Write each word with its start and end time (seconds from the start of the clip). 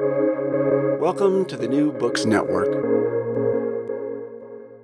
Welcome 0.00 1.44
to 1.44 1.56
the 1.56 1.68
New 1.68 1.92
Books 1.92 2.24
Network. 2.24 2.66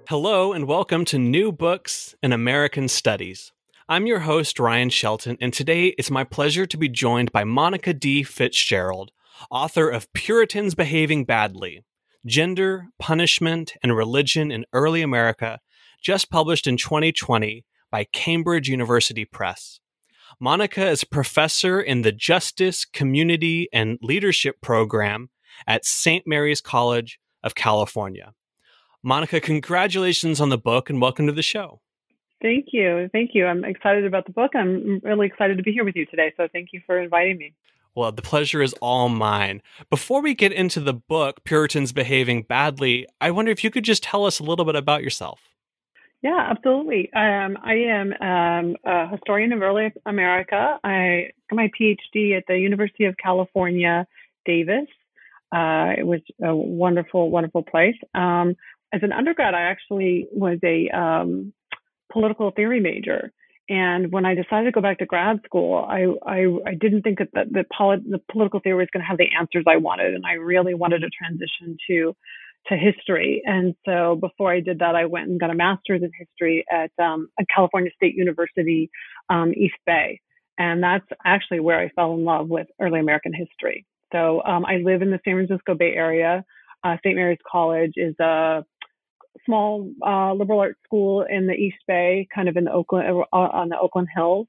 Hello, 0.09 0.53
and 0.53 0.69
welcome 0.69 1.05
to 1.07 1.19
New 1.19 1.51
Books 1.51 2.15
in 2.23 2.33
American 2.33 2.87
Studies. 2.87 3.51
I'm 3.89 4.07
your 4.07 4.21
host, 4.21 4.61
Ryan 4.61 4.89
Shelton, 4.89 5.37
and 5.41 5.53
today 5.53 5.87
it's 5.99 6.13
my 6.13 6.23
pleasure 6.23 6.65
to 6.65 6.77
be 6.77 6.89
joined 6.89 7.33
by 7.33 7.43
Monica 7.43 7.93
D. 7.93 8.23
Fitzgerald, 8.23 9.11
author 9.51 9.91
of 9.91 10.13
Puritans 10.13 10.77
Behaving 10.77 11.25
Badly 11.25 11.83
Gender, 12.25 12.87
Punishment, 13.01 13.73
and 13.83 13.97
Religion 13.97 14.53
in 14.53 14.65
Early 14.73 15.03
America, 15.03 15.59
just 16.01 16.31
published 16.31 16.69
in 16.69 16.77
2020 16.77 17.65
by 17.91 18.05
Cambridge 18.05 18.69
University 18.69 19.25
Press. 19.25 19.80
Monica 20.43 20.89
is 20.89 21.03
a 21.03 21.07
professor 21.07 21.83
in 21.83 22.01
the 22.01 22.13
Justice, 22.13 22.87
Community, 22.87 23.69
and 23.75 23.99
Leadership 24.01 24.63
program 24.63 25.29
at 25.67 25.85
St. 25.85 26.27
Mary's 26.27 26.63
College 26.63 27.21
of 27.45 27.55
California. 27.55 28.33
Monica, 29.03 29.39
congratulations 29.39 30.41
on 30.41 30.49
the 30.49 30.57
book 30.57 30.89
and 30.89 30.99
welcome 30.99 31.27
to 31.27 31.33
the 31.35 31.43
show. 31.43 31.83
Thank 32.41 32.69
you. 32.73 33.11
Thank 33.13 33.33
you. 33.35 33.45
I'm 33.45 33.67
excited 33.67 34.07
about 34.07 34.25
the 34.25 34.33
book. 34.33 34.53
I'm 34.55 35.01
really 35.05 35.27
excited 35.27 35.59
to 35.59 35.63
be 35.63 35.73
here 35.73 35.85
with 35.85 35.95
you 35.95 36.07
today. 36.07 36.33
So 36.39 36.49
thank 36.51 36.71
you 36.73 36.81
for 36.87 36.99
inviting 36.99 37.37
me. 37.37 37.53
Well, 37.95 38.11
the 38.11 38.23
pleasure 38.23 38.63
is 38.63 38.73
all 38.81 39.11
mine. 39.11 39.61
Before 39.91 40.23
we 40.23 40.35
get 40.35 40.55
into 40.55 40.81
the 40.81 40.95
book, 40.95 41.45
Puritans 41.45 41.93
Behaving 41.93 42.45
Badly, 42.45 43.07
I 43.21 43.31
wonder 43.31 43.53
if 43.53 43.63
you 43.63 43.71
could 43.71 43.85
just 43.85 44.05
tell 44.05 44.25
us 44.25 44.39
a 44.39 44.45
little 44.45 44.65
bit 44.65 44.77
about 44.77 45.03
yourself. 45.03 45.50
Yeah, 46.23 46.49
absolutely. 46.51 47.11
Um, 47.15 47.57
I 47.63 47.75
am 47.89 48.13
um, 48.21 48.77
a 48.85 49.09
historian 49.09 49.53
of 49.53 49.63
early 49.63 49.91
America. 50.05 50.79
I 50.85 51.31
got 51.49 51.57
my 51.57 51.71
PhD 51.81 52.37
at 52.37 52.45
the 52.47 52.59
University 52.59 53.07
of 53.07 53.17
California, 53.23 54.07
Davis. 54.45 54.87
Uh, 55.51 55.95
it 55.99 56.07
was 56.07 56.21
a 56.43 56.55
wonderful, 56.55 57.31
wonderful 57.31 57.63
place. 57.63 57.97
Um, 58.15 58.55
as 58.93 59.03
an 59.03 59.13
undergrad, 59.13 59.55
I 59.55 59.63
actually 59.63 60.27
was 60.33 60.59
a 60.63 60.89
um, 60.91 61.53
political 62.13 62.51
theory 62.51 62.81
major. 62.81 63.33
And 63.71 64.13
when 64.13 64.27
I 64.27 64.35
decided 64.35 64.65
to 64.67 64.73
go 64.73 64.81
back 64.83 64.99
to 64.99 65.07
grad 65.07 65.41
school, 65.45 65.87
I 65.89 66.05
I, 66.27 66.47
I 66.67 66.75
didn't 66.75 67.03
think 67.03 67.19
that 67.21 67.29
the, 67.33 67.45
the, 67.51 67.65
polit- 67.77 68.09
the 68.11 68.21
political 68.31 68.61
theory 68.61 68.79
was 68.79 68.89
going 68.93 69.03
to 69.03 69.07
have 69.07 69.17
the 69.19 69.29
answers 69.39 69.65
I 69.67 69.77
wanted, 69.77 70.13
and 70.15 70.25
I 70.27 70.33
really 70.35 70.75
wanted 70.75 70.99
to 71.01 71.09
transition 71.11 71.79
to 71.89 72.15
to 72.67 72.77
history. 72.77 73.43
And 73.45 73.75
so 73.87 74.17
before 74.17 74.53
I 74.53 74.61
did 74.61 74.79
that, 74.81 74.95
I 74.95 75.07
went 75.07 75.29
and 75.29 75.41
got 75.41 75.51
a 75.51 75.55
master's 75.55 76.03
in 76.03 76.11
history 76.17 76.65
at, 76.71 76.91
um, 77.03 77.29
California 77.55 77.91
State 77.97 78.15
University, 78.15 78.91
um, 79.29 79.53
East 79.57 79.79
Bay, 79.87 80.21
and 80.59 80.83
that's 80.83 81.07
actually 81.25 81.61
where 81.61 81.81
I 81.81 81.89
fell 81.91 82.15
in 82.15 82.25
love 82.25 82.49
with 82.49 82.67
early 82.81 83.01
American 83.01 83.33
history. 83.33 83.87
So 84.13 84.43
um, 84.45 84.65
I 84.67 84.77
live 84.77 85.03
in 85.03 85.11
the 85.11 85.21
San 85.25 85.35
Francisco 85.35 85.75
Bay 85.75 85.95
Area. 85.95 86.45
Uh, 86.83 86.97
St. 87.05 87.17
Mary's 87.17 87.39
College 87.51 87.93
is 87.97 88.15
a 88.21 88.65
small 89.47 89.91
uh, 90.05 90.33
liberal 90.35 90.61
arts 90.61 90.79
school 90.85 91.25
in 91.29 91.47
the 91.47 91.55
East 91.55 91.79
Bay, 91.87 92.27
kind 92.35 92.49
of 92.49 92.57
in 92.57 92.65
the 92.65 92.73
Oakland 92.73 93.07
uh, 93.33 93.37
on 93.37 93.69
the 93.69 93.79
Oakland 93.79 94.09
Hills. 94.15 94.47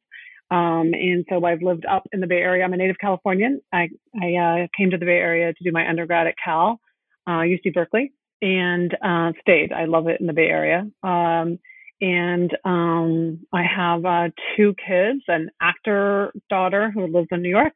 Um, 0.49 0.93
and 0.93 1.25
so 1.29 1.43
I've 1.45 1.61
lived 1.61 1.85
up 1.85 2.03
in 2.11 2.19
the 2.19 2.27
Bay 2.27 2.39
Area. 2.39 2.65
I'm 2.65 2.73
a 2.73 2.77
native 2.77 2.97
Californian. 2.99 3.61
I, 3.71 3.89
I 4.21 4.33
uh, 4.35 4.67
came 4.77 4.91
to 4.91 4.97
the 4.97 5.05
Bay 5.05 5.17
Area 5.17 5.53
to 5.53 5.63
do 5.63 5.71
my 5.71 5.87
undergrad 5.87 6.27
at 6.27 6.35
Cal, 6.43 6.79
uh, 7.27 7.41
UC 7.41 7.73
Berkeley, 7.73 8.13
and 8.41 8.95
uh, 9.03 9.31
stayed. 9.41 9.71
I 9.71 9.85
love 9.85 10.07
it 10.07 10.19
in 10.19 10.27
the 10.27 10.33
Bay 10.33 10.47
Area. 10.47 10.87
Um, 11.03 11.59
and 12.01 12.57
um, 12.65 13.45
I 13.53 13.63
have 13.63 14.05
uh, 14.05 14.29
two 14.55 14.73
kids: 14.85 15.21
an 15.27 15.49
actor 15.61 16.33
daughter 16.49 16.91
who 16.91 17.07
lives 17.07 17.27
in 17.31 17.41
New 17.41 17.49
York, 17.49 17.73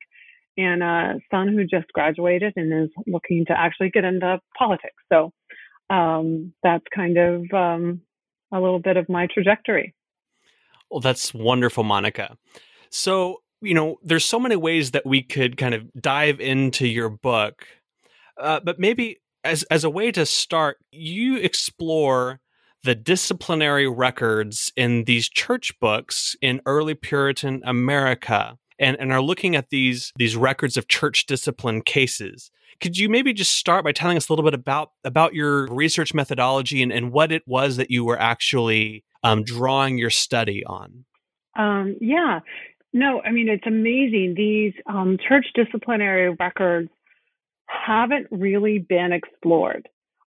and 0.58 0.82
a 0.82 1.16
son 1.32 1.50
who 1.50 1.66
just 1.66 1.92
graduated 1.94 2.54
and 2.56 2.86
is 2.86 2.90
looking 3.08 3.46
to 3.48 3.54
actually 3.58 3.90
get 3.90 4.04
into 4.04 4.40
politics. 4.58 4.96
So 5.12 5.32
um, 5.90 6.54
that's 6.64 6.86
kind 6.94 7.18
of 7.18 7.44
um, 7.54 8.02
a 8.52 8.60
little 8.60 8.80
bit 8.80 8.98
of 8.98 9.08
my 9.10 9.28
trajectory. 9.32 9.94
Well, 10.90 11.02
that's 11.02 11.34
wonderful, 11.34 11.84
Monica. 11.84 12.38
So, 12.90 13.42
you 13.62 13.74
know, 13.74 13.98
there's 14.04 14.26
so 14.26 14.40
many 14.40 14.56
ways 14.56 14.92
that 14.92 15.06
we 15.06 15.22
could 15.22 15.58
kind 15.58 15.74
of 15.74 15.92
dive 16.00 16.40
into 16.40 16.88
your 16.88 17.10
book, 17.10 17.66
uh, 18.40 18.60
but 18.64 18.80
maybe 18.80 19.20
as 19.46 19.64
as 19.64 19.84
a 19.84 19.90
way 19.90 20.12
to 20.12 20.26
start, 20.26 20.78
you 20.92 21.38
explore 21.38 22.40
the 22.84 22.96
disciplinary 22.96 23.88
records 23.88 24.72
in 24.76 25.06
these 25.06 25.30
church 25.30 25.74
books 25.80 26.36
in 26.42 26.62
early 26.66 26.94
Puritan 26.94 27.62
America 27.66 28.58
and, 28.78 28.98
and 29.00 29.12
are 29.12 29.22
looking 29.22 29.56
at 29.56 29.70
these 29.70 30.12
these 30.18 30.36
records 30.36 30.78
of 30.78 30.88
church 30.88 31.26
discipline 31.26 31.82
cases. 31.82 32.52
Could 32.82 32.98
you 32.98 33.08
maybe 33.08 33.32
just 33.32 33.56
start 33.56 33.86
by 33.86 33.94
telling 33.94 34.18
us 34.18 34.28
a 34.28 34.32
little 34.34 34.44
bit 34.44 34.54
about 34.54 34.92
about 35.04 35.34
your 35.34 35.68
research 35.68 36.14
methodology 36.14 36.84
and, 36.84 36.92
and 36.92 37.12
what 37.12 37.32
it 37.32 37.44
was 37.48 37.78
that 37.78 37.90
you 37.90 38.04
were 38.04 38.20
actually 38.20 39.04
um, 39.24 39.44
drawing 39.44 39.98
your 39.98 40.10
study 40.10 40.66
on? 40.66 41.06
Um, 41.58 41.96
yeah, 42.02 42.42
no, 42.94 43.22
I 43.22 43.32
mean 43.32 43.48
it's 43.48 43.66
amazing. 43.66 44.34
These 44.36 44.74
um, 44.88 45.18
church 45.28 45.48
disciplinary 45.56 46.36
records 46.40 46.90
haven't 47.68 48.28
really 48.32 48.80
been 48.80 49.12
explored. 49.12 49.88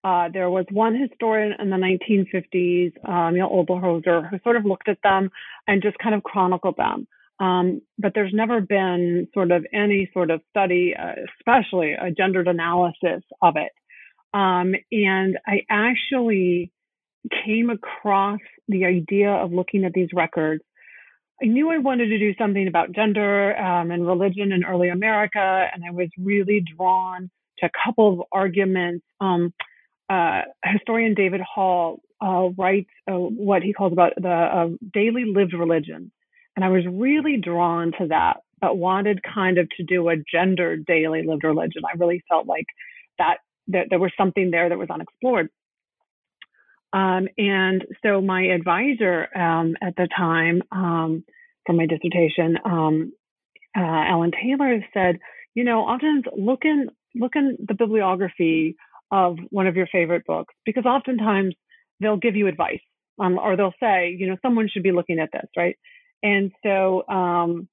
Uh, 0.05 0.29
there 0.33 0.51
was 0.51 0.67
one 0.71 0.99
historian 0.99 1.53
in 1.61 1.71
the 1.71 1.77
1950s, 1.77 2.93
uh, 3.09 3.31
Neil 3.31 3.49
Oberholzer, 3.49 4.29
who 4.29 4.39
sort 4.43 4.57
of 4.57 4.65
looked 4.65 4.89
at 4.89 4.99
them 5.03 5.31
and 5.69 5.81
just 5.83 5.97
kind 5.99 6.15
of 6.15 6.23
chronicled 6.25 6.77
them. 6.77 7.07
Um, 7.39 7.83
but 7.99 8.13
there's 8.15 8.33
never 8.35 8.61
been 8.61 9.29
sort 9.33 9.53
of 9.53 9.65
any 9.73 10.11
sort 10.13 10.31
of 10.31 10.41
study, 10.51 10.95
uh, 10.99 11.13
especially 11.39 11.93
a 11.93 12.11
gendered 12.11 12.49
analysis 12.49 13.23
of 13.41 13.55
it. 13.57 13.73
Um, 14.35 14.75
and 14.91 15.39
I 15.47 15.63
actually 15.71 16.73
came 17.45 17.71
across 17.71 18.41
the 18.69 18.85
idea 18.85 19.31
of 19.31 19.53
looking 19.53 19.85
at 19.85 19.93
these 19.93 20.09
records. 20.13 20.63
I 21.43 21.47
knew 21.47 21.71
I 21.71 21.79
wanted 21.79 22.07
to 22.07 22.19
do 22.19 22.35
something 22.39 22.69
about 22.69 22.93
gender 22.93 23.57
um, 23.59 23.91
and 23.91 24.07
religion 24.07 24.53
in 24.53 24.65
early 24.65 24.89
America, 24.89 25.67
and 25.73 25.83
I 25.85 25.91
was 25.91 26.09
really 26.19 26.65
drawn 26.77 27.31
to 27.59 27.67
a 27.67 27.71
couple 27.85 28.13
of 28.13 28.27
arguments. 28.31 29.05
Um, 29.21 29.53
uh, 30.09 30.43
historian 30.65 31.15
David 31.15 31.41
Hall 31.41 32.01
uh, 32.21 32.51
writes 32.57 32.91
uh, 33.11 33.15
what 33.15 33.63
he 33.63 33.73
calls 33.73 33.93
about 33.93 34.13
the 34.17 34.29
uh, 34.29 34.69
daily 34.93 35.25
lived 35.25 35.55
religion 35.55 36.13
and 36.57 36.65
I 36.65 36.69
was 36.69 36.85
really 36.87 37.39
drawn 37.39 37.93
to 37.99 38.09
that, 38.09 38.39
but 38.61 38.77
wanted 38.77 39.21
kind 39.23 39.59
of 39.59 39.69
to 39.77 39.83
do 39.85 40.09
a 40.09 40.17
gender 40.17 40.77
daily 40.77 41.23
lived 41.27 41.45
religion. 41.45 41.83
I 41.87 41.97
really 41.97 42.23
felt 42.29 42.47
like 42.47 42.67
that, 43.19 43.39
that 43.69 43.87
there 43.91 43.99
was 43.99 44.13
something 44.19 44.51
there 44.51 44.69
that 44.69 44.79
was 44.79 44.91
unexplored. 44.91 45.49
Um, 46.93 47.29
and 47.39 47.85
so 48.05 48.21
my 48.21 48.43
advisor 48.43 49.29
um, 49.37 49.77
at 49.83 49.97
the 49.97 50.09
time 50.15 50.63
um, 50.71 51.25
for 51.67 51.73
my 51.73 51.87
dissertation, 51.87 52.59
um, 52.65 53.13
uh, 53.77 53.81
Alan 53.81 54.33
Taylor, 54.33 54.85
said, 54.93 55.19
you 55.55 55.65
know, 55.65 55.85
often 55.85 56.23
look 56.37 56.65
in 56.65 56.89
look 57.15 57.33
in 57.35 57.57
the 57.67 57.75
bibliography 57.75 58.77
of 59.11 59.37
one 59.51 59.67
of 59.67 59.77
your 59.77 59.87
favorite 59.87 60.25
books 60.27 60.55
because 60.65 60.87
oftentimes 60.87 61.55
they'll 62.01 62.17
give 62.17 62.37
you 62.37 62.47
advice 62.49 62.81
um, 63.21 63.39
or 63.39 63.57
they'll 63.57 63.75
say, 63.81 64.15
you 64.19 64.27
know, 64.27 64.37
someone 64.43 64.69
should 64.73 64.83
be 64.83 64.93
looking 64.93 65.19
at 65.19 65.31
this, 65.33 65.47
right? 65.57 65.77
And 66.23 66.53
so 66.63 67.07
um, 67.09 67.69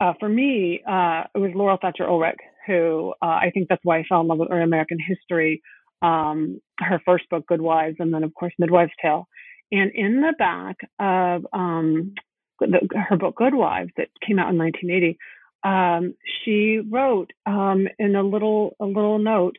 uh, 0.00 0.14
for 0.18 0.28
me, 0.28 0.80
uh, 0.88 1.24
it 1.34 1.38
was 1.38 1.50
Laurel 1.54 1.78
Thatcher 1.80 2.08
Ulrich, 2.08 2.38
who 2.66 3.12
uh, 3.22 3.26
I 3.26 3.50
think 3.52 3.68
that's 3.68 3.84
why 3.84 3.98
I 3.98 4.04
fell 4.08 4.22
in 4.22 4.28
love 4.28 4.38
with 4.38 4.50
American 4.50 4.98
history. 4.98 5.60
Um, 6.02 6.60
her 6.78 7.00
first 7.04 7.28
book, 7.28 7.46
Good 7.46 7.60
Wives, 7.60 7.96
and 7.98 8.12
then, 8.12 8.24
of 8.24 8.34
course, 8.34 8.54
Midwife's 8.58 8.92
Tale. 9.02 9.28
And 9.72 9.90
in 9.94 10.20
the 10.20 10.34
back 10.38 10.78
of 10.98 11.46
um, 11.52 12.14
the, 12.58 12.88
her 13.08 13.16
book, 13.16 13.36
Good 13.36 13.54
Wives, 13.54 13.90
that 13.96 14.08
came 14.26 14.38
out 14.38 14.50
in 14.50 14.58
1980, 14.58 15.18
um, 15.62 16.14
she 16.44 16.78
wrote 16.78 17.32
um, 17.46 17.86
in 17.98 18.16
a 18.16 18.22
little 18.22 18.76
a 18.80 18.86
little 18.86 19.18
note 19.18 19.56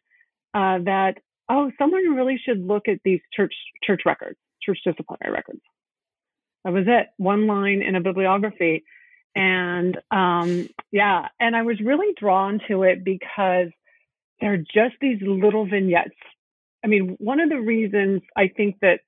uh, 0.53 0.79
that 0.79 1.17
oh, 1.49 1.72
someone 1.78 2.16
really 2.16 2.40
should 2.44 2.66
look 2.66 2.87
at 2.87 2.99
these 3.05 3.20
church 3.34 3.53
church 3.84 4.02
records, 4.05 4.37
church 4.64 4.79
disciplinary 4.84 5.32
records. 5.32 5.61
That 6.64 6.73
was 6.73 6.85
it. 6.87 7.08
One 7.17 7.47
line 7.47 7.82
in 7.82 7.96
a 7.96 8.02
bibliography. 8.02 8.84
And 9.35 9.97
um, 10.11 10.70
yeah, 10.91 11.28
and 11.40 11.55
I 11.55 11.61
was 11.61 11.79
really 11.79 12.14
drawn 12.20 12.59
to 12.67 12.84
it 12.84 13.03
because 13.03 13.70
they're 14.41 14.58
just 14.58 14.96
these 14.99 15.20
little 15.22 15.66
vignettes. 15.66 16.16
I 16.84 16.88
mean, 16.88 17.16
one 17.20 17.40
of 17.40 17.49
the 17.49 17.59
reasons 17.59 18.22
I 18.35 18.47
think 18.47 18.78
that 18.82 18.99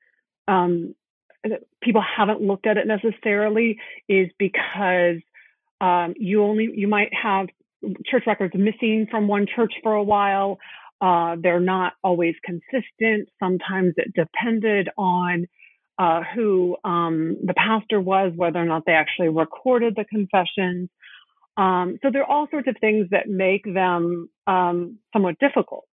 um, 0.47 0.95
people 1.81 2.01
haven't 2.01 2.41
looked 2.41 2.68
at 2.68 2.77
it 2.77 2.88
necessarily 2.88 3.80
is 4.07 4.30
because 4.38 5.18
um, 5.81 6.13
you 6.18 6.44
only 6.44 6.69
you 6.74 6.88
might 6.88 7.12
have 7.13 7.47
church 8.06 8.24
records 8.27 8.53
missing 8.56 9.07
from 9.09 9.27
one 9.27 9.45
church 9.53 9.74
for 9.81 9.94
a 9.94 10.03
while. 10.03 10.59
Uh, 11.01 11.36
they're 11.41 11.59
not 11.59 11.94
always 12.03 12.36
consistent. 12.45 13.27
Sometimes 13.39 13.94
it 13.97 14.13
depended 14.13 14.88
on 14.97 15.47
uh, 16.00 16.21
who 16.33 16.77
um, 16.86 17.38
the 17.44 17.53
pastor 17.53 18.00
was, 18.00 18.31
whether 18.36 18.59
or 18.59 18.65
not 18.65 18.83
they 18.86 18.94
actually 18.94 19.29
recorded 19.29 19.95
the 19.95 20.06
confessions. 20.06 20.89
Um, 21.57 22.00
so 22.01 22.09
there 22.11 22.23
are 22.23 22.31
all 22.31 22.47
sorts 22.50 22.67
of 22.67 22.75
things 22.81 23.07
that 23.11 23.29
make 23.29 23.63
them 23.63 24.29
um, 24.47 24.97
somewhat 25.13 25.39
difficult. 25.39 25.85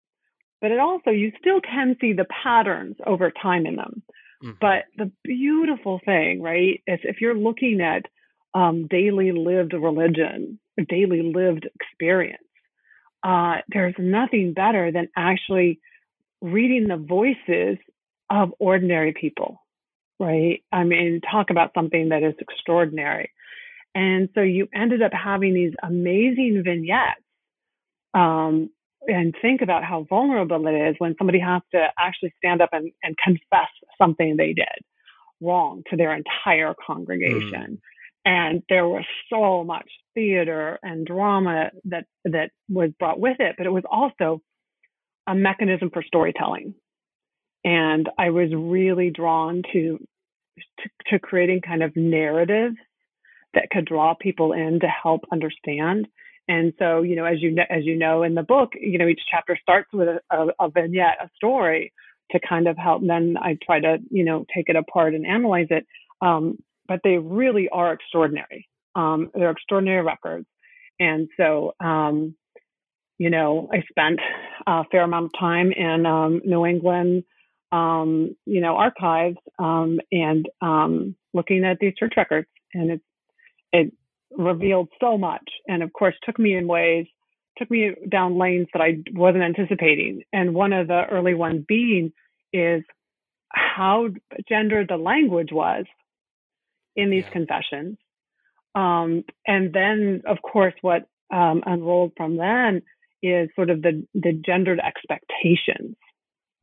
But 0.62 0.72
it 0.72 0.80
also, 0.80 1.12
you 1.12 1.32
still 1.40 1.62
can 1.62 1.96
see 2.02 2.14
the 2.14 2.26
patterns 2.44 2.98
over 3.06 3.32
time 3.32 3.66
in 3.66 3.76
them. 3.76 4.04
Mm-hmm. 4.44 4.58
But 4.60 4.86
the 4.98 5.12
beautiful 5.24 6.00
thing, 6.04 6.42
right, 6.42 6.82
is 6.88 7.00
if 7.04 7.22
you're 7.22 7.38
looking 7.38 7.82
at 7.82 8.06
um, 8.54 8.88
daily 8.88 9.32
lived 9.32 9.74
religion, 9.74 10.60
daily 10.88 11.22
lived 11.34 11.68
experience, 11.76 12.44
uh, 13.24 13.58
there's 13.68 13.96
nothing 13.98 14.54
better 14.54 14.92
than 14.92 15.10
actually 15.16 15.80
reading 16.42 16.88
the 16.88 16.98
voices 16.98 17.78
of 18.30 18.54
ordinary 18.60 19.14
people, 19.14 19.62
right? 20.20 20.64
I 20.72 20.84
mean, 20.84 21.20
talk 21.30 21.50
about 21.50 21.72
something 21.74 22.10
that 22.10 22.24
is 22.24 22.36
extraordinary. 22.40 23.32
And 24.00 24.30
so 24.34 24.40
you 24.40 24.70
ended 24.74 25.02
up 25.02 25.12
having 25.12 25.54
these 25.54 25.74
amazing 25.84 26.62
vignettes. 26.64 27.20
Um, 28.14 28.70
and 29.08 29.36
think 29.42 29.62
about 29.62 29.84
how 29.84 30.06
vulnerable 30.10 30.68
it 30.68 30.90
is 30.90 30.96
when 31.00 31.16
somebody 31.18 31.40
has 31.40 31.62
to 31.74 31.88
actually 32.00 32.34
stand 32.38 32.62
up 32.62 32.70
and, 32.72 32.92
and 33.04 33.16
confess 33.18 33.68
something 33.98 34.38
they 34.38 34.54
did 34.54 34.66
wrong 35.42 35.84
to 35.90 35.98
their 35.98 36.16
entire 36.16 36.74
congregation. 36.86 37.78
Mm. 37.78 37.82
And 38.26 38.64
there 38.70 38.88
was 38.88 39.04
so 39.30 39.66
much 39.66 39.90
theater 40.14 40.80
and 40.82 41.06
drama 41.06 41.72
that 41.86 42.06
that 42.26 42.52
was 42.70 42.92
brought 43.00 43.20
with 43.20 43.38
it, 43.40 43.56
but 43.58 43.66
it 43.66 43.72
was 43.72 43.84
also 43.90 44.42
a 45.28 45.36
mechanism 45.36 45.90
for 45.92 46.04
storytelling. 46.04 46.74
And 47.66 48.08
I 48.18 48.30
was 48.30 48.50
really 48.54 49.10
drawn 49.10 49.64
to, 49.74 49.98
to, 50.58 50.90
to 51.08 51.20
creating 51.20 51.62
kind 51.62 51.84
of 51.84 51.96
narratives 51.96 52.78
that 53.54 53.70
could 53.72 53.86
draw 53.86 54.14
people 54.14 54.54
in 54.54 54.80
to 54.82 54.88
help 54.88 55.22
understand. 55.32 56.08
And 56.48 56.74
so, 56.80 57.02
you 57.04 57.16
know, 57.16 57.26
as 57.26 57.42
you 57.42 57.56
as 57.70 57.86
you 57.86 57.96
know 57.96 58.24
in 58.24 58.34
the 58.34 58.44
book, 58.44 58.74
you 58.80 58.98
know, 58.98 59.08
each 59.08 59.22
chapter 59.30 59.58
starts 59.62 59.90
with 59.94 60.08
a, 60.08 60.20
a, 60.32 60.48
a 60.60 60.70
vignette, 60.70 61.18
a 61.22 61.30
story 61.36 61.94
to 62.32 62.40
kind 62.48 62.68
of 62.68 62.78
help. 62.78 63.02
And 63.02 63.10
then 63.10 63.36
I 63.40 63.58
try 63.64 63.80
to, 63.80 63.98
you 64.10 64.24
know, 64.24 64.46
take 64.54 64.70
it 64.70 64.76
apart 64.76 65.14
and 65.14 65.26
analyze 65.26 65.68
it. 65.70 65.86
Um, 66.22 66.58
but 66.88 67.02
they 67.04 67.18
really 67.18 67.70
are 67.70 67.94
extraordinary. 67.94 68.68
Um, 68.96 69.30
they're 69.34 69.52
extraordinary 69.52 70.04
records. 70.04 70.48
And 71.00 71.30
so, 71.38 71.74
um, 71.80 72.36
you 73.20 73.30
know, 73.30 73.70
I 73.72 73.84
spent 73.90 74.20
a 74.66 74.84
fair 74.92 75.04
amount 75.04 75.26
of 75.26 75.40
time 75.40 75.72
in 75.72 76.06
um, 76.06 76.42
New 76.44 76.66
England, 76.66 77.24
um, 77.72 78.36
you 78.46 78.62
know, 78.62 78.76
archives 78.76 79.38
um, 79.60 80.00
and 80.12 80.48
um, 80.62 81.16
looking 81.34 81.64
at 81.64 81.78
these 81.80 81.94
church 81.98 82.14
records, 82.18 82.48
and 82.74 82.92
it 82.92 83.02
it 83.72 83.94
revealed 84.32 84.90
so 85.00 85.18
much, 85.18 85.48
and 85.68 85.84
of 85.84 85.92
course 85.94 86.16
took 86.24 86.38
me 86.40 86.56
in 86.56 86.68
ways, 86.68 87.08
took 87.58 87.70
me 87.70 87.92
down 88.10 88.38
lanes 88.38 88.68
that 88.74 88.82
I 88.82 89.00
wasn't 89.14 89.44
anticipating. 89.44 90.24
And 90.32 90.54
one 90.54 90.74
of 90.74 90.88
the 90.88 91.06
early 91.10 91.34
ones 91.34 91.66
being 91.68 92.12
is 92.54 92.84
how 93.50 94.10
gendered 94.48 94.88
the 94.90 94.98
language 94.98 95.50
was 95.52 95.86
in 96.96 97.10
these 97.10 97.24
yeah. 97.26 97.32
confessions. 97.32 97.98
Um, 98.76 99.24
and 99.48 99.74
then, 99.74 100.22
of 100.28 100.38
course, 100.42 100.74
what 100.82 101.08
um, 101.32 101.64
unrolled 101.66 102.14
from 102.16 102.38
then 102.38 102.84
is 103.22 103.50
sort 103.56 103.70
of 103.70 103.82
the, 103.82 104.06
the 104.14 104.34
gendered 104.34 104.80
expectations 104.80 105.96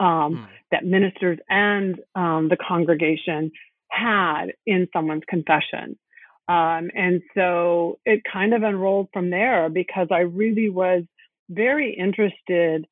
um, 0.00 0.06
mm. 0.08 0.47
that 0.70 0.85
ministers 0.85 1.38
and 1.49 1.97
um, 2.14 2.49
the 2.49 2.56
congregation 2.56 3.50
had 3.91 4.47
in 4.67 4.88
someone's 4.93 5.25
confession. 5.29 5.99
Um, 6.48 6.90
and 6.94 7.22
so 7.34 7.98
it 8.04 8.22
kind 8.31 8.54
of 8.54 8.62
unrolled 8.62 9.08
from 9.12 9.31
there 9.31 9.69
because 9.69 10.08
I 10.10 10.20
really 10.20 10.70
was 10.70 11.02
very 11.48 11.94
interested 11.94 12.87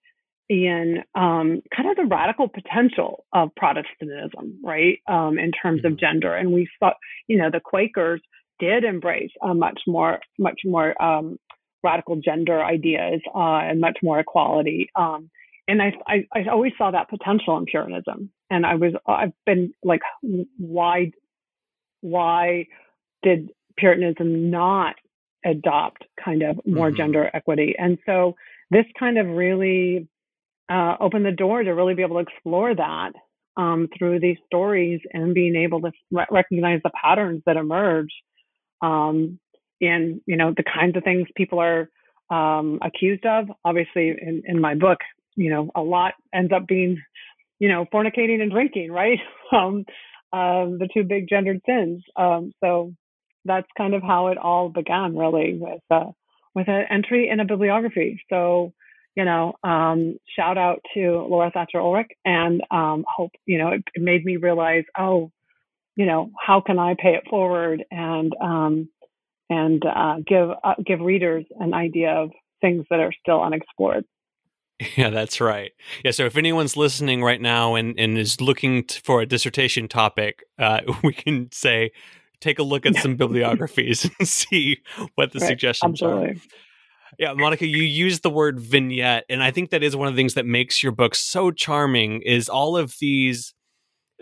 in 0.48 0.98
um, 1.14 1.62
kind 1.74 1.88
of 1.88 1.96
the 1.96 2.06
radical 2.08 2.48
potential 2.48 3.24
of 3.32 3.54
Protestantism, 3.56 4.60
right, 4.62 4.98
um, 5.08 5.38
in 5.38 5.52
terms 5.52 5.78
mm-hmm. 5.78 5.92
of 5.92 6.00
gender. 6.00 6.34
And 6.34 6.52
we 6.52 6.68
saw, 6.78 6.92
you 7.28 7.38
know, 7.38 7.50
the 7.50 7.60
Quakers 7.60 8.20
did 8.58 8.84
embrace 8.84 9.30
a 9.42 9.54
much 9.54 9.80
more, 9.86 10.20
much 10.38 10.60
more 10.64 11.00
um, 11.02 11.38
radical 11.82 12.16
gender 12.16 12.62
ideas 12.62 13.20
uh, 13.34 13.58
and 13.58 13.80
much 13.80 13.98
more 14.02 14.20
equality. 14.20 14.88
Um, 14.96 15.30
and 15.66 15.80
I, 15.80 15.92
I, 16.06 16.26
I, 16.34 16.48
always 16.50 16.72
saw 16.76 16.90
that 16.90 17.08
potential 17.08 17.56
in 17.56 17.64
Puritanism. 17.64 18.30
And 18.50 18.66
I 18.66 18.74
was, 18.74 18.92
I've 19.06 19.32
been 19.46 19.72
like, 19.82 20.02
why, 20.58 21.12
why 22.00 22.66
did 23.24 23.50
Puritanism 23.76 24.50
not 24.50 24.94
adopt 25.44 26.04
kind 26.24 26.42
of 26.42 26.60
more 26.64 26.88
mm-hmm. 26.88 26.96
gender 26.96 27.30
equity? 27.34 27.74
And 27.76 27.98
so 28.06 28.36
this 28.70 28.84
kind 28.98 29.18
of 29.18 29.26
really 29.26 30.08
uh, 30.70 30.96
opened 31.00 31.26
the 31.26 31.32
door 31.32 31.62
to 31.62 31.70
really 31.72 31.94
be 31.94 32.02
able 32.02 32.22
to 32.22 32.28
explore 32.30 32.74
that 32.74 33.12
um, 33.56 33.88
through 33.98 34.20
these 34.20 34.36
stories 34.46 35.00
and 35.12 35.34
being 35.34 35.56
able 35.56 35.80
to 35.82 35.90
re- 36.10 36.26
recognize 36.30 36.80
the 36.82 36.90
patterns 37.02 37.42
that 37.46 37.56
emerge 37.56 38.10
um, 38.82 39.38
in 39.80 40.20
you 40.26 40.36
know 40.36 40.52
the 40.56 40.62
kinds 40.62 40.96
of 40.96 41.04
things 41.04 41.26
people 41.36 41.60
are 41.60 41.88
um, 42.30 42.78
accused 42.82 43.24
of. 43.26 43.46
Obviously, 43.64 44.08
in, 44.08 44.42
in 44.46 44.60
my 44.60 44.74
book, 44.74 44.98
you 45.36 45.50
know, 45.50 45.70
a 45.74 45.82
lot 45.82 46.14
ends 46.34 46.52
up 46.54 46.66
being 46.66 47.00
you 47.58 47.68
know 47.68 47.86
fornicating 47.92 48.40
and 48.40 48.50
drinking, 48.50 48.90
right? 48.90 49.18
um, 49.52 49.84
uh, 50.32 50.64
the 50.64 50.88
two 50.92 51.04
big 51.04 51.28
gendered 51.28 51.60
sins. 51.66 52.02
Um, 52.16 52.52
so 52.62 52.92
that's 53.44 53.68
kind 53.76 53.94
of 53.94 54.02
how 54.02 54.28
it 54.28 54.38
all 54.38 54.68
began, 54.68 55.16
really, 55.16 55.58
with 55.58 55.82
uh, 55.90 56.10
with 56.54 56.68
an 56.68 56.84
entry 56.90 57.28
in 57.28 57.40
a 57.40 57.44
bibliography. 57.44 58.22
So 58.30 58.72
you 59.16 59.24
know, 59.24 59.54
um, 59.62 60.18
shout 60.36 60.58
out 60.58 60.80
to 60.94 61.24
Laurel 61.28 61.50
Thatcher 61.54 61.80
Ulrich 61.80 62.10
and 62.24 62.62
um, 62.72 63.04
hope, 63.08 63.30
you 63.46 63.58
know, 63.58 63.68
it, 63.68 63.84
it, 63.94 64.02
made 64.02 64.24
me 64.24 64.38
realize, 64.38 64.82
oh, 64.98 65.30
you 65.94 66.04
know, 66.04 66.32
how 66.36 66.60
can 66.60 66.80
I 66.80 66.96
pay 67.00 67.14
it 67.14 67.22
forward 67.30 67.84
and 67.92 68.32
um, 68.42 68.88
and 69.50 69.82
uh, 69.84 70.16
give 70.26 70.50
uh, 70.50 70.74
give 70.84 71.00
readers 71.00 71.44
an 71.60 71.74
idea 71.74 72.10
of 72.10 72.30
things 72.60 72.84
that 72.90 73.00
are 73.00 73.12
still 73.20 73.42
unexplored. 73.42 74.04
Yeah, 74.96 75.10
that's 75.10 75.40
right. 75.40 75.70
Yeah, 76.04 76.10
so 76.10 76.24
if 76.24 76.36
anyone's 76.36 76.76
listening 76.76 77.22
right 77.22 77.40
now 77.40 77.76
and, 77.76 77.94
and 77.96 78.18
is 78.18 78.40
looking 78.40 78.82
t- 78.82 79.00
for 79.04 79.20
a 79.20 79.26
dissertation 79.26 79.86
topic, 79.86 80.42
uh, 80.58 80.80
we 81.04 81.12
can 81.12 81.48
say 81.52 81.92
take 82.44 82.58
a 82.58 82.62
look 82.62 82.86
at 82.86 82.96
some 82.96 83.16
bibliographies 83.16 84.08
and 84.18 84.28
see 84.28 84.78
what 85.14 85.32
the 85.32 85.40
right, 85.40 85.48
suggestions 85.48 86.02
absolutely. 86.02 86.30
are. 86.30 86.36
Yeah, 87.18 87.32
Monica, 87.34 87.66
you 87.66 87.82
use 87.82 88.20
the 88.20 88.30
word 88.30 88.60
vignette, 88.60 89.24
and 89.28 89.42
I 89.42 89.50
think 89.50 89.70
that 89.70 89.82
is 89.82 89.94
one 89.94 90.08
of 90.08 90.14
the 90.14 90.18
things 90.18 90.34
that 90.34 90.46
makes 90.46 90.82
your 90.82 90.92
book 90.92 91.14
so 91.14 91.50
charming. 91.50 92.22
Is 92.22 92.48
all 92.48 92.76
of 92.76 92.96
these 93.00 93.54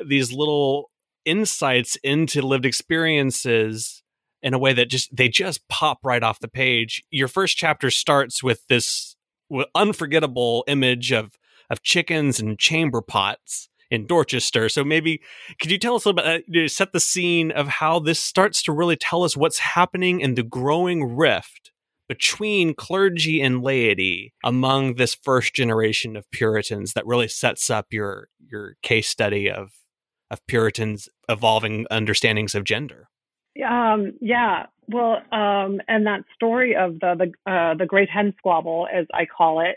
these 0.07 0.33
little 0.33 0.91
insights 1.25 1.97
into 2.03 2.43
lived 2.43 2.67
experiences 2.67 4.03
in 4.43 4.53
a 4.53 4.59
way 4.59 4.73
that 4.75 4.91
just 4.91 5.15
they 5.15 5.29
just 5.29 5.67
pop 5.69 6.01
right 6.05 6.23
off 6.23 6.41
the 6.41 6.49
page. 6.49 7.03
Your 7.11 7.29
first 7.29 7.57
chapter 7.57 7.91
starts 7.91 8.43
with 8.43 8.67
this 8.69 9.17
unforgettable 9.75 10.65
image 10.67 11.13
of 11.13 11.39
of 11.71 11.83
chickens 11.83 12.39
and 12.39 12.59
chamber 12.59 13.01
pots 13.01 13.71
in 13.93 14.07
Dorchester. 14.07 14.71
So 14.71 14.83
maybe 14.83 15.21
could 15.61 15.71
you 15.71 15.79
tell 15.79 15.95
us 15.95 16.07
a 16.07 16.09
little 16.09 16.25
bit, 16.25 16.65
uh, 16.65 16.69
set 16.69 16.93
the 16.93 16.99
scene 16.99 17.51
of 17.51 17.69
how 17.69 17.99
this 17.99 18.19
starts 18.19 18.63
to 18.63 18.73
really 18.73 18.97
tell 18.97 19.23
us 19.23 19.37
what's 19.37 19.59
happening 19.59 20.21
in 20.21 20.35
the 20.35 20.43
growing 20.43 21.15
rift 21.15 21.73
between 22.09 22.75
clergy 22.75 23.43
and 23.43 23.63
laity 23.63 24.33
among 24.43 24.95
this 24.95 25.15
first 25.15 25.55
generation 25.55 26.17
of 26.17 26.29
Puritans 26.31 26.95
that 26.95 27.07
really 27.07 27.29
sets 27.29 27.69
up 27.69 27.87
your 27.91 28.29
your 28.41 28.77
case 28.83 29.09
study 29.09 29.51
of 29.51 29.73
of 30.31 30.45
Puritans 30.47 31.11
evolving 31.29 31.87
understandings 31.91 32.55
of 32.55 32.65
gender. 32.65 33.09
Um, 33.69 34.15
yeah, 34.23 34.67
well, 34.89 35.19
um, 35.33 35.83
and 35.87 36.07
that 36.07 36.25
story 36.35 36.75
of 36.75 36.99
the 37.01 37.15
the, 37.45 37.51
uh, 37.53 37.75
the 37.75 37.87
Great 37.87 38.09
Hen 38.09 38.33
Squabble, 38.39 38.89
as 38.91 39.07
I 39.13 39.27
call 39.27 39.61
it, 39.61 39.77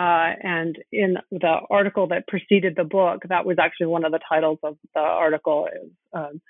uh, 0.00 0.32
and 0.42 0.78
in 0.90 1.18
the 1.30 1.56
article 1.68 2.06
that 2.06 2.26
preceded 2.26 2.74
the 2.74 2.84
book, 2.84 3.20
that 3.28 3.44
was 3.44 3.58
actually 3.58 3.88
one 3.88 4.06
of 4.06 4.12
the 4.12 4.20
titles 4.26 4.58
of 4.62 4.78
the 4.94 5.00
article 5.00 5.66
is 5.66 5.90
um, 6.14 6.40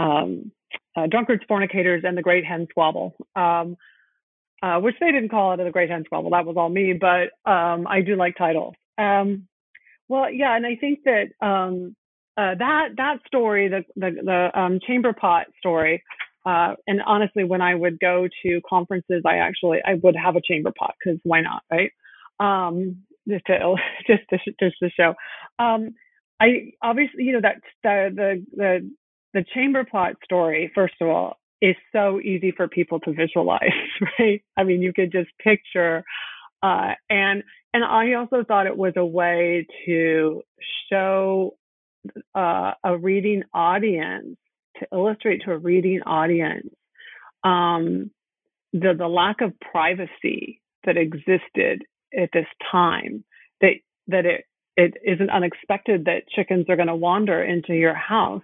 um, 0.00 0.52
uh, 0.96 1.06
"Drunkards, 1.06 1.44
Fornicators, 1.48 2.02
and 2.02 2.18
the 2.18 2.22
Great 2.22 2.44
Hen 2.44 2.66
Squabble." 2.70 3.14
Um, 3.36 3.76
uh, 4.60 4.80
which 4.80 4.96
they 5.00 5.12
didn't 5.12 5.28
call 5.28 5.52
it 5.52 5.62
the 5.62 5.70
Great 5.70 5.90
Hen 5.90 6.02
Squabble. 6.06 6.30
That 6.30 6.44
was 6.44 6.56
all 6.56 6.68
me, 6.68 6.92
but 6.92 7.30
um, 7.48 7.86
I 7.86 8.00
do 8.00 8.16
like 8.16 8.36
titles. 8.36 8.74
Um, 8.98 9.46
well, 10.08 10.28
yeah, 10.32 10.56
and 10.56 10.66
I 10.66 10.74
think 10.74 11.00
that 11.04 11.28
um, 11.40 11.94
uh, 12.36 12.56
that 12.58 12.88
that 12.96 13.18
story, 13.28 13.68
the 13.68 13.84
the, 13.94 14.10
the 14.10 14.80
chamber 14.88 15.12
pot 15.12 15.46
story, 15.60 16.02
uh, 16.44 16.74
and 16.88 17.00
honestly, 17.06 17.44
when 17.44 17.60
I 17.60 17.76
would 17.76 18.00
go 18.00 18.26
to 18.42 18.60
conferences, 18.68 19.22
I 19.24 19.36
actually 19.36 19.78
I 19.86 19.94
would 20.02 20.16
have 20.16 20.34
a 20.34 20.42
chamber 20.44 20.72
pot 20.76 20.94
because 20.98 21.20
why 21.22 21.42
not, 21.42 21.62
right? 21.70 21.92
Um, 22.40 23.02
just 23.28 23.46
to 23.46 23.74
just 24.06 24.22
to 24.30 24.38
just 24.60 24.76
to 24.82 24.90
show. 24.90 25.14
Um, 25.58 25.94
I 26.40 26.72
obviously, 26.82 27.24
you 27.24 27.32
know, 27.32 27.40
that 27.42 27.56
the 27.82 28.10
the 28.14 28.46
the 28.56 28.90
the 29.34 29.44
chamber 29.54 29.84
plot 29.84 30.14
story. 30.24 30.70
First 30.74 30.94
of 31.00 31.08
all, 31.08 31.36
is 31.60 31.76
so 31.92 32.20
easy 32.20 32.52
for 32.56 32.68
people 32.68 33.00
to 33.00 33.12
visualize, 33.12 33.70
right? 34.18 34.42
I 34.56 34.64
mean, 34.64 34.82
you 34.82 34.92
could 34.92 35.12
just 35.12 35.30
picture, 35.42 36.04
uh, 36.62 36.92
and 37.10 37.42
and 37.74 37.84
I 37.84 38.14
also 38.14 38.44
thought 38.46 38.66
it 38.66 38.76
was 38.76 38.94
a 38.96 39.04
way 39.04 39.66
to 39.86 40.42
show 40.90 41.56
uh, 42.34 42.72
a 42.84 42.96
reading 42.96 43.42
audience 43.52 44.36
to 44.78 44.86
illustrate 44.92 45.42
to 45.44 45.52
a 45.52 45.58
reading 45.58 46.00
audience 46.06 46.68
um, 47.44 48.10
the 48.72 48.94
the 48.96 49.08
lack 49.08 49.40
of 49.40 49.52
privacy 49.60 50.60
that 50.84 50.96
existed 50.96 51.82
at 52.16 52.30
this 52.32 52.46
time. 52.70 53.24
That 53.60 53.74
that 54.08 54.26
it 54.26 54.44
it 54.76 54.94
isn't 55.04 55.30
unexpected 55.30 56.04
that 56.04 56.28
chickens 56.28 56.66
are 56.68 56.76
going 56.76 56.88
to 56.88 56.94
wander 56.94 57.42
into 57.42 57.74
your 57.74 57.94
house 57.94 58.42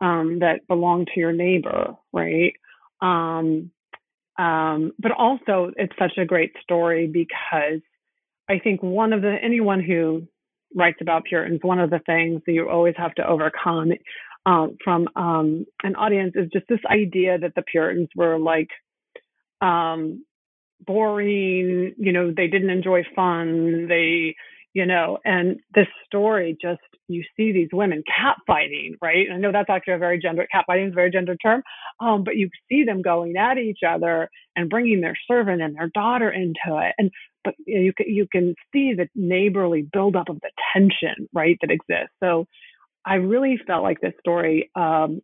um, 0.00 0.38
that 0.40 0.66
belong 0.66 1.04
to 1.06 1.20
your 1.20 1.32
neighbor, 1.32 1.96
right? 2.12 2.54
Um, 3.02 3.70
um, 4.38 4.92
but 4.98 5.12
also, 5.12 5.70
it's 5.76 5.92
such 5.98 6.16
a 6.16 6.24
great 6.24 6.52
story 6.62 7.06
because 7.06 7.82
I 8.48 8.58
think 8.58 8.82
one 8.82 9.12
of 9.12 9.20
the 9.20 9.36
anyone 9.42 9.82
who 9.82 10.26
writes 10.74 10.98
about 11.02 11.24
Puritans, 11.24 11.60
one 11.62 11.78
of 11.78 11.90
the 11.90 12.00
things 12.06 12.40
that 12.46 12.52
you 12.52 12.68
always 12.68 12.94
have 12.96 13.14
to 13.16 13.26
overcome 13.26 13.92
um, 14.46 14.78
from 14.82 15.08
um, 15.14 15.66
an 15.82 15.94
audience 15.96 16.32
is 16.36 16.48
just 16.52 16.66
this 16.68 16.80
idea 16.90 17.38
that 17.38 17.54
the 17.54 17.62
Puritans 17.62 18.08
were 18.16 18.38
like 18.38 18.70
um, 19.60 20.24
boring, 20.86 21.94
you 21.98 22.12
know, 22.12 22.32
they 22.36 22.46
didn't 22.48 22.70
enjoy 22.70 23.04
fun, 23.14 23.86
they, 23.88 24.34
you 24.72 24.86
know, 24.86 25.18
and 25.24 25.60
this 25.74 25.88
story 26.06 26.56
just 26.60 26.80
you 27.08 27.24
see 27.36 27.52
these 27.52 27.68
women 27.72 28.04
catfighting, 28.08 28.92
right? 29.02 29.26
I 29.32 29.36
know 29.36 29.50
that's 29.52 29.68
actually 29.68 29.94
a 29.94 29.98
very 29.98 30.20
gender 30.20 30.46
catfighting 30.54 30.86
is 30.86 30.92
a 30.92 30.94
very 30.94 31.10
gendered 31.10 31.38
term, 31.42 31.62
um, 32.00 32.22
but 32.24 32.36
you 32.36 32.48
see 32.68 32.84
them 32.84 33.02
going 33.02 33.36
at 33.36 33.58
each 33.58 33.80
other 33.86 34.30
and 34.56 34.70
bringing 34.70 35.00
their 35.00 35.16
servant 35.26 35.60
and 35.60 35.74
their 35.76 35.90
daughter 35.92 36.30
into 36.30 36.78
it, 36.78 36.94
and 36.98 37.10
but 37.44 37.54
you 37.66 37.92
can 37.96 38.06
you 38.08 38.26
can 38.30 38.54
see 38.72 38.94
the 38.94 39.08
neighborly 39.14 39.82
buildup 39.92 40.28
of 40.28 40.40
the 40.40 40.50
tension, 40.72 41.28
right, 41.32 41.58
that 41.62 41.70
exists. 41.70 42.14
So 42.22 42.46
I 43.04 43.14
really 43.14 43.58
felt 43.66 43.82
like 43.82 44.00
this 44.00 44.14
story 44.20 44.70
um, 44.74 45.20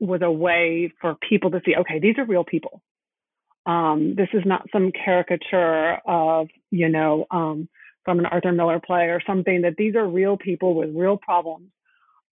was 0.00 0.20
a 0.22 0.30
way 0.30 0.92
for 1.00 1.16
people 1.28 1.50
to 1.50 1.60
see, 1.64 1.74
okay, 1.76 1.98
these 2.00 2.16
are 2.18 2.24
real 2.24 2.44
people. 2.44 2.82
Um, 3.68 4.14
this 4.16 4.30
is 4.32 4.42
not 4.46 4.66
some 4.72 4.90
caricature 4.92 5.98
of, 6.06 6.48
you 6.70 6.88
know, 6.88 7.26
um, 7.30 7.68
from 8.04 8.18
an 8.18 8.24
Arthur 8.24 8.50
Miller 8.50 8.80
play 8.80 9.10
or 9.10 9.20
something, 9.26 9.60
that 9.62 9.74
these 9.76 9.94
are 9.94 10.08
real 10.08 10.38
people 10.38 10.74
with 10.74 10.96
real 10.96 11.18
problems. 11.18 11.68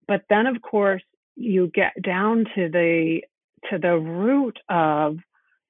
But 0.10 0.24
then, 0.30 0.46
of 0.46 0.62
course, 0.62 1.02
you 1.38 1.72
get 1.74 1.94
down 2.04 2.46
to 2.56 2.68
the 2.70 3.22
to 3.70 3.78
the 3.78 3.98
root 3.98 4.60
of 4.68 5.18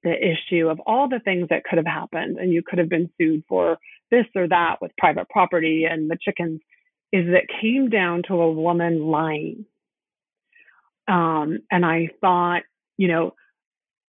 the 0.03 0.13
issue 0.13 0.67
of 0.67 0.79
all 0.79 1.07
the 1.07 1.19
things 1.19 1.49
that 1.49 1.63
could 1.63 1.77
have 1.77 1.85
happened 1.85 2.37
and 2.37 2.51
you 2.51 2.63
could 2.65 2.79
have 2.79 2.89
been 2.89 3.11
sued 3.19 3.43
for 3.47 3.77
this 4.09 4.25
or 4.35 4.47
that 4.47 4.77
with 4.81 4.91
private 4.97 5.29
property 5.29 5.85
and 5.85 6.09
the 6.09 6.17
chickens 6.19 6.59
is 7.11 7.27
that 7.27 7.43
came 7.61 7.89
down 7.89 8.23
to 8.27 8.33
a 8.33 8.51
woman 8.51 9.05
lying. 9.05 9.65
Um, 11.07 11.59
and 11.69 11.85
I 11.85 12.09
thought, 12.21 12.63
you 12.97 13.09
know, 13.09 13.35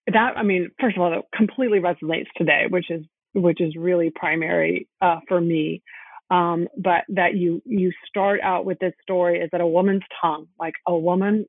that 0.06 0.36
I 0.36 0.42
mean, 0.42 0.70
first 0.80 0.96
of 0.96 1.02
all, 1.02 1.12
it 1.12 1.24
completely 1.34 1.80
resonates 1.80 2.26
today, 2.36 2.66
which 2.68 2.90
is 2.90 3.04
which 3.34 3.60
is 3.60 3.76
really 3.76 4.10
primary 4.14 4.88
uh, 5.00 5.20
for 5.28 5.40
me. 5.40 5.82
Um, 6.30 6.68
but 6.76 7.04
that 7.10 7.34
you 7.34 7.62
you 7.64 7.92
start 8.08 8.40
out 8.42 8.64
with 8.64 8.78
this 8.78 8.94
story 9.02 9.40
is 9.40 9.50
that 9.52 9.60
a 9.60 9.66
woman's 9.66 10.02
tongue, 10.20 10.46
like 10.58 10.74
a 10.86 10.96
woman 10.96 11.46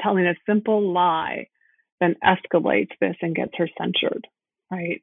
telling 0.00 0.26
a 0.26 0.34
simple 0.46 0.92
lie, 0.92 1.46
then 2.00 2.16
escalates 2.24 2.90
this 3.00 3.16
and 3.22 3.34
gets 3.34 3.52
her 3.56 3.68
censured, 3.78 4.26
right? 4.70 5.02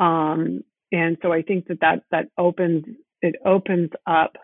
Um, 0.00 0.62
and 0.92 1.16
so 1.22 1.32
I 1.32 1.42
think 1.42 1.68
that 1.68 1.80
that 1.80 2.02
that 2.10 2.26
opens 2.36 2.84
it 3.22 3.36
opens 3.44 3.90
up 4.06 4.36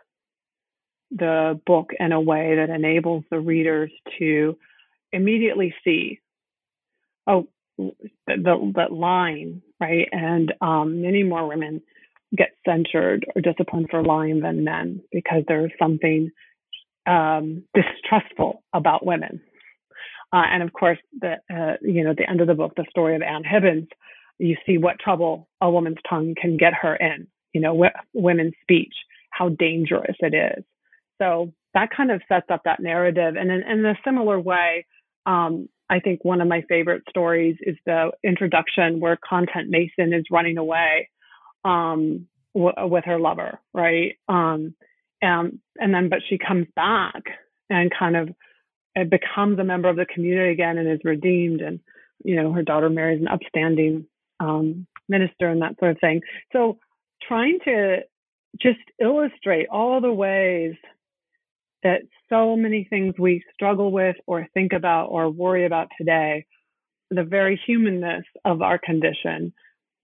the 1.10 1.60
book 1.66 1.90
in 1.98 2.12
a 2.12 2.20
way 2.20 2.56
that 2.56 2.70
enables 2.70 3.24
the 3.30 3.38
readers 3.38 3.90
to 4.18 4.56
immediately 5.12 5.74
see, 5.84 6.20
oh, 7.26 7.48
the, 7.78 7.92
the 8.26 8.86
line, 8.90 9.62
right? 9.80 10.08
And 10.12 10.52
um, 10.60 11.02
many 11.02 11.22
more 11.22 11.46
women 11.46 11.82
get 12.36 12.50
censured 12.66 13.26
or 13.34 13.42
disciplined 13.42 13.88
for 13.90 14.02
lying 14.02 14.40
than 14.40 14.64
men 14.64 15.00
because 15.10 15.42
there's 15.48 15.72
something 15.78 16.30
um, 17.06 17.64
distrustful 17.74 18.62
about 18.72 19.04
women. 19.04 19.40
Uh, 20.32 20.44
and 20.50 20.62
of 20.62 20.72
course, 20.72 20.98
the 21.20 21.34
uh, 21.54 21.76
you 21.82 22.02
know 22.02 22.14
the 22.16 22.28
end 22.28 22.40
of 22.40 22.46
the 22.46 22.54
book, 22.54 22.72
the 22.76 22.86
story 22.88 23.14
of 23.14 23.22
Anne 23.22 23.42
Hibbins, 23.44 23.88
you 24.38 24.56
see 24.64 24.78
what 24.78 24.98
trouble 24.98 25.48
a 25.60 25.70
woman's 25.70 25.98
tongue 26.08 26.34
can 26.40 26.56
get 26.56 26.72
her 26.72 26.96
in. 26.96 27.26
You 27.52 27.60
know, 27.60 27.72
w- 27.72 27.90
women's 28.14 28.54
speech, 28.62 28.94
how 29.30 29.50
dangerous 29.50 30.16
it 30.20 30.34
is. 30.34 30.64
So 31.20 31.52
that 31.74 31.90
kind 31.94 32.10
of 32.10 32.22
sets 32.28 32.46
up 32.50 32.62
that 32.64 32.80
narrative. 32.80 33.34
And 33.36 33.50
in, 33.50 33.62
in 33.62 33.84
a 33.84 33.94
similar 34.04 34.40
way, 34.40 34.86
um, 35.26 35.68
I 35.92 36.00
think 36.00 36.24
one 36.24 36.40
of 36.40 36.48
my 36.48 36.62
favorite 36.70 37.02
stories 37.10 37.56
is 37.60 37.76
the 37.84 38.12
introduction 38.24 38.98
where 38.98 39.18
Content 39.28 39.68
Mason 39.68 40.14
is 40.14 40.24
running 40.30 40.56
away 40.56 41.10
um, 41.66 42.26
w- 42.54 42.88
with 42.88 43.04
her 43.04 43.20
lover, 43.20 43.60
right? 43.74 44.16
Um, 44.26 44.74
and 45.20 45.58
and 45.76 45.92
then, 45.94 46.08
but 46.08 46.20
she 46.26 46.38
comes 46.38 46.66
back 46.74 47.22
and 47.68 47.92
kind 47.96 48.16
of 48.16 48.30
becomes 49.10 49.58
a 49.58 49.64
member 49.64 49.90
of 49.90 49.96
the 49.96 50.06
community 50.06 50.50
again 50.50 50.78
and 50.78 50.90
is 50.90 51.04
redeemed. 51.04 51.60
And 51.60 51.78
you 52.24 52.36
know, 52.36 52.52
her 52.52 52.62
daughter 52.62 52.88
marries 52.88 53.20
an 53.20 53.28
upstanding 53.28 54.06
um, 54.40 54.86
minister 55.10 55.48
and 55.48 55.60
that 55.60 55.78
sort 55.78 55.90
of 55.90 56.00
thing. 56.00 56.22
So 56.54 56.78
trying 57.28 57.58
to 57.66 57.98
just 58.62 58.80
illustrate 58.98 59.68
all 59.70 60.00
the 60.00 60.12
ways 60.12 60.74
that 61.82 62.02
so 62.28 62.56
many 62.56 62.86
things 62.88 63.14
we 63.18 63.44
struggle 63.54 63.90
with 63.90 64.16
or 64.26 64.46
think 64.54 64.72
about 64.72 65.06
or 65.06 65.30
worry 65.30 65.66
about 65.66 65.88
today, 65.98 66.46
the 67.10 67.24
very 67.24 67.60
humanness 67.66 68.24
of 68.44 68.62
our 68.62 68.78
condition 68.78 69.52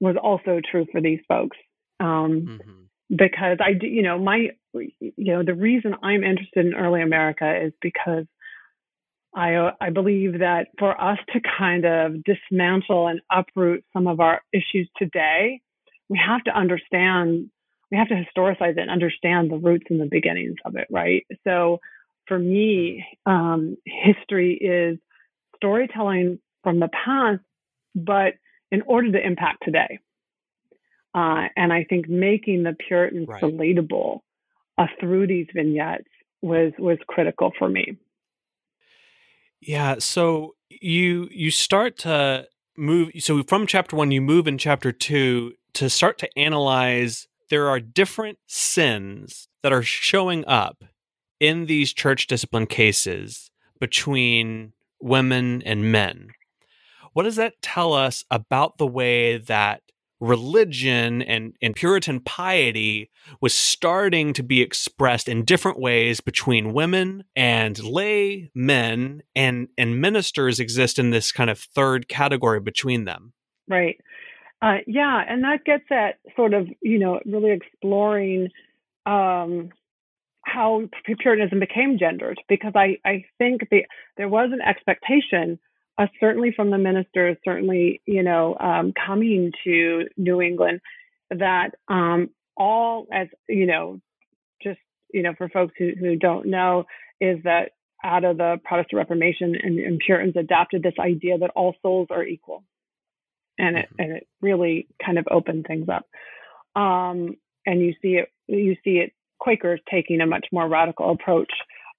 was 0.00 0.16
also 0.22 0.60
true 0.70 0.86
for 0.92 1.00
these 1.00 1.20
folks. 1.28 1.56
Um, 2.00 2.58
mm-hmm. 2.60 2.70
Because 3.16 3.58
I, 3.64 3.72
do, 3.72 3.86
you 3.86 4.02
know, 4.02 4.18
my, 4.18 4.48
you 4.74 5.32
know, 5.32 5.42
the 5.42 5.54
reason 5.54 5.94
I'm 6.02 6.22
interested 6.22 6.66
in 6.66 6.74
early 6.74 7.00
America 7.00 7.64
is 7.64 7.72
because 7.80 8.26
I, 9.34 9.70
I 9.80 9.90
believe 9.90 10.40
that 10.40 10.68
for 10.78 11.00
us 11.00 11.18
to 11.32 11.40
kind 11.58 11.86
of 11.86 12.22
dismantle 12.24 13.08
and 13.08 13.20
uproot 13.32 13.84
some 13.92 14.06
of 14.06 14.20
our 14.20 14.42
issues 14.52 14.90
today, 14.98 15.62
we 16.10 16.20
have 16.24 16.44
to 16.44 16.50
understand 16.50 17.50
we 17.90 17.96
have 17.96 18.08
to 18.08 18.14
historicize 18.14 18.72
it 18.72 18.78
and 18.78 18.90
understand 18.90 19.50
the 19.50 19.56
roots 19.56 19.86
and 19.90 20.00
the 20.00 20.06
beginnings 20.06 20.56
of 20.64 20.76
it, 20.76 20.86
right? 20.90 21.26
So 21.44 21.80
for 22.26 22.38
me, 22.38 23.04
um, 23.26 23.76
history 23.84 24.54
is 24.54 24.98
storytelling 25.56 26.38
from 26.62 26.80
the 26.80 26.88
past, 26.88 27.40
but 27.94 28.34
in 28.70 28.82
order 28.82 29.10
to 29.12 29.26
impact 29.26 29.62
today. 29.64 29.98
Uh, 31.14 31.48
and 31.56 31.72
I 31.72 31.84
think 31.88 32.08
making 32.08 32.62
the 32.62 32.76
Puritans 32.86 33.28
right. 33.28 33.42
relatable 33.42 34.20
uh, 34.76 34.86
through 35.00 35.26
these 35.26 35.46
vignettes 35.54 36.04
was 36.42 36.72
was 36.78 36.98
critical 37.08 37.52
for 37.58 37.68
me. 37.68 37.96
Yeah. 39.60 39.96
So 39.98 40.54
you 40.68 41.28
you 41.32 41.50
start 41.50 41.96
to 41.98 42.46
move. 42.76 43.10
So 43.18 43.42
from 43.42 43.66
chapter 43.66 43.96
one, 43.96 44.10
you 44.10 44.20
move 44.20 44.46
in 44.46 44.58
chapter 44.58 44.92
two 44.92 45.54
to 45.74 45.88
start 45.88 46.18
to 46.18 46.28
analyze 46.38 47.26
there 47.50 47.68
are 47.68 47.80
different 47.80 48.38
sins 48.46 49.48
that 49.62 49.72
are 49.72 49.82
showing 49.82 50.44
up 50.46 50.84
in 51.40 51.66
these 51.66 51.92
church 51.92 52.26
discipline 52.26 52.66
cases 52.66 53.50
between 53.80 54.72
women 55.00 55.62
and 55.62 55.92
men. 55.92 56.28
What 57.12 57.22
does 57.24 57.36
that 57.36 57.60
tell 57.62 57.92
us 57.92 58.24
about 58.30 58.78
the 58.78 58.86
way 58.86 59.38
that 59.38 59.82
religion 60.20 61.22
and, 61.22 61.54
and 61.62 61.76
Puritan 61.76 62.20
piety 62.20 63.10
was 63.40 63.54
starting 63.54 64.32
to 64.32 64.42
be 64.42 64.60
expressed 64.60 65.28
in 65.28 65.44
different 65.44 65.78
ways 65.78 66.20
between 66.20 66.72
women 66.72 67.24
and 67.36 67.78
lay 67.82 68.50
men 68.54 69.22
and, 69.36 69.68
and 69.78 70.00
ministers 70.00 70.58
exist 70.58 70.98
in 70.98 71.10
this 71.10 71.30
kind 71.30 71.50
of 71.50 71.58
third 71.58 72.08
category 72.08 72.60
between 72.60 73.04
them? 73.04 73.32
Right. 73.68 74.00
Uh, 74.60 74.78
yeah, 74.86 75.22
and 75.28 75.44
that 75.44 75.64
gets 75.64 75.84
at 75.90 76.18
sort 76.34 76.52
of, 76.52 76.66
you 76.82 76.98
know, 76.98 77.20
really 77.24 77.52
exploring 77.52 78.48
um, 79.06 79.70
how 80.42 80.82
Puritanism 81.04 81.60
became 81.60 81.98
gendered, 81.98 82.40
because 82.48 82.72
I, 82.74 82.98
I 83.04 83.24
think 83.38 83.68
the, 83.70 83.84
there 84.16 84.28
was 84.28 84.50
an 84.52 84.60
expectation, 84.60 85.58
uh, 85.96 86.06
certainly 86.18 86.52
from 86.54 86.70
the 86.70 86.78
ministers, 86.78 87.36
certainly, 87.44 88.00
you 88.06 88.22
know, 88.22 88.56
um, 88.58 88.92
coming 89.06 89.52
to 89.64 90.08
New 90.16 90.40
England, 90.40 90.80
that 91.30 91.70
um, 91.88 92.30
all, 92.56 93.06
as, 93.12 93.28
you 93.48 93.66
know, 93.66 94.00
just, 94.62 94.80
you 95.12 95.22
know, 95.22 95.34
for 95.38 95.48
folks 95.48 95.74
who, 95.78 95.92
who 95.98 96.16
don't 96.16 96.46
know, 96.46 96.84
is 97.20 97.38
that 97.44 97.72
out 98.04 98.24
of 98.24 98.38
the 98.38 98.60
Protestant 98.64 98.98
Reformation 98.98 99.54
and, 99.62 99.78
and 99.78 100.00
Puritans 100.04 100.36
adapted 100.36 100.82
this 100.82 100.94
idea 100.98 101.38
that 101.38 101.50
all 101.54 101.74
souls 101.82 102.08
are 102.10 102.24
equal, 102.24 102.64
and 103.58 103.78
it 103.78 103.88
and 103.98 104.12
it 104.12 104.26
really 104.40 104.88
kind 105.04 105.18
of 105.18 105.26
opened 105.30 105.66
things 105.66 105.88
up. 105.88 106.06
Um, 106.80 107.36
and 107.66 107.80
you 107.80 107.94
see 108.00 108.16
it 108.16 108.28
you 108.46 108.76
see 108.84 108.98
it 108.98 109.12
Quakers 109.40 109.80
taking 109.90 110.20
a 110.20 110.26
much 110.26 110.46
more 110.50 110.68
radical 110.68 111.10
approach 111.12 111.50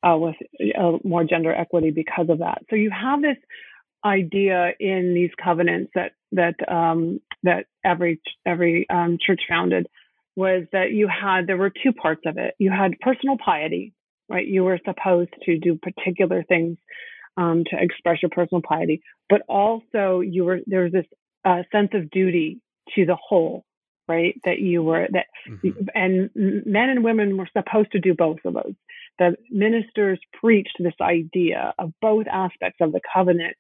uh, 0.03 0.17
with 0.17 0.35
uh, 0.77 0.97
more 1.03 1.23
gender 1.23 1.53
equity 1.53 1.91
because 1.91 2.29
of 2.29 2.39
that. 2.39 2.59
So 2.69 2.75
you 2.75 2.91
have 2.91 3.21
this 3.21 3.37
idea 4.05 4.71
in 4.79 5.13
these 5.13 5.31
covenants 5.41 5.91
that 5.95 6.11
that 6.31 6.55
um, 6.71 7.19
that 7.43 7.65
every 7.83 8.21
every 8.45 8.87
um, 8.89 9.17
church 9.25 9.41
founded 9.47 9.87
was 10.35 10.65
that 10.71 10.91
you 10.91 11.07
had 11.07 11.47
there 11.47 11.57
were 11.57 11.71
two 11.71 11.93
parts 11.93 12.21
of 12.25 12.37
it. 12.37 12.55
You 12.59 12.71
had 12.71 12.99
personal 13.01 13.37
piety, 13.43 13.93
right? 14.29 14.45
You 14.45 14.63
were 14.63 14.79
supposed 14.85 15.31
to 15.43 15.57
do 15.57 15.77
particular 15.77 16.43
things 16.43 16.77
um, 17.37 17.63
to 17.69 17.77
express 17.81 18.21
your 18.21 18.29
personal 18.29 18.61
piety, 18.61 19.01
but 19.29 19.41
also 19.47 20.21
you 20.21 20.45
were 20.45 20.59
there 20.65 20.83
was 20.83 20.91
this 20.91 21.05
uh, 21.45 21.63
sense 21.71 21.89
of 21.93 22.09
duty 22.09 22.61
to 22.95 23.05
the 23.05 23.15
whole, 23.15 23.65
right? 24.07 24.39
That 24.45 24.59
you 24.59 24.83
were 24.83 25.07
that, 25.11 25.27
mm-hmm. 25.47 25.69
and 25.93 26.29
men 26.35 26.89
and 26.89 27.03
women 27.03 27.37
were 27.37 27.49
supposed 27.55 27.91
to 27.93 27.99
do 27.99 28.13
both 28.13 28.39
of 28.45 28.53
those. 28.53 28.73
The 29.17 29.35
ministers 29.49 30.19
preached 30.39 30.77
this 30.79 30.93
idea 31.01 31.73
of 31.77 31.93
both 32.01 32.25
aspects 32.27 32.77
of 32.81 32.91
the 32.91 33.01
covenant 33.13 33.55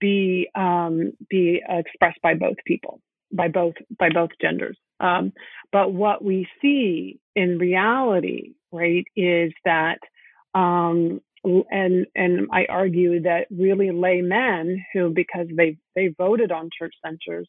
be 0.00 0.48
um, 0.54 1.12
be 1.28 1.62
expressed 1.68 2.20
by 2.22 2.34
both 2.34 2.56
people, 2.66 3.00
by 3.32 3.48
both 3.48 3.74
by 3.98 4.08
both 4.08 4.30
genders. 4.40 4.78
Um, 5.00 5.32
but 5.72 5.92
what 5.92 6.24
we 6.24 6.48
see 6.62 7.18
in 7.34 7.58
reality, 7.58 8.52
right, 8.72 9.04
is 9.16 9.52
that, 9.64 9.98
um, 10.54 11.20
and 11.44 12.06
and 12.14 12.48
I 12.52 12.66
argue 12.68 13.22
that 13.22 13.46
really 13.50 13.90
laymen 13.90 14.84
who, 14.92 15.10
because 15.10 15.46
they 15.56 15.78
they 15.94 16.14
voted 16.16 16.52
on 16.52 16.70
church 16.76 16.94
censures, 17.04 17.48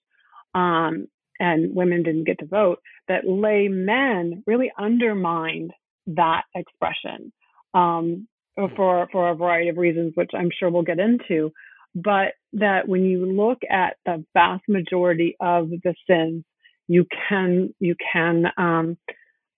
um, 0.54 1.08
and 1.40 1.75
women 1.75 2.04
didn't 2.04 2.25
get 2.25 2.40
to 2.40 2.46
vote, 2.46 2.80
that 3.08 3.28
laymen 3.28 4.44
really 4.46 4.72
undermined 4.78 5.72
that 6.08 6.44
expression 6.54 7.32
um, 7.74 8.28
for 8.75 9.08
for 9.12 9.30
a 9.30 9.36
variety 9.36 9.70
of 9.70 9.78
reasons, 9.78 10.14
which 10.16 10.32
I'm 10.34 10.50
sure 10.58 10.70
we'll 10.70 10.84
get 10.84 11.00
into 11.00 11.52
but 11.96 12.34
that 12.54 12.88
when 12.88 13.06
you 13.06 13.25
look 13.25 13.60
at 13.70 13.96
the 14.06 14.24
vast 14.34 14.64
majority 14.68 15.38
of 15.40 15.70
the 15.70 15.96
sins, 16.08 16.44
you 16.88 17.06
can 17.30 17.74
you 17.80 17.96
can 18.12 18.46
um, 18.58 18.98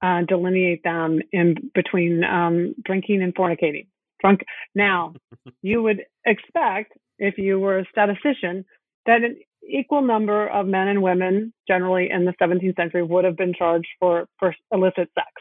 uh, 0.01 0.21
delineate 0.27 0.83
them 0.83 1.19
in 1.31 1.71
between 1.73 2.23
um, 2.23 2.75
drinking 2.85 3.23
and 3.23 3.35
fornicating. 3.35 3.87
Drunk. 4.21 4.41
Now, 4.75 5.13
you 5.61 5.81
would 5.83 6.03
expect 6.25 6.93
if 7.19 7.37
you 7.37 7.59
were 7.59 7.79
a 7.79 7.85
statistician 7.91 8.65
that 9.05 9.23
an 9.23 9.37
equal 9.67 10.01
number 10.01 10.47
of 10.47 10.67
men 10.67 10.87
and 10.87 11.01
women, 11.01 11.53
generally 11.67 12.09
in 12.11 12.25
the 12.25 12.33
17th 12.41 12.75
century, 12.75 13.03
would 13.03 13.25
have 13.25 13.37
been 13.37 13.53
charged 13.53 13.87
for 13.99 14.27
for 14.39 14.55
illicit 14.71 15.09
sex. 15.15 15.31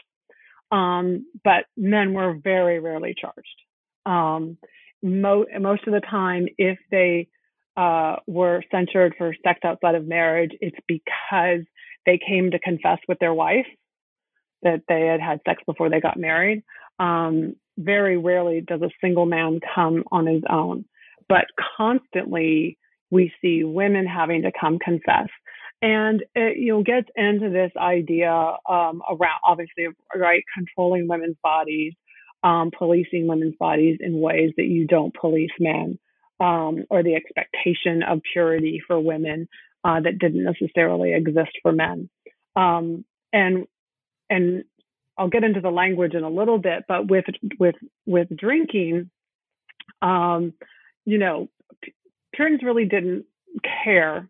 Um, 0.71 1.25
but 1.43 1.65
men 1.77 2.13
were 2.13 2.35
very 2.43 2.79
rarely 2.79 3.15
charged. 3.19 3.47
Um, 4.05 4.57
mo- 5.01 5.45
most 5.59 5.87
of 5.87 5.93
the 5.93 6.01
time, 6.01 6.47
if 6.57 6.77
they 6.91 7.29
uh, 7.77 8.17
were 8.25 8.63
censured 8.71 9.15
for 9.17 9.33
sex 9.45 9.59
outside 9.63 9.95
of 9.95 10.05
marriage, 10.07 10.51
it's 10.59 10.77
because 10.87 11.61
they 12.05 12.19
came 12.25 12.51
to 12.51 12.59
confess 12.59 12.97
with 13.07 13.19
their 13.19 13.33
wife 13.33 13.67
that 14.63 14.81
they 14.89 15.01
had 15.01 15.21
had 15.21 15.39
sex 15.47 15.61
before 15.65 15.89
they 15.89 15.99
got 15.99 16.17
married. 16.17 16.63
Um, 16.99 17.55
very 17.77 18.17
rarely 18.17 18.61
does 18.61 18.81
a 18.81 18.89
single 19.01 19.25
man 19.25 19.59
come 19.75 20.03
on 20.11 20.25
his 20.25 20.43
own, 20.49 20.85
but 21.29 21.45
constantly 21.77 22.77
we 23.11 23.31
see 23.41 23.63
women 23.63 24.05
having 24.05 24.41
to 24.43 24.51
come 24.59 24.79
confess. 24.79 25.29
And 25.81 26.23
it, 26.33 26.57
you 26.57 26.73
know, 26.73 26.83
gets 26.83 27.07
into 27.15 27.49
this 27.49 27.71
idea 27.77 28.31
um, 28.31 29.01
around 29.07 29.39
obviously, 29.45 29.87
right, 30.15 30.43
controlling 30.55 31.07
women's 31.07 31.37
bodies, 31.43 31.93
um, 32.43 32.71
policing 32.75 33.27
women's 33.27 33.55
bodies 33.59 33.97
in 33.99 34.19
ways 34.19 34.51
that 34.57 34.65
you 34.65 34.87
don't 34.87 35.13
police 35.13 35.51
men, 35.59 35.99
um, 36.39 36.83
or 36.89 37.03
the 37.03 37.15
expectation 37.15 38.01
of 38.01 38.21
purity 38.33 38.81
for 38.87 38.99
women 38.99 39.47
uh, 39.83 39.99
that 40.01 40.17
didn't 40.19 40.43
necessarily 40.43 41.13
exist 41.13 41.51
for 41.61 41.71
men. 41.71 42.09
Um, 42.55 43.05
and 43.31 43.67
and 44.29 44.63
I'll 45.17 45.29
get 45.29 45.43
into 45.43 45.61
the 45.61 45.69
language 45.71 46.13
in 46.13 46.23
a 46.23 46.29
little 46.29 46.59
bit, 46.59 46.85
but 46.87 47.07
with 47.09 47.25
with 47.59 47.75
with 48.05 48.27
drinking, 48.35 49.09
um, 50.01 50.53
you 51.05 51.17
know, 51.17 51.49
Puritans 52.33 52.63
really 52.63 52.85
didn't 52.85 53.25
care 53.83 54.29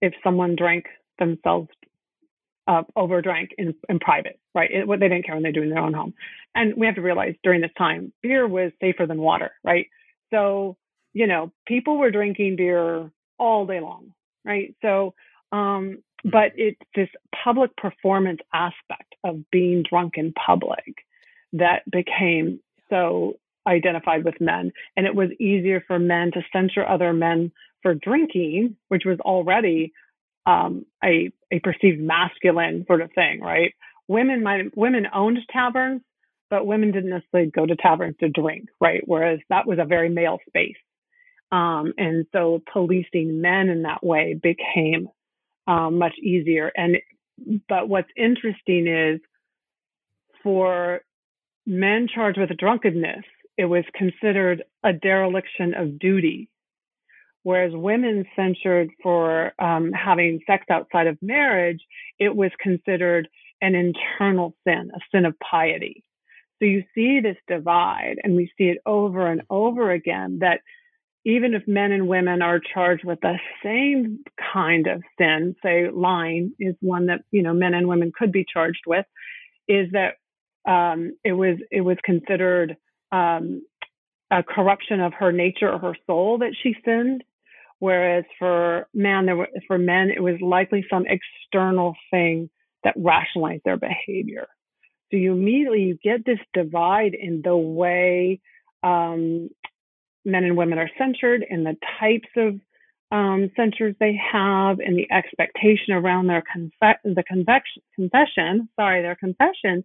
if 0.00 0.14
someone 0.22 0.56
drank 0.56 0.86
themselves 1.18 1.68
uh, 2.68 2.82
overdrank 2.96 3.48
in, 3.56 3.74
in 3.88 3.98
private, 3.98 4.38
right? 4.54 4.70
It, 4.70 4.86
what 4.86 5.00
they 5.00 5.08
didn't 5.08 5.24
care 5.24 5.34
when 5.34 5.42
they're 5.42 5.52
doing 5.52 5.70
their 5.70 5.78
own 5.78 5.94
home. 5.94 6.14
And 6.54 6.74
we 6.76 6.86
have 6.86 6.96
to 6.96 7.02
realize 7.02 7.34
during 7.42 7.62
this 7.62 7.70
time, 7.78 8.12
beer 8.22 8.46
was 8.46 8.72
safer 8.80 9.06
than 9.06 9.20
water, 9.20 9.52
right? 9.64 9.86
So, 10.30 10.76
you 11.14 11.26
know, 11.26 11.50
people 11.66 11.98
were 11.98 12.10
drinking 12.10 12.56
beer 12.56 13.10
all 13.38 13.66
day 13.66 13.80
long, 13.80 14.12
right? 14.44 14.74
So, 14.82 15.14
um, 15.50 16.02
but 16.24 16.52
it's 16.56 16.80
this 16.94 17.08
public 17.44 17.76
performance 17.76 18.40
aspect 18.52 19.14
of 19.24 19.48
being 19.50 19.84
drunk 19.88 20.14
in 20.16 20.32
public 20.32 20.96
that 21.52 21.82
became 21.90 22.60
so 22.90 23.34
identified 23.66 24.24
with 24.24 24.40
men. 24.40 24.72
And 24.96 25.06
it 25.06 25.14
was 25.14 25.30
easier 25.38 25.82
for 25.86 25.98
men 25.98 26.30
to 26.32 26.42
censure 26.52 26.88
other 26.88 27.12
men 27.12 27.52
for 27.82 27.94
drinking, 27.94 28.76
which 28.88 29.04
was 29.04 29.20
already 29.20 29.92
um, 30.46 30.86
a 31.04 31.30
a 31.52 31.60
perceived 31.60 32.00
masculine 32.00 32.84
sort 32.86 33.02
of 33.02 33.12
thing, 33.14 33.40
right? 33.40 33.74
Women 34.08 34.42
might 34.42 34.76
women 34.76 35.06
owned 35.14 35.38
taverns, 35.52 36.00
but 36.50 36.66
women 36.66 36.90
didn't 36.90 37.10
necessarily 37.10 37.50
go 37.50 37.66
to 37.66 37.76
taverns 37.76 38.16
to 38.20 38.28
drink, 38.28 38.68
right? 38.80 39.02
Whereas 39.04 39.40
that 39.50 39.66
was 39.66 39.78
a 39.78 39.84
very 39.84 40.08
male 40.08 40.38
space, 40.48 40.76
um, 41.52 41.92
and 41.98 42.26
so 42.32 42.62
policing 42.72 43.40
men 43.42 43.68
in 43.68 43.82
that 43.82 44.04
way 44.04 44.34
became 44.34 45.08
um, 45.68 45.98
much 45.98 46.14
easier. 46.22 46.72
And 46.76 46.98
but 47.68 47.88
what's 47.88 48.10
interesting 48.16 48.88
is 48.88 49.20
for 50.42 51.02
men 51.66 52.08
charged 52.12 52.40
with 52.40 52.56
drunkenness, 52.58 53.24
it 53.58 53.66
was 53.66 53.84
considered 53.94 54.64
a 54.84 54.92
dereliction 54.94 55.74
of 55.74 56.00
duty 56.00 56.48
Whereas 57.44 57.72
women 57.74 58.26
censured 58.36 58.90
for 59.02 59.54
um, 59.58 59.92
having 59.92 60.40
sex 60.46 60.66
outside 60.70 61.06
of 61.06 61.18
marriage, 61.22 61.80
it 62.18 62.36
was 62.36 62.50
considered 62.60 63.28
an 63.62 63.74
internal 63.74 64.54
sin, 64.66 64.90
a 64.94 65.00
sin 65.10 65.24
of 65.24 65.34
piety. 65.40 66.04
So 66.58 66.66
you 66.66 66.84
see 66.94 67.20
this 67.20 67.38
divide, 67.48 68.16
and 68.22 68.36
we 68.36 68.52
see 68.58 68.64
it 68.64 68.78
over 68.84 69.28
and 69.28 69.42
over 69.48 69.92
again 69.92 70.40
that 70.42 70.60
even 71.28 71.54
if 71.54 71.66
men 71.68 71.92
and 71.92 72.08
women 72.08 72.42
are 72.42 72.60
charged 72.60 73.04
with 73.04 73.20
the 73.20 73.38
same 73.62 74.24
kind 74.52 74.86
of 74.86 75.02
sin, 75.18 75.54
say 75.62 75.90
lying 75.90 76.52
is 76.58 76.74
one 76.80 77.06
that 77.06 77.22
you 77.30 77.42
know 77.42 77.54
men 77.54 77.74
and 77.74 77.86
women 77.88 78.12
could 78.16 78.32
be 78.32 78.44
charged 78.52 78.82
with, 78.86 79.06
is 79.68 79.88
that 79.92 80.14
um, 80.70 81.12
it 81.24 81.32
was 81.32 81.58
it 81.70 81.82
was 81.82 81.96
considered 82.04 82.76
um, 83.12 83.62
a 84.30 84.42
corruption 84.42 85.00
of 85.00 85.12
her 85.14 85.32
nature 85.32 85.70
or 85.70 85.78
her 85.78 85.96
soul 86.06 86.38
that 86.38 86.54
she 86.62 86.74
sinned, 86.84 87.22
Whereas 87.78 88.24
for 88.38 88.88
men, 88.92 89.26
there 89.26 89.36
were, 89.36 89.48
for 89.66 89.78
men, 89.78 90.10
it 90.10 90.20
was 90.20 90.40
likely 90.40 90.84
some 90.90 91.04
external 91.06 91.94
thing 92.10 92.50
that 92.82 92.94
rationalized 92.96 93.62
their 93.64 93.76
behavior. 93.76 94.48
So 95.10 95.16
you 95.16 95.32
immediately 95.32 95.82
you 95.82 95.98
get 96.02 96.24
this 96.26 96.40
divide 96.52 97.14
in 97.14 97.40
the 97.42 97.56
way 97.56 98.40
um, 98.82 99.48
men 100.28 100.44
and 100.44 100.56
women 100.56 100.78
are 100.78 100.90
censured, 100.98 101.44
in 101.48 101.64
the 101.64 101.76
types 101.98 102.28
of 102.36 102.60
um, 103.10 103.50
censures 103.56 103.94
they 103.98 104.16
have, 104.32 104.78
and 104.80 104.96
the 104.96 105.10
expectation 105.10 105.94
around 105.94 106.26
their 106.26 106.42
confe- 106.42 107.02
the 107.04 107.24
convection, 107.24 107.82
confession. 107.94 108.68
Sorry, 108.76 109.02
their 109.02 109.16
confession 109.16 109.84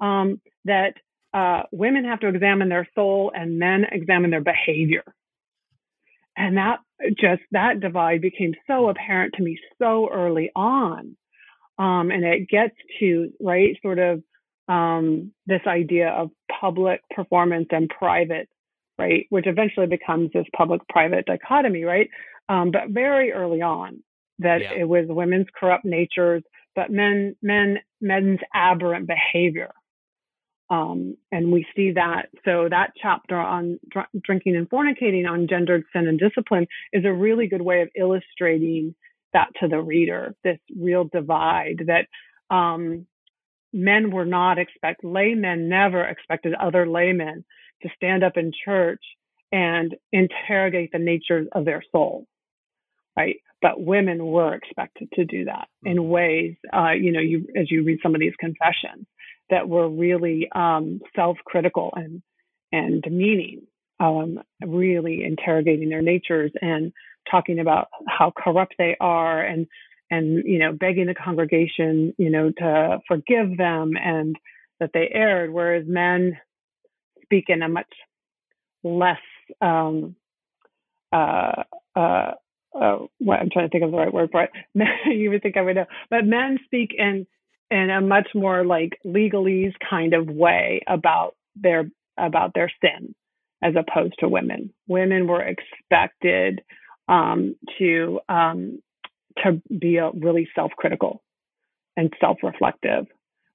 um, 0.00 0.40
that 0.64 0.94
uh, 1.32 1.62
women 1.72 2.04
have 2.04 2.20
to 2.20 2.28
examine 2.28 2.68
their 2.68 2.88
soul 2.94 3.32
and 3.34 3.58
men 3.58 3.84
examine 3.90 4.30
their 4.30 4.40
behavior. 4.40 5.04
And 6.36 6.56
that 6.56 6.78
just 7.20 7.42
that 7.52 7.80
divide 7.80 8.20
became 8.20 8.54
so 8.66 8.88
apparent 8.88 9.34
to 9.34 9.42
me 9.42 9.58
so 9.78 10.08
early 10.12 10.50
on. 10.56 11.16
Um, 11.78 12.10
and 12.10 12.24
it 12.24 12.48
gets 12.48 12.74
to, 13.00 13.32
right, 13.40 13.76
sort 13.82 13.98
of 13.98 14.22
um, 14.68 15.32
this 15.46 15.60
idea 15.66 16.08
of 16.08 16.30
public 16.60 17.00
performance 17.10 17.68
and 17.70 17.88
private, 17.88 18.48
right, 18.98 19.26
which 19.30 19.46
eventually 19.46 19.86
becomes 19.86 20.30
this 20.32 20.46
public 20.56 20.86
private 20.88 21.26
dichotomy, 21.26 21.84
right? 21.84 22.08
Um, 22.48 22.70
but 22.70 22.90
very 22.90 23.32
early 23.32 23.62
on, 23.62 24.02
that 24.40 24.60
yeah. 24.62 24.72
it 24.72 24.88
was 24.88 25.06
women's 25.08 25.46
corrupt 25.58 25.84
natures, 25.84 26.42
but 26.74 26.90
men, 26.90 27.36
men, 27.42 27.78
men's 28.00 28.40
aberrant 28.54 29.06
behavior 29.06 29.72
Um, 30.70 31.16
and 31.30 31.52
we 31.52 31.66
see 31.76 31.92
that. 31.92 32.30
So 32.44 32.68
that 32.70 32.92
chapter 33.00 33.36
on 33.36 33.78
dr- 33.88 34.08
drinking 34.22 34.56
and 34.56 34.68
fornicating 34.68 35.28
on 35.28 35.46
gendered 35.48 35.84
sin 35.92 36.08
and 36.08 36.18
discipline 36.18 36.66
is 36.92 37.04
a 37.04 37.12
really 37.12 37.46
good 37.48 37.62
way 37.62 37.82
of 37.82 37.90
illustrating 37.96 38.94
that 39.32 39.48
to 39.60 39.68
the 39.68 39.80
reader. 39.80 40.34
This 40.42 40.58
real 40.76 41.04
divide 41.04 41.86
that 41.86 42.06
um, 42.54 43.06
men 43.72 44.10
were 44.10 44.24
not 44.24 44.58
expect 44.58 45.04
laymen 45.04 45.68
never 45.68 46.02
expected 46.04 46.54
other 46.54 46.86
laymen 46.88 47.44
to 47.82 47.88
stand 47.96 48.24
up 48.24 48.36
in 48.36 48.52
church 48.64 49.02
and 49.52 49.94
interrogate 50.12 50.90
the 50.92 50.98
nature 50.98 51.46
of 51.52 51.64
their 51.64 51.82
soul 51.92 52.26
right 53.16 53.36
but 53.62 53.80
women 53.80 54.24
were 54.26 54.54
expected 54.54 55.08
to 55.14 55.24
do 55.24 55.46
that 55.46 55.68
in 55.84 55.96
mm-hmm. 55.96 56.08
ways 56.08 56.54
uh, 56.72 56.90
you 56.90 57.12
know 57.12 57.20
you 57.20 57.46
as 57.56 57.70
you 57.70 57.84
read 57.84 57.98
some 58.02 58.14
of 58.14 58.20
these 58.20 58.34
confessions 58.38 59.06
that 59.50 59.68
were 59.68 59.88
really 59.88 60.48
um, 60.54 61.00
self-critical 61.14 61.92
and 61.94 62.22
and 62.72 63.02
demeaning 63.02 63.62
um, 64.00 64.40
really 64.66 65.24
interrogating 65.24 65.88
their 65.88 66.02
natures 66.02 66.50
and 66.60 66.92
talking 67.30 67.58
about 67.58 67.88
how 68.08 68.32
corrupt 68.36 68.74
they 68.78 68.96
are 69.00 69.40
and 69.40 69.66
and 70.10 70.44
you 70.44 70.58
know 70.58 70.72
begging 70.72 71.06
the 71.06 71.14
congregation 71.14 72.14
you 72.18 72.30
know 72.30 72.50
to 72.56 72.98
forgive 73.08 73.56
them 73.56 73.92
and 73.96 74.36
that 74.80 74.90
they 74.92 75.08
erred 75.12 75.52
whereas 75.52 75.84
men 75.86 76.36
speak 77.34 77.46
in 77.48 77.62
a 77.62 77.68
much 77.68 77.92
less 78.82 79.18
um, 79.60 80.14
uh, 81.12 81.62
uh, 81.96 82.32
uh, 82.80 82.98
what 83.18 83.40
I'm 83.40 83.50
trying 83.50 83.66
to 83.66 83.70
think 83.70 83.84
of 83.84 83.90
the 83.90 83.96
right 83.96 84.12
word 84.12 84.30
for 84.30 84.44
it. 84.44 84.50
you 85.06 85.30
would 85.30 85.42
think 85.42 85.56
I 85.56 85.62
would 85.62 85.76
know, 85.76 85.86
but 86.10 86.24
men 86.24 86.58
speak 86.64 86.90
in 86.96 87.26
in 87.70 87.90
a 87.90 88.00
much 88.00 88.28
more 88.34 88.64
like 88.64 88.98
legalese 89.04 89.74
kind 89.88 90.14
of 90.14 90.28
way 90.28 90.82
about 90.86 91.34
their 91.56 91.88
about 92.16 92.52
their 92.54 92.70
sin 92.80 93.14
as 93.62 93.74
opposed 93.76 94.14
to 94.18 94.28
women. 94.28 94.72
Women 94.86 95.26
were 95.26 95.42
expected 95.42 96.62
um, 97.08 97.56
to 97.78 98.20
um, 98.28 98.80
to 99.42 99.60
be 99.76 99.96
a, 99.96 100.10
really 100.10 100.48
self-critical 100.54 101.22
and 101.96 102.12
self-reflective, 102.20 103.06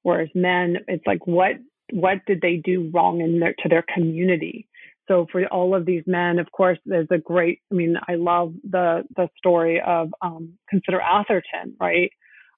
whereas 0.04 0.30
men, 0.34 0.78
it's 0.88 1.06
like 1.06 1.26
what 1.26 1.54
what 1.92 2.26
did 2.26 2.42
they 2.42 2.58
do 2.58 2.90
wrong 2.94 3.22
in 3.22 3.40
their 3.40 3.54
to 3.60 3.70
their 3.70 3.84
community? 3.94 4.68
So 5.08 5.26
for 5.32 5.44
all 5.48 5.76
of 5.76 5.86
these 5.86 6.04
men, 6.06 6.38
of 6.38 6.52
course, 6.52 6.78
there's 6.86 7.08
a 7.12 7.18
great. 7.18 7.60
I 7.72 7.76
mean, 7.76 7.96
I 8.08 8.16
love 8.16 8.54
the 8.64 9.04
the 9.16 9.30
story 9.38 9.82
of 9.86 10.14
um, 10.22 10.54
Consider 10.70 11.02
Atherton, 11.02 11.76
right? 11.80 12.12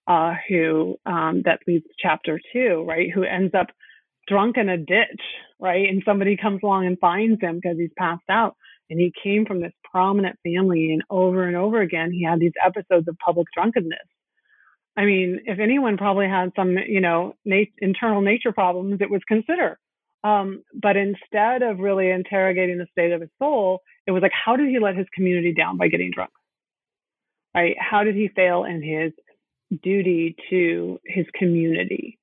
Uh, 0.07 0.33
who 0.49 0.97
um, 1.05 1.43
that 1.45 1.59
leads 1.67 1.85
chapter 1.99 2.39
two, 2.51 2.83
right? 2.87 3.09
Who 3.13 3.23
ends 3.23 3.53
up 3.53 3.67
drunk 4.27 4.57
in 4.57 4.69
a 4.69 4.77
ditch, 4.77 5.21
right? 5.59 5.87
And 5.87 6.03
somebody 6.05 6.37
comes 6.37 6.59
along 6.63 6.87
and 6.87 6.99
finds 6.99 7.41
him 7.41 7.59
because 7.61 7.77
he's 7.77 7.91
passed 7.97 8.29
out. 8.29 8.55
And 8.89 8.99
he 8.99 9.13
came 9.23 9.45
from 9.45 9.61
this 9.61 9.71
prominent 9.89 10.37
family, 10.43 10.91
and 10.91 11.01
over 11.09 11.47
and 11.47 11.55
over 11.55 11.79
again, 11.79 12.11
he 12.11 12.25
had 12.25 12.39
these 12.39 12.51
episodes 12.63 13.07
of 13.07 13.17
public 13.23 13.47
drunkenness. 13.53 13.99
I 14.97 15.05
mean, 15.05 15.41
if 15.45 15.59
anyone 15.59 15.97
probably 15.97 16.27
had 16.27 16.51
some, 16.55 16.77
you 16.77 17.01
know, 17.01 17.35
nat- 17.45 17.77
internal 17.79 18.21
nature 18.21 18.51
problems, 18.51 18.99
it 19.01 19.09
was 19.09 19.21
Consider. 19.27 19.79
Um, 20.23 20.63
but 20.73 20.97
instead 20.97 21.63
of 21.63 21.79
really 21.79 22.09
interrogating 22.09 22.77
the 22.77 22.87
state 22.91 23.11
of 23.11 23.21
his 23.21 23.29
soul, 23.39 23.81
it 24.05 24.11
was 24.11 24.21
like, 24.21 24.33
how 24.33 24.55
did 24.55 24.69
he 24.69 24.79
let 24.79 24.95
his 24.95 25.07
community 25.13 25.53
down 25.53 25.77
by 25.77 25.87
getting 25.87 26.11
drunk? 26.11 26.31
Right? 27.55 27.75
How 27.79 28.03
did 28.03 28.15
he 28.15 28.29
fail 28.35 28.63
in 28.63 28.83
his 28.83 29.13
duty 29.81 30.35
to 30.49 30.99
his 31.05 31.25
community? 31.33 32.19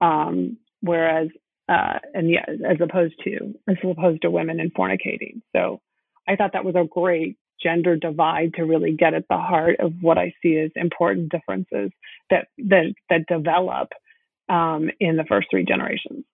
Um, 0.00 0.58
whereas, 0.80 1.28
uh, 1.68 1.98
and 2.12 2.30
yeah, 2.30 2.44
as 2.68 2.76
opposed 2.80 3.14
to 3.24 3.54
as 3.68 3.76
opposed 3.82 4.22
to 4.22 4.30
women 4.30 4.60
and 4.60 4.74
fornicating. 4.74 5.40
So, 5.56 5.80
I 6.28 6.36
thought 6.36 6.52
that 6.52 6.64
was 6.64 6.74
a 6.74 6.84
great 6.86 7.38
gender 7.62 7.96
divide 7.96 8.54
to 8.54 8.64
really 8.64 8.92
get 8.92 9.14
at 9.14 9.26
the 9.28 9.36
heart 9.36 9.76
of 9.80 9.92
what 10.00 10.18
I 10.18 10.34
see 10.42 10.58
as 10.58 10.70
important 10.76 11.30
differences 11.30 11.90
that 12.30 12.48
that 12.58 12.94
that 13.10 13.26
develop 13.26 13.90
um, 14.48 14.90
in 15.00 15.16
the 15.16 15.24
first 15.24 15.48
three 15.50 15.64
generations. 15.64 16.24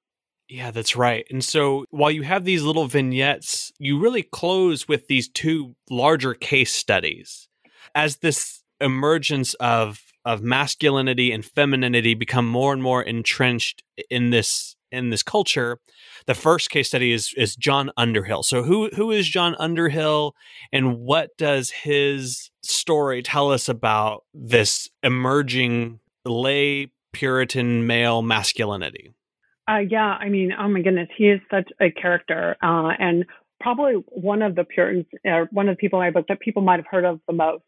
Yeah, 0.49 0.73
that's 0.73 0.97
right. 0.97 1.25
And 1.31 1.45
so 1.45 1.85
while 1.91 2.11
you 2.11 2.23
have 2.23 2.45
these 2.45 2.65
little 2.65 2.87
vignettes, 2.87 3.73
you 3.79 4.01
really 4.01 4.25
close 4.25 4.89
with 4.89 5.07
these 5.07 5.29
two 5.29 5.77
larger 5.89 6.35
case 6.35 6.73
studies. 6.73 7.49
As 7.95 8.17
this 8.17 8.63
emergence 8.81 9.55
of 9.55 10.03
of 10.25 10.43
masculinity 10.43 11.33
and 11.33 11.45
femininity 11.45 12.15
become 12.15 12.47
more 12.47 12.73
and 12.75 12.83
more 12.83 13.03
entrenched 13.03 13.83
in 14.11 14.31
this 14.31 14.77
in 14.93 15.11
this 15.11 15.23
culture, 15.23 15.79
the 16.27 16.35
first 16.35 16.71
case 16.71 16.89
study 16.89 17.13
is 17.13 17.33
is 17.37 17.57
John 17.57 17.91
Underhill. 17.97 18.43
So 18.43 18.63
who 18.63 18.91
who 18.95 19.11
is 19.11 19.29
John 19.29 19.55
Underhill 19.59 20.35
and 20.73 20.99
what 20.99 21.37
does 21.37 21.71
his 21.71 22.51
story 22.63 23.23
tell 23.23 23.51
us 23.51 23.69
about 23.69 24.25
this 24.35 24.89
emerging 25.03 26.01
lay 26.25 26.93
Puritan 27.13 27.87
male 27.87 28.23
masculinity? 28.23 29.13
Uh, 29.69 29.79
yeah, 29.79 30.17
I 30.21 30.29
mean, 30.29 30.53
oh 30.59 30.69
my 30.69 30.83
goodness, 30.83 31.09
he 31.17 31.29
is 31.29 31.41
such 31.51 31.71
a 31.81 31.91
character, 31.91 32.57
uh, 32.63 32.93
and 32.99 33.25
probably 33.61 33.95
one 34.09 34.43
of 34.43 34.57
the 34.57 34.65
Puritans, 34.65 35.07
or 35.25 35.49
one 35.53 35.69
of 35.69 35.77
the 35.77 35.81
people 35.81 36.01
in 36.01 36.07
my 36.07 36.11
book 36.11 36.27
that 36.29 36.41
people 36.41 36.63
might 36.63 36.81
have 36.81 36.87
heard 36.91 37.05
of 37.05 37.21
the 37.29 37.33
most. 37.33 37.63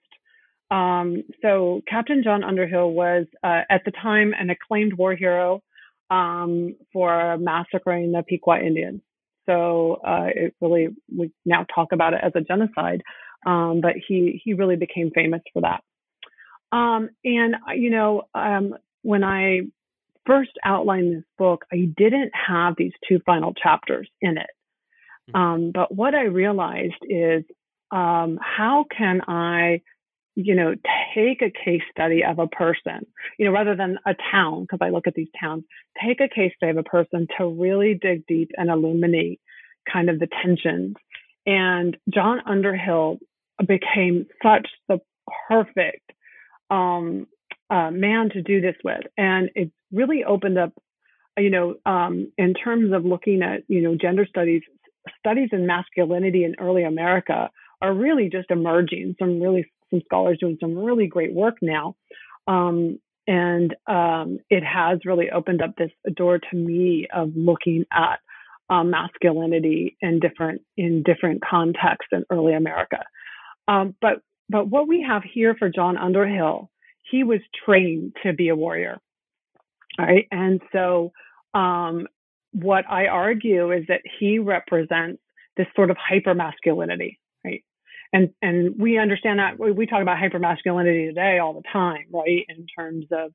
Um, 0.70 1.22
so 1.42 1.82
Captain 1.86 2.22
John 2.24 2.42
Underhill 2.42 2.92
was 2.92 3.26
uh, 3.44 3.60
at 3.68 3.82
the 3.84 3.92
time 3.92 4.32
an 4.36 4.50
acclaimed 4.50 4.94
war 4.94 5.14
hero 5.14 5.62
um, 6.12 6.76
for 6.92 7.38
massacring 7.38 8.12
the 8.12 8.22
Pequot 8.22 8.60
Indians. 8.60 9.00
So 9.46 10.00
uh, 10.06 10.28
it 10.34 10.54
really 10.60 10.88
we 11.14 11.32
now 11.44 11.66
talk 11.74 11.92
about 11.92 12.14
it 12.14 12.20
as 12.22 12.32
a 12.34 12.40
genocide, 12.40 13.02
um, 13.44 13.80
but 13.80 13.94
he 14.06 14.40
he 14.44 14.54
really 14.54 14.76
became 14.76 15.10
famous 15.10 15.42
for 15.52 15.62
that. 15.62 15.82
Um, 16.70 17.10
and 17.24 17.56
you 17.74 17.90
know, 17.90 18.22
um, 18.34 18.74
when 19.02 19.24
I 19.24 19.62
first 20.26 20.52
outlined 20.64 21.16
this 21.16 21.24
book, 21.38 21.64
I 21.72 21.88
didn't 21.96 22.32
have 22.34 22.74
these 22.76 22.92
two 23.08 23.20
final 23.26 23.52
chapters 23.54 24.08
in 24.20 24.38
it. 24.38 24.50
Hmm. 25.30 25.36
Um, 25.36 25.70
but 25.72 25.94
what 25.94 26.14
I 26.14 26.24
realized 26.24 27.02
is 27.08 27.44
um, 27.90 28.38
how 28.40 28.86
can 28.96 29.20
I, 29.26 29.82
you 30.34 30.54
know, 30.54 30.74
take 31.14 31.42
a 31.42 31.50
case 31.50 31.82
study 31.90 32.24
of 32.24 32.38
a 32.38 32.46
person, 32.46 33.06
you 33.38 33.44
know, 33.44 33.52
rather 33.52 33.76
than 33.76 33.98
a 34.06 34.14
town, 34.30 34.62
because 34.62 34.78
I 34.80 34.90
look 34.90 35.06
at 35.06 35.14
these 35.14 35.28
towns, 35.38 35.64
take 36.02 36.20
a 36.20 36.28
case 36.28 36.52
study 36.56 36.70
of 36.70 36.78
a 36.78 36.82
person 36.82 37.26
to 37.38 37.46
really 37.48 37.98
dig 38.00 38.26
deep 38.26 38.50
and 38.56 38.70
illuminate 38.70 39.40
kind 39.90 40.08
of 40.08 40.18
the 40.18 40.28
tensions. 40.42 40.96
And 41.44 41.96
John 42.08 42.40
Underhill 42.46 43.18
became 43.66 44.26
such 44.42 44.68
the 44.88 45.00
perfect 45.48 46.12
um, 46.70 47.26
uh, 47.68 47.90
man 47.90 48.30
to 48.30 48.42
do 48.42 48.60
this 48.60 48.76
with. 48.82 49.02
And 49.18 49.50
it 49.54 49.70
really 49.92 50.24
opened 50.24 50.58
up, 50.58 50.72
you 51.36 51.50
know, 51.50 51.74
um, 51.84 52.32
in 52.38 52.54
terms 52.54 52.92
of 52.94 53.04
looking 53.04 53.42
at, 53.42 53.62
you 53.68 53.82
know, 53.82 53.96
gender 53.96 54.26
studies, 54.26 54.62
studies 55.18 55.50
in 55.52 55.66
masculinity 55.66 56.44
in 56.44 56.54
early 56.58 56.84
America 56.84 57.50
are 57.82 57.92
really 57.92 58.30
just 58.30 58.50
emerging. 58.50 59.16
Some 59.18 59.40
really, 59.40 59.70
some 59.92 60.02
scholars 60.04 60.38
doing 60.40 60.58
some 60.60 60.76
really 60.76 61.06
great 61.06 61.32
work 61.32 61.56
now. 61.62 61.94
Um, 62.48 62.98
and 63.28 63.74
um, 63.86 64.38
it 64.50 64.64
has 64.64 64.98
really 65.04 65.30
opened 65.30 65.62
up 65.62 65.76
this 65.76 65.92
door 66.16 66.38
to 66.38 66.56
me 66.56 67.06
of 67.14 67.30
looking 67.36 67.84
at 67.92 68.18
um, 68.68 68.90
masculinity 68.90 69.96
in 70.00 70.18
different 70.18 70.62
in 70.76 71.04
different 71.04 71.42
contexts 71.48 72.08
in 72.10 72.24
early 72.30 72.54
America. 72.54 73.04
Um, 73.68 73.94
but 74.00 74.22
but 74.48 74.68
what 74.68 74.88
we 74.88 75.04
have 75.06 75.22
here 75.22 75.54
for 75.56 75.68
John 75.68 75.96
Underhill 75.96 76.68
he 77.12 77.22
was 77.22 77.40
trained 77.64 78.16
to 78.22 78.32
be 78.32 78.48
a 78.48 78.56
warrior. 78.56 78.98
Right. 79.98 80.26
And 80.30 80.60
so, 80.72 81.12
um, 81.54 82.06
what 82.52 82.84
I 82.88 83.06
argue 83.06 83.70
is 83.72 83.84
that 83.88 84.00
he 84.18 84.38
represents 84.38 85.20
this 85.56 85.66
sort 85.76 85.90
of 85.90 85.96
hyper 85.98 86.34
masculinity? 86.34 87.18
And 88.12 88.30
and 88.42 88.78
we 88.78 88.98
understand 88.98 89.38
that 89.38 89.58
we 89.58 89.86
talk 89.86 90.02
about 90.02 90.18
hyper 90.18 90.38
masculinity 90.38 91.06
today 91.06 91.38
all 91.38 91.54
the 91.54 91.62
time, 91.72 92.06
right? 92.12 92.44
In 92.48 92.66
terms 92.78 93.06
of 93.12 93.32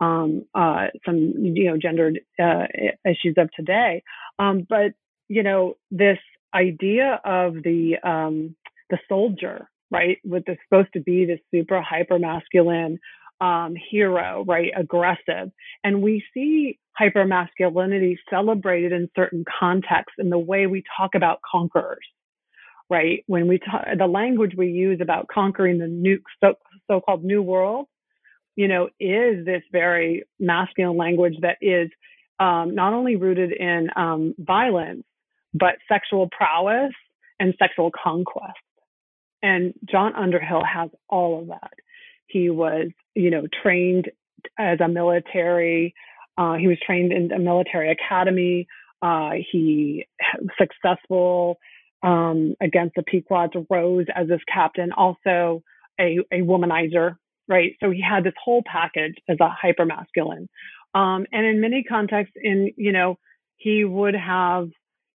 um, 0.00 0.44
uh, 0.54 0.86
some 1.04 1.16
you 1.36 1.70
know 1.70 1.76
gendered 1.76 2.20
uh, 2.42 2.66
issues 3.04 3.34
of 3.36 3.50
today, 3.56 4.02
um, 4.38 4.66
but 4.68 4.92
you 5.28 5.42
know 5.42 5.74
this 5.90 6.18
idea 6.54 7.20
of 7.24 7.54
the 7.62 7.96
um, 8.02 8.56
the 8.90 8.98
soldier, 9.08 9.68
right? 9.90 10.18
With 10.24 10.44
supposed 10.68 10.92
to 10.94 11.00
be 11.00 11.26
this 11.26 11.40
super 11.50 11.82
hyper 11.82 12.18
masculine 12.18 12.98
um, 13.40 13.74
hero, 13.90 14.44
right? 14.46 14.72
Aggressive. 14.76 15.50
And 15.82 16.02
we 16.02 16.24
see 16.32 16.78
hyper 16.96 17.24
masculinity 17.24 18.18
celebrated 18.30 18.92
in 18.92 19.10
certain 19.16 19.44
contexts 19.60 20.14
in 20.18 20.30
the 20.30 20.38
way 20.38 20.66
we 20.66 20.82
talk 20.96 21.14
about 21.14 21.40
conquerors, 21.50 22.06
right? 22.90 23.24
When 23.26 23.48
we 23.48 23.58
talk, 23.58 23.84
the 23.96 24.06
language 24.06 24.52
we 24.56 24.68
use 24.68 25.00
about 25.00 25.28
conquering 25.28 25.78
the 25.78 25.86
new, 25.86 26.20
so, 26.42 26.54
so-called 26.90 27.24
new 27.24 27.42
world, 27.42 27.86
you 28.56 28.68
know, 28.68 28.88
is 29.00 29.44
this 29.44 29.62
very 29.72 30.24
masculine 30.38 30.96
language 30.96 31.34
that 31.42 31.56
is 31.60 31.90
um, 32.38 32.74
not 32.74 32.92
only 32.92 33.16
rooted 33.16 33.52
in 33.52 33.88
um, 33.96 34.34
violence, 34.38 35.04
but 35.52 35.76
sexual 35.88 36.28
prowess 36.36 36.92
and 37.38 37.54
sexual 37.58 37.90
conquest. 37.90 38.58
And 39.42 39.74
John 39.90 40.14
Underhill 40.14 40.62
has 40.64 40.90
all 41.08 41.40
of 41.40 41.48
that. 41.48 41.74
He 42.26 42.50
was, 42.50 42.88
you 43.14 43.30
know, 43.30 43.46
trained 43.62 44.10
as 44.58 44.80
a 44.80 44.88
military. 44.88 45.94
Uh, 46.36 46.54
he 46.54 46.66
was 46.66 46.78
trained 46.84 47.12
in 47.12 47.30
a 47.32 47.38
military 47.38 47.90
academy. 47.90 48.66
Uh, 49.02 49.32
he 49.52 50.06
successful 50.58 51.58
um, 52.04 52.54
against 52.60 52.94
the 52.94 53.02
Pequots, 53.02 53.54
rose 53.70 54.06
as 54.14 54.28
his 54.28 54.40
captain, 54.52 54.92
also 54.92 55.62
a, 55.98 56.18
a 56.30 56.42
womanizer, 56.42 57.16
right? 57.48 57.72
So 57.82 57.90
he 57.90 58.02
had 58.02 58.24
this 58.24 58.34
whole 58.42 58.62
package 58.70 59.14
as 59.28 59.38
a 59.40 59.48
hyper 59.48 59.86
masculine. 59.86 60.48
Um, 60.94 61.26
and 61.32 61.46
in 61.46 61.60
many 61.60 61.82
contexts, 61.82 62.36
in 62.40 62.72
you 62.76 62.92
know, 62.92 63.18
he 63.56 63.84
would 63.84 64.14
have 64.14 64.68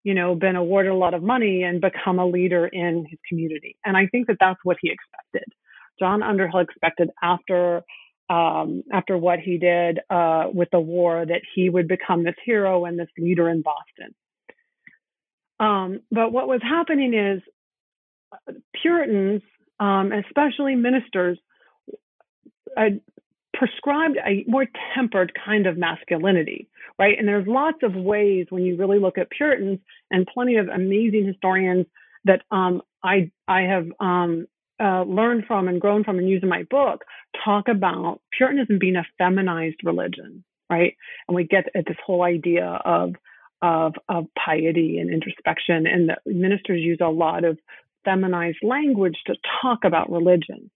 you 0.03 0.15
know 0.15 0.35
been 0.35 0.57
awarded 0.57 0.91
a 0.91 0.97
lot 0.97 1.15
of 1.15 1.23
money 1.23 1.63
and 1.63 1.81
become 1.81 2.19
a 2.19 2.27
leader 2.27 2.67
in 2.67 3.05
his 3.09 3.19
community. 3.29 3.77
And 3.85 3.97
I 3.97 4.07
think 4.07 4.27
that 4.29 4.39
that's 4.41 4.61
what 4.65 4.79
he 4.81 4.91
expected. 4.91 5.53
John 5.99 6.23
Underhill 6.23 6.61
expected 6.61 7.11
after 7.23 7.83
um, 8.31 8.83
after 8.93 9.17
what 9.19 9.41
he 9.41 9.59
did 9.59 10.01
uh, 10.11 10.47
with 10.53 10.69
the 10.73 10.81
war 10.81 11.25
that 11.27 11.43
he 11.55 11.69
would 11.71 11.87
become 11.87 12.25
this 12.25 12.35
hero 12.45 12.87
and 12.87 12.99
this 12.99 13.09
leader 13.19 13.49
in 13.49 13.63
Boston. 13.63 14.15
Um, 15.61 16.01
but 16.11 16.33
what 16.33 16.49
was 16.49 16.61
happening 16.63 17.15
is 17.15 17.43
uh, 18.33 18.53
Puritans, 18.81 19.43
um, 19.81 20.13
especially 20.13 20.77
ministers, 20.77 21.39
uh, 22.77 22.91
prescribed 23.55 24.17
a 24.25 24.45
more 24.47 24.67
tempered 24.95 25.33
kind 25.45 25.67
of 25.67 25.77
masculinity, 25.77 26.69
right? 26.99 27.19
And 27.19 27.27
there's 27.27 27.47
lots 27.47 27.79
of 27.83 27.95
ways 27.95 28.47
when 28.51 28.63
you 28.63 28.77
really 28.77 28.99
look 28.99 29.19
at 29.19 29.31
Puritans, 29.31 29.81
and 30.11 30.27
plenty 30.33 30.57
of 30.57 30.69
amazing 30.69 31.27
historians 31.27 31.87
that 32.25 32.43
um, 32.51 32.83
I 33.03 33.31
I 33.49 33.63
have 33.63 33.87
um, 34.01 34.47
uh, 34.81 35.03
learned 35.03 35.45
from 35.47 35.69
and 35.69 35.81
grown 35.81 36.05
from 36.05 36.19
and 36.19 36.29
used 36.29 36.45
in 36.45 36.49
my 36.49 36.65
book 36.65 37.05
talk 37.45 37.69
about 37.69 38.21
Puritanism 38.37 38.79
being 38.79 38.97
a 38.97 39.05
feminized 39.19 39.81
religion, 39.85 40.45
right? 40.71 40.97
And 41.27 41.35
we 41.35 41.45
get 41.45 41.65
at 41.75 41.87
this 41.87 41.97
whole 42.05 42.23
idea 42.23 42.81
of 42.85 43.15
of 43.63 43.95
of 44.09 44.27
piety 44.35 44.99
and 44.99 45.13
introspection, 45.13 45.87
and 45.87 46.11
the 46.11 46.33
ministers 46.33 46.81
use 46.81 46.99
a 47.01 47.09
lot 47.09 47.45
of 47.45 47.59
feminized 48.05 48.59
language 48.63 49.17
to 49.27 49.35
talk 49.63 49.81
about 49.85 50.11
religion. 50.11 50.71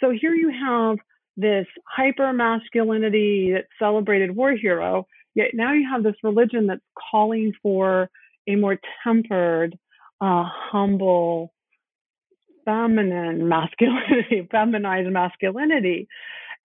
So 0.00 0.10
here 0.10 0.34
you 0.34 0.50
have 0.50 0.98
this 1.36 1.66
hyper 1.86 2.32
masculinity 2.32 3.52
that 3.52 3.66
celebrated 3.78 4.34
war 4.34 4.52
hero, 4.52 5.06
yet 5.34 5.48
now 5.54 5.72
you 5.72 5.88
have 5.90 6.02
this 6.02 6.16
religion 6.22 6.66
that's 6.66 6.80
calling 7.10 7.52
for 7.62 8.10
a 8.46 8.56
more 8.56 8.78
tempered, 9.02 9.78
uh, 10.20 10.44
humble, 10.46 11.52
feminine 12.64 13.48
masculinity, 13.48 14.48
feminized 14.50 15.10
masculinity. 15.10 16.08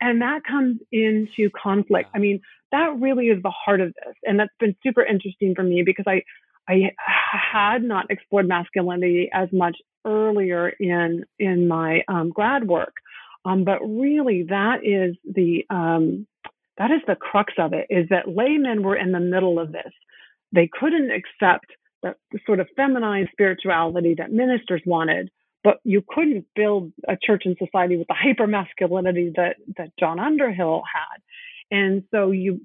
And 0.02 0.22
that 0.22 0.44
comes 0.44 0.80
into 0.92 1.50
conflict. 1.52 2.10
I 2.16 2.20
mean, 2.20 2.42
that 2.72 2.96
really 3.00 3.28
is 3.28 3.42
the 3.44 3.52
heart 3.52 3.82
of 3.82 3.90
this. 3.90 4.16
And 4.24 4.40
that's 4.40 4.54
been 4.60 4.76
super 4.84 5.04
interesting 5.04 5.56
for 5.56 5.64
me 5.64 5.84
because 5.84 6.06
I, 6.08 6.24
I 6.68 6.92
had 7.52 7.84
not 7.84 8.10
explored 8.10 8.48
masculinity 8.48 9.30
as 9.34 9.50
much 9.52 9.78
earlier 10.06 10.70
in 10.80 11.26
in 11.40 11.68
my 11.68 12.04
um, 12.08 12.30
grad 12.30 12.68
work, 12.68 12.94
um, 13.46 13.64
but 13.64 13.80
really 13.82 14.44
that 14.50 14.86
is 14.86 15.16
the 15.26 15.66
um, 15.70 16.28
that 16.78 16.92
is 16.92 17.02
the 17.08 17.16
crux 17.16 17.54
of 17.58 17.74
it. 17.74 17.88
Is 17.90 18.08
that 18.10 18.30
laymen 18.30 18.84
were 18.84 18.96
in 18.96 19.12
the 19.12 19.20
middle 19.20 19.60
of 19.60 19.72
this. 19.72 19.92
They 20.52 20.70
couldn't 20.72 21.12
accept 21.12 21.66
the, 22.02 22.16
the 22.32 22.40
sort 22.46 22.60
of 22.60 22.68
feminized 22.76 23.30
spirituality 23.32 24.16
that 24.18 24.32
ministers 24.32 24.82
wanted, 24.86 25.30
but 25.63 25.80
you 25.84 26.04
couldn't 26.08 26.45
build 26.56 26.91
a 27.08 27.17
church 27.22 27.43
and 27.45 27.58
society 27.58 27.98
with 27.98 28.08
the 28.08 28.15
hyper 28.15 28.48
masculinity 28.48 29.32
that 29.36 29.58
that 29.78 29.91
John 30.00 30.19
Underhill 30.19 30.84
had. 30.93 31.22
And 31.72 32.04
so 32.12 32.32
you, 32.32 32.62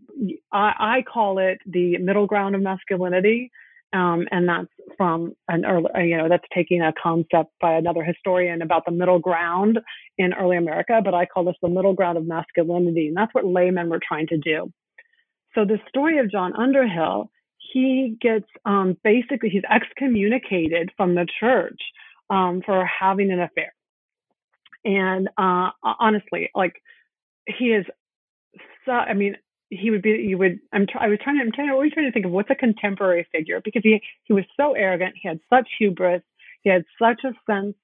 I, 0.53 0.73
I 0.79 1.03
call 1.03 1.39
it 1.39 1.59
the 1.67 1.99
middle 1.99 2.27
ground 2.27 2.55
of 2.55 2.63
masculinity. 2.63 3.51
Um, 3.93 4.27
and 4.33 4.49
that's 4.49 4.67
from 4.97 5.35
an 5.47 5.65
early, 5.65 5.87
uh, 5.95 6.01
you 6.01 6.17
know, 6.17 6.29
that's 6.29 6.45
taking 6.53 6.83
a 6.83 6.93
concept 7.01 7.53
by 7.61 7.75
another 7.75 8.03
historian 8.03 8.61
about 8.61 8.85
the 8.87 8.91
middle 8.91 9.21
ground 9.21 9.79
in 10.19 10.33
early 10.35 10.57
America, 10.57 11.01
but 11.05 11.15
I 11.15 11.27
call 11.27 11.45
this 11.45 11.55
the 11.63 11.69
middle 11.69 11.93
ground 11.93 12.19
of 12.19 12.27
masculinity. 12.27 13.07
And 13.07 13.17
that's 13.17 13.33
what 13.33 13.47
laymen 13.47 13.89
were 13.89 14.01
trying 14.07 14.27
to 14.29 14.37
do. 14.39 14.73
So 15.55 15.65
the 15.65 15.79
story 15.89 16.19
of 16.19 16.29
John 16.29 16.55
Underhill, 16.57 17.31
he 17.73 18.17
gets 18.21 18.47
um, 18.65 18.97
basically, 19.05 19.51
he's 19.51 19.63
excommunicated 19.71 20.91
from 20.97 21.15
the 21.15 21.29
church 21.39 21.79
um, 22.31 22.63
for 22.65 22.85
having 22.87 23.31
an 23.31 23.41
affair. 23.41 23.75
And 24.85 25.29
uh, 25.39 25.71
honestly, 25.83 26.51
like 26.55 26.75
he 27.47 27.67
is 27.67 27.87
so, 28.85 28.93
I 28.93 29.15
mean, 29.15 29.37
he 29.71 29.91
would 29.91 30.03
be, 30.03 30.11
you 30.11 30.39
would, 30.39 30.61
I'm, 30.73 30.87
I 30.99 31.09
was 31.09 31.19
trying 31.23 31.39
to, 31.39 31.43
I'm 31.43 31.53
trying 31.53 31.69
to, 31.69 31.75
always 31.75 31.93
trying 31.93 32.07
to 32.07 32.13
think 32.13 32.27
of 32.27 32.33
what's 32.33 32.51
a 32.51 32.55
contemporary 32.55 33.27
figure 33.33 33.61
because 33.65 33.83
he, 33.83 34.01
he 34.25 34.33
was 34.33 34.45
so 34.57 34.73
arrogant. 34.73 35.15
He 35.21 35.29
had 35.29 35.41
such 35.51 35.69
hubris. 35.79 36.23
He 36.63 36.71
had 36.71 36.85
such 37.01 37.23
a 37.25 37.33
sense 37.51 37.75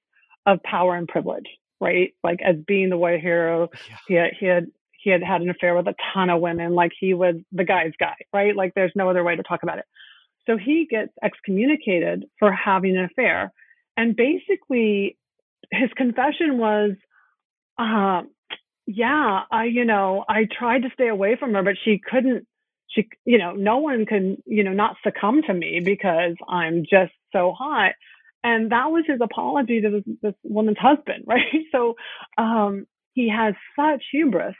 of 0.45 0.61
power 0.63 0.95
and 0.95 1.07
privilege, 1.07 1.47
right? 1.79 2.13
Like 2.23 2.39
as 2.41 2.55
being 2.67 2.89
the 2.89 2.97
white 2.97 3.19
hero, 3.19 3.69
yeah. 3.89 3.97
he 4.07 4.13
had, 4.13 4.31
he 4.39 4.45
had, 4.45 4.67
he 5.03 5.09
had 5.09 5.23
had 5.23 5.41
an 5.41 5.49
affair 5.49 5.75
with 5.75 5.87
a 5.87 5.95
ton 6.13 6.29
of 6.29 6.41
women. 6.41 6.75
Like 6.75 6.91
he 6.99 7.13
was 7.13 7.35
the 7.51 7.63
guy's 7.63 7.93
guy, 7.99 8.15
right? 8.31 8.55
Like 8.55 8.73
there's 8.75 8.91
no 8.95 9.09
other 9.09 9.23
way 9.23 9.35
to 9.35 9.43
talk 9.43 9.63
about 9.63 9.79
it. 9.79 9.85
So 10.47 10.57
he 10.57 10.87
gets 10.89 11.11
excommunicated 11.23 12.25
for 12.39 12.51
having 12.51 12.97
an 12.97 13.05
affair. 13.05 13.51
And 13.97 14.15
basically, 14.15 15.17
his 15.71 15.89
confession 15.95 16.57
was, 16.57 16.91
uh, 17.77 18.23
yeah, 18.85 19.41
I, 19.51 19.65
you 19.65 19.85
know, 19.85 20.25
I 20.27 20.47
tried 20.51 20.83
to 20.83 20.89
stay 20.93 21.07
away 21.07 21.35
from 21.39 21.53
her, 21.53 21.63
but 21.63 21.75
she 21.83 21.99
couldn't, 22.03 22.47
she, 22.89 23.07
you 23.25 23.37
know, 23.37 23.53
no 23.53 23.77
one 23.77 24.05
can, 24.05 24.37
you 24.45 24.63
know, 24.63 24.73
not 24.73 24.97
succumb 25.03 25.41
to 25.43 25.53
me 25.53 25.79
because 25.83 26.35
I'm 26.47 26.83
just 26.83 27.13
so 27.31 27.53
hot. 27.57 27.93
And 28.43 28.71
that 28.71 28.91
was 28.91 29.03
his 29.07 29.19
apology 29.21 29.81
to 29.81 29.89
this, 29.89 30.15
this 30.21 30.33
woman's 30.43 30.79
husband, 30.79 31.23
right? 31.27 31.43
So, 31.71 31.95
um, 32.37 32.87
he 33.13 33.29
has 33.29 33.53
such 33.77 34.03
hubris 34.11 34.55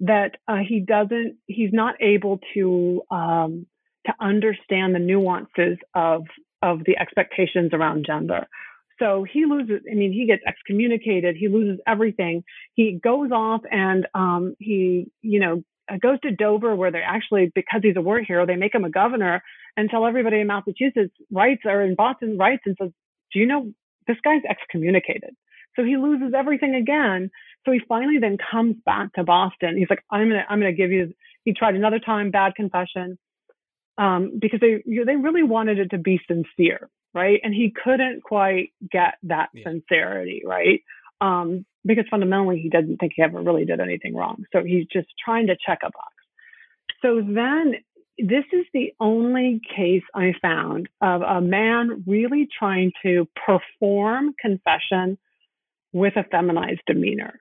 that 0.00 0.36
uh, 0.48 0.58
he 0.68 0.80
doesn't, 0.80 1.36
he's 1.46 1.72
not 1.72 1.94
able 2.00 2.40
to, 2.54 3.02
um, 3.10 3.66
to 4.06 4.12
understand 4.20 4.94
the 4.94 4.98
nuances 4.98 5.78
of, 5.94 6.24
of 6.60 6.80
the 6.84 6.98
expectations 6.98 7.70
around 7.72 8.04
gender. 8.04 8.46
So 8.98 9.24
he 9.30 9.44
loses, 9.46 9.80
I 9.90 9.94
mean, 9.94 10.12
he 10.12 10.26
gets 10.26 10.42
excommunicated, 10.46 11.36
he 11.36 11.48
loses 11.48 11.80
everything. 11.86 12.44
He 12.74 13.00
goes 13.02 13.30
off 13.32 13.62
and 13.70 14.06
um, 14.14 14.54
he, 14.58 15.10
you 15.22 15.40
know, 15.40 15.62
goes 16.00 16.20
to 16.20 16.30
Dover 16.30 16.76
where 16.76 16.90
they 16.90 17.00
actually, 17.00 17.50
because 17.54 17.80
he's 17.82 17.96
a 17.96 18.00
war 18.00 18.20
hero, 18.20 18.46
they 18.46 18.56
make 18.56 18.74
him 18.74 18.84
a 18.84 18.90
governor 18.90 19.42
and 19.76 19.90
tell 19.90 20.06
everybody 20.06 20.40
in 20.40 20.46
Massachusetts 20.46 21.14
writes 21.30 21.62
or 21.64 21.82
in 21.82 21.94
Boston 21.94 22.38
writes 22.38 22.62
and 22.66 22.76
says, 22.80 22.90
do 23.32 23.38
you 23.38 23.46
know 23.46 23.72
this 24.06 24.18
guy's 24.22 24.42
excommunicated? 24.48 25.34
So 25.76 25.84
he 25.84 25.96
loses 25.96 26.34
everything 26.36 26.74
again. 26.74 27.30
So 27.64 27.72
he 27.72 27.80
finally 27.88 28.18
then 28.18 28.36
comes 28.50 28.76
back 28.84 29.12
to 29.14 29.24
Boston. 29.24 29.76
He's 29.76 29.88
like, 29.88 30.04
I'm 30.10 30.28
gonna, 30.28 30.44
I'm 30.48 30.60
gonna 30.60 30.72
give 30.72 30.90
you. 30.90 31.14
He 31.44 31.54
tried 31.54 31.74
another 31.74 31.98
time, 31.98 32.30
bad 32.30 32.54
confession, 32.54 33.18
um, 33.98 34.38
because 34.40 34.60
they, 34.60 34.82
you 34.84 35.00
know, 35.00 35.04
they 35.04 35.16
really 35.16 35.42
wanted 35.42 35.78
it 35.78 35.90
to 35.90 35.98
be 35.98 36.20
sincere 36.28 36.88
right? 37.14 37.40
And 37.42 37.54
he 37.54 37.72
couldn't 37.84 38.22
quite 38.22 38.72
get 38.90 39.14
that 39.24 39.50
yeah. 39.54 39.64
sincerity, 39.64 40.42
right? 40.44 40.80
Um, 41.20 41.64
because 41.84 42.04
fundamentally 42.10 42.60
he 42.60 42.68
doesn't 42.68 42.98
think 42.98 43.12
he 43.16 43.22
ever 43.22 43.40
really 43.40 43.64
did 43.64 43.80
anything 43.80 44.14
wrong. 44.14 44.44
So 44.52 44.62
he's 44.64 44.86
just 44.92 45.08
trying 45.24 45.48
to 45.48 45.56
check 45.66 45.80
a 45.82 45.90
box. 45.90 46.14
So 47.02 47.20
then 47.20 47.74
this 48.18 48.44
is 48.52 48.64
the 48.72 48.92
only 49.00 49.60
case 49.74 50.02
I 50.14 50.34
found 50.40 50.88
of 51.00 51.22
a 51.22 51.40
man 51.40 52.04
really 52.06 52.48
trying 52.56 52.92
to 53.02 53.28
perform 53.46 54.34
confession 54.40 55.18
with 55.92 56.16
a 56.16 56.24
feminized 56.30 56.82
demeanor. 56.86 57.40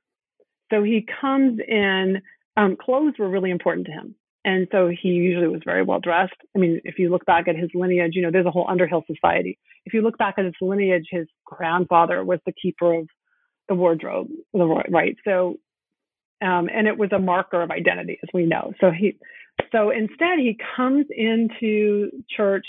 So 0.72 0.84
he 0.84 1.06
comes 1.22 1.60
in, 1.66 2.22
um, 2.58 2.78
clothes 2.78 3.14
were 3.20 3.30
really 3.30 3.52
important 3.52 3.88
to 3.88 3.92
him. 3.92 4.16
And 4.44 4.68
so 4.72 4.90
he 4.90 5.10
usually 5.10 5.48
was 5.48 5.62
very 5.64 5.84
well 5.84 6.00
dressed. 6.00 6.34
I 6.56 6.60
mean, 6.60 6.82
if 6.84 6.98
you 6.98 7.10
look 7.10 7.26
back 7.26 7.48
at 7.48 7.56
his 7.56 7.70
lineage, 7.76 8.14
you 8.16 8.24
know, 8.24 8.32
there's 8.32 8.46
a 8.46 8.52
whole 8.52 8.66
Underhill 8.68 9.04
society. 9.06 9.60
If 9.86 9.94
you 9.94 10.02
look 10.02 10.18
back 10.18 10.36
at 10.38 10.46
his 10.46 10.56
lineage, 10.62 11.06
his 11.12 11.28
grandfather 11.46 12.24
was 12.24 12.40
the 12.46 12.54
keeper 12.54 12.94
of 12.94 13.08
the 13.70 13.76
wardrobe, 13.76 14.28
right? 14.54 15.16
So, 15.24 15.58
um, 16.42 16.70
and 16.74 16.88
it 16.88 16.98
was 16.98 17.12
a 17.12 17.20
marker 17.20 17.62
of 17.62 17.70
identity, 17.70 18.18
as 18.24 18.30
we 18.34 18.46
know. 18.48 18.74
So 18.82 18.90
he, 18.90 19.18
so 19.72 19.92
instead, 19.92 20.40
he 20.40 20.58
comes 20.76 21.06
into 21.16 22.10
church 22.36 22.66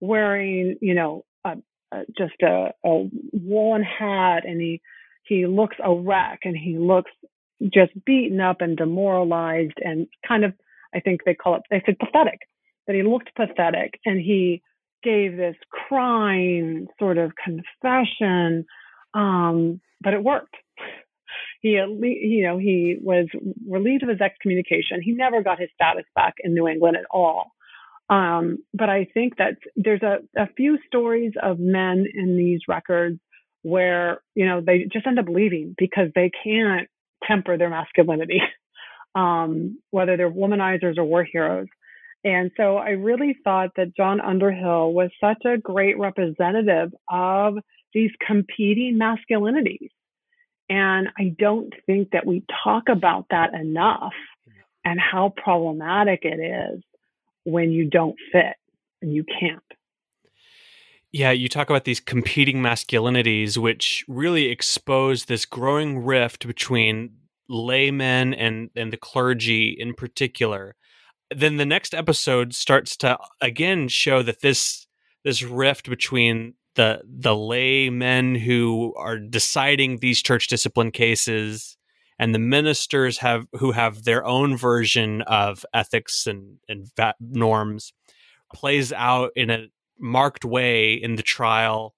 wearing, 0.00 0.76
you 0.80 0.94
know, 0.94 1.24
a, 1.44 1.56
a, 1.92 2.04
just 2.16 2.40
a, 2.42 2.70
a 2.84 3.08
woolen 3.32 3.82
hat, 3.82 4.44
and 4.46 4.60
he 4.60 4.80
he 5.24 5.46
looks 5.46 5.76
a 5.82 5.92
wreck, 5.92 6.40
and 6.44 6.56
he 6.56 6.78
looks 6.78 7.10
just 7.62 7.92
beaten 8.04 8.40
up 8.40 8.60
and 8.60 8.76
demoralized, 8.76 9.78
and 9.78 10.06
kind 10.26 10.44
of 10.44 10.52
I 10.94 11.00
think 11.00 11.22
they 11.24 11.34
call 11.34 11.56
it, 11.56 11.62
they 11.70 11.82
said 11.84 11.98
pathetic. 11.98 12.40
that 12.86 12.96
he 12.96 13.02
looked 13.02 13.34
pathetic 13.34 14.00
and 14.04 14.20
he 14.20 14.62
gave 15.02 15.36
this 15.36 15.56
crying 15.70 16.86
sort 16.98 17.18
of 17.18 17.32
confession, 17.42 18.64
um, 19.14 19.80
but 20.00 20.14
it 20.14 20.22
worked. 20.22 20.54
He, 21.62 21.70
you 21.70 22.44
know, 22.44 22.58
he 22.58 22.96
was 23.00 23.26
relieved 23.68 24.02
of 24.02 24.08
his 24.08 24.20
excommunication. 24.20 25.02
He 25.02 25.12
never 25.12 25.42
got 25.42 25.58
his 25.58 25.70
status 25.74 26.04
back 26.14 26.34
in 26.42 26.54
New 26.54 26.68
England 26.68 26.96
at 26.96 27.06
all. 27.10 27.52
Um, 28.08 28.58
but 28.72 28.88
I 28.88 29.06
think 29.14 29.36
that 29.38 29.54
there's 29.74 30.02
a, 30.02 30.18
a 30.36 30.46
few 30.56 30.78
stories 30.86 31.32
of 31.42 31.58
men 31.58 32.06
in 32.14 32.36
these 32.36 32.60
records 32.68 33.18
where, 33.62 34.20
you 34.34 34.46
know, 34.46 34.60
they 34.60 34.86
just 34.92 35.06
end 35.06 35.18
up 35.18 35.28
leaving 35.28 35.74
because 35.76 36.08
they 36.14 36.30
can't 36.44 36.88
temper 37.26 37.58
their 37.58 37.70
masculinity, 37.70 38.40
um, 39.16 39.78
whether 39.90 40.16
they're 40.16 40.30
womanizers 40.30 40.98
or 40.98 41.04
war 41.04 41.24
heroes. 41.24 41.66
And 42.22 42.50
so 42.56 42.76
I 42.76 42.90
really 42.90 43.36
thought 43.42 43.70
that 43.76 43.96
John 43.96 44.20
Underhill 44.20 44.92
was 44.92 45.10
such 45.20 45.42
a 45.44 45.56
great 45.58 45.98
representative 45.98 46.92
of 47.10 47.54
these 47.94 48.10
competing 48.24 48.98
masculinities. 49.00 49.90
And 50.68 51.08
I 51.18 51.34
don't 51.38 51.72
think 51.86 52.10
that 52.10 52.26
we 52.26 52.44
talk 52.64 52.84
about 52.88 53.26
that 53.30 53.54
enough 53.54 54.12
and 54.84 55.00
how 55.00 55.32
problematic 55.36 56.20
it 56.22 56.40
is 56.40 56.82
when 57.44 57.70
you 57.70 57.88
don't 57.88 58.16
fit 58.32 58.56
and 59.00 59.14
you 59.14 59.24
can't. 59.24 59.62
Yeah, 61.12 61.30
you 61.30 61.48
talk 61.48 61.70
about 61.70 61.84
these 61.84 62.00
competing 62.00 62.56
masculinities, 62.56 63.56
which 63.56 64.04
really 64.08 64.46
expose 64.50 65.26
this 65.26 65.46
growing 65.46 66.04
rift 66.04 66.46
between 66.46 67.12
laymen 67.48 68.34
and, 68.34 68.70
and 68.74 68.92
the 68.92 68.96
clergy 68.96 69.76
in 69.78 69.94
particular 69.94 70.74
then 71.34 71.56
the 71.56 71.66
next 71.66 71.94
episode 71.94 72.54
starts 72.54 72.96
to 72.96 73.18
again 73.40 73.88
show 73.88 74.22
that 74.22 74.40
this 74.40 74.86
this 75.24 75.42
rift 75.42 75.88
between 75.88 76.54
the 76.76 77.00
the 77.04 77.34
laymen 77.34 78.34
who 78.34 78.94
are 78.96 79.18
deciding 79.18 79.98
these 79.98 80.22
church 80.22 80.46
discipline 80.46 80.90
cases 80.90 81.76
and 82.18 82.34
the 82.34 82.38
ministers 82.38 83.18
have 83.18 83.46
who 83.54 83.72
have 83.72 84.04
their 84.04 84.24
own 84.24 84.56
version 84.56 85.22
of 85.22 85.64
ethics 85.74 86.26
and 86.26 86.58
and 86.68 86.88
norms 87.20 87.92
plays 88.54 88.92
out 88.92 89.30
in 89.34 89.50
a 89.50 89.66
marked 89.98 90.44
way 90.44 90.94
in 90.94 91.16
the 91.16 91.22
trial 91.22 91.94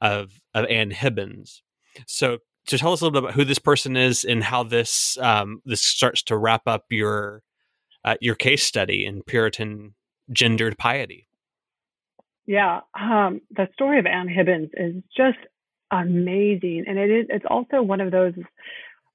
of 0.00 0.32
of 0.54 0.64
Anne 0.66 0.90
Hibbins. 0.90 1.60
So 2.06 2.38
to 2.66 2.78
tell 2.78 2.92
us 2.92 3.00
a 3.00 3.04
little 3.04 3.20
bit 3.20 3.24
about 3.24 3.34
who 3.34 3.44
this 3.44 3.58
person 3.58 3.96
is 3.96 4.24
and 4.24 4.44
how 4.44 4.62
this 4.62 5.18
um, 5.18 5.60
this 5.64 5.82
starts 5.82 6.22
to 6.24 6.36
wrap 6.36 6.62
up 6.66 6.84
your 6.90 7.42
uh, 8.04 8.16
your 8.20 8.34
case 8.34 8.62
study 8.62 9.04
in 9.04 9.22
Puritan 9.22 9.94
gendered 10.32 10.78
piety. 10.78 11.26
Yeah, 12.46 12.80
um, 12.98 13.40
the 13.50 13.68
story 13.74 13.98
of 13.98 14.06
Anne 14.06 14.28
Hibbins 14.28 14.70
is 14.74 15.02
just 15.16 15.38
amazing, 15.90 16.84
and 16.86 16.98
it 16.98 17.10
is. 17.10 17.26
It's 17.28 17.44
also 17.48 17.82
one 17.82 18.00
of 18.00 18.10
those. 18.10 18.34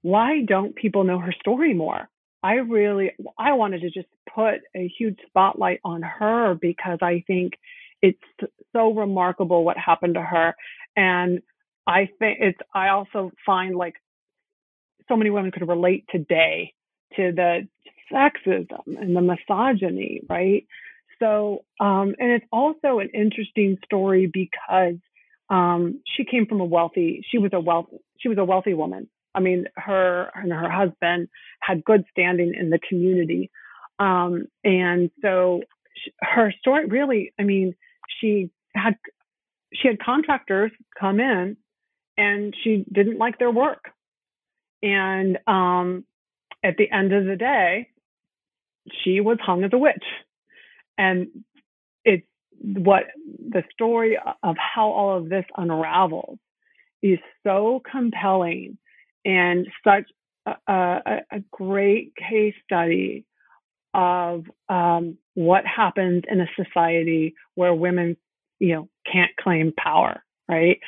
Why 0.02 0.42
don't 0.48 0.76
people 0.76 1.04
know 1.04 1.20
her 1.20 1.34
story 1.40 1.74
more? 1.74 2.08
I 2.44 2.56
really, 2.56 3.12
I 3.40 3.54
wanted 3.54 3.82
to 3.82 3.90
just 3.90 4.08
put 4.34 4.62
a 4.76 4.88
huge 5.00 5.18
spotlight 5.28 5.80
on 5.84 6.04
her 6.04 6.54
because 6.54 7.00
I 7.02 7.24
think 7.26 7.54
it's 8.04 8.20
so 8.72 8.94
remarkable 8.94 9.64
what 9.64 9.78
happened 9.78 10.14
to 10.14 10.22
her, 10.22 10.56
and 10.96 11.42
I 11.88 12.10
think 12.20 12.40
it's. 12.42 12.60
I 12.74 12.90
also 12.90 13.32
find 13.46 13.76
like 13.76 13.96
so 15.08 15.16
many 15.16 15.30
women 15.30 15.52
could 15.52 15.68
relate 15.68 16.06
today 16.10 16.74
to 17.16 17.32
the 17.32 17.68
sexism 18.12 18.82
and 18.86 19.16
the 19.16 19.22
misogyny, 19.22 20.22
right? 20.30 20.66
So, 21.20 21.64
um, 21.80 22.16
and 22.20 22.32
it's 22.32 22.46
also 22.52 23.00
an 23.00 23.10
interesting 23.14 23.78
story 23.86 24.30
because 24.32 24.96
um, 25.50 26.02
she 26.16 26.26
came 26.26 26.46
from 26.46 26.60
a 26.62 26.66
wealthy. 26.66 27.26
She 27.30 27.38
was 27.38 27.52
a 27.54 27.60
wealth. 27.60 27.88
She 28.20 28.30
was 28.30 28.38
a 28.38 28.44
wealthy 28.44 28.74
woman. 28.74 29.08
I 29.34 29.42
mean, 29.42 29.66
her 29.76 30.30
and 30.34 30.52
her 30.52 30.70
husband 30.70 31.28
had 31.62 31.84
good 31.84 32.06
standing 32.12 32.54
in 32.58 32.70
the 32.70 32.80
community, 32.88 33.52
um, 34.00 34.46
and 34.64 35.12
so 35.22 35.62
she, 36.04 36.12
her 36.22 36.54
story 36.60 36.86
really. 36.86 37.34
I 37.40 37.44
mean, 37.44 37.76
she 38.20 38.50
had 38.74 38.96
she 39.74 39.88
had 39.90 40.00
contractors 40.00 40.72
come 41.00 41.20
in, 41.20 41.58
and 42.18 42.54
she 42.64 42.86
didn't 42.92 43.18
like 43.18 43.40
their 43.40 43.52
work, 43.52 43.92
and 44.82 45.38
um, 45.48 46.06
at 46.64 46.78
the 46.78 46.90
end 46.92 47.14
of 47.14 47.26
the 47.26 47.36
day, 47.36 47.90
she 49.04 49.20
was 49.22 49.38
hung 49.42 49.64
as 49.64 49.72
a 49.74 49.78
witch. 49.78 50.04
And 50.98 51.28
it's 52.04 52.26
what 52.60 53.04
the 53.50 53.64
story 53.74 54.18
of 54.44 54.56
how 54.58 54.90
all 54.90 55.18
of 55.18 55.30
this 55.30 55.46
unravels 55.58 56.40
is 57.02 57.20
so 57.44 57.82
compelling 57.90 58.78
and 59.26 59.68
such 59.84 60.06
a, 60.46 60.72
a, 60.72 61.22
a 61.32 61.40
great 61.52 62.14
case 62.16 62.56
study 62.64 63.26
of 63.94 64.46
um, 64.70 65.18
what 65.34 65.66
happens 65.66 66.24
in 66.30 66.42
a 66.42 66.48
society 66.56 67.36
where 67.56 67.74
women, 67.74 68.18
you 68.60 68.76
know, 68.76 68.90
can't 69.12 69.36
claim 69.40 69.74
power, 69.78 70.24
right? 70.50 70.80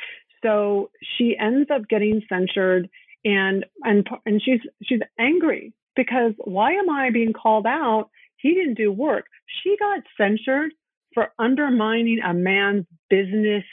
So 0.42 0.90
she 1.16 1.36
ends 1.38 1.70
up 1.70 1.88
getting 1.88 2.22
censured, 2.28 2.88
and 3.24 3.64
and 3.82 4.06
and 4.26 4.42
she's 4.42 4.60
she's 4.84 5.00
angry 5.18 5.72
because 5.96 6.32
why 6.38 6.72
am 6.72 6.90
I 6.90 7.10
being 7.10 7.32
called 7.32 7.66
out? 7.66 8.10
He 8.36 8.54
didn't 8.54 8.74
do 8.74 8.92
work. 8.92 9.26
She 9.62 9.76
got 9.78 10.02
censured 10.16 10.72
for 11.14 11.28
undermining 11.38 12.20
a 12.24 12.32
man's 12.34 12.86
business 13.10 13.64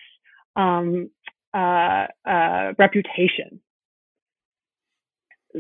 um, 0.56 1.10
uh, 1.54 2.08
uh, 2.28 2.74
reputation. 2.78 3.62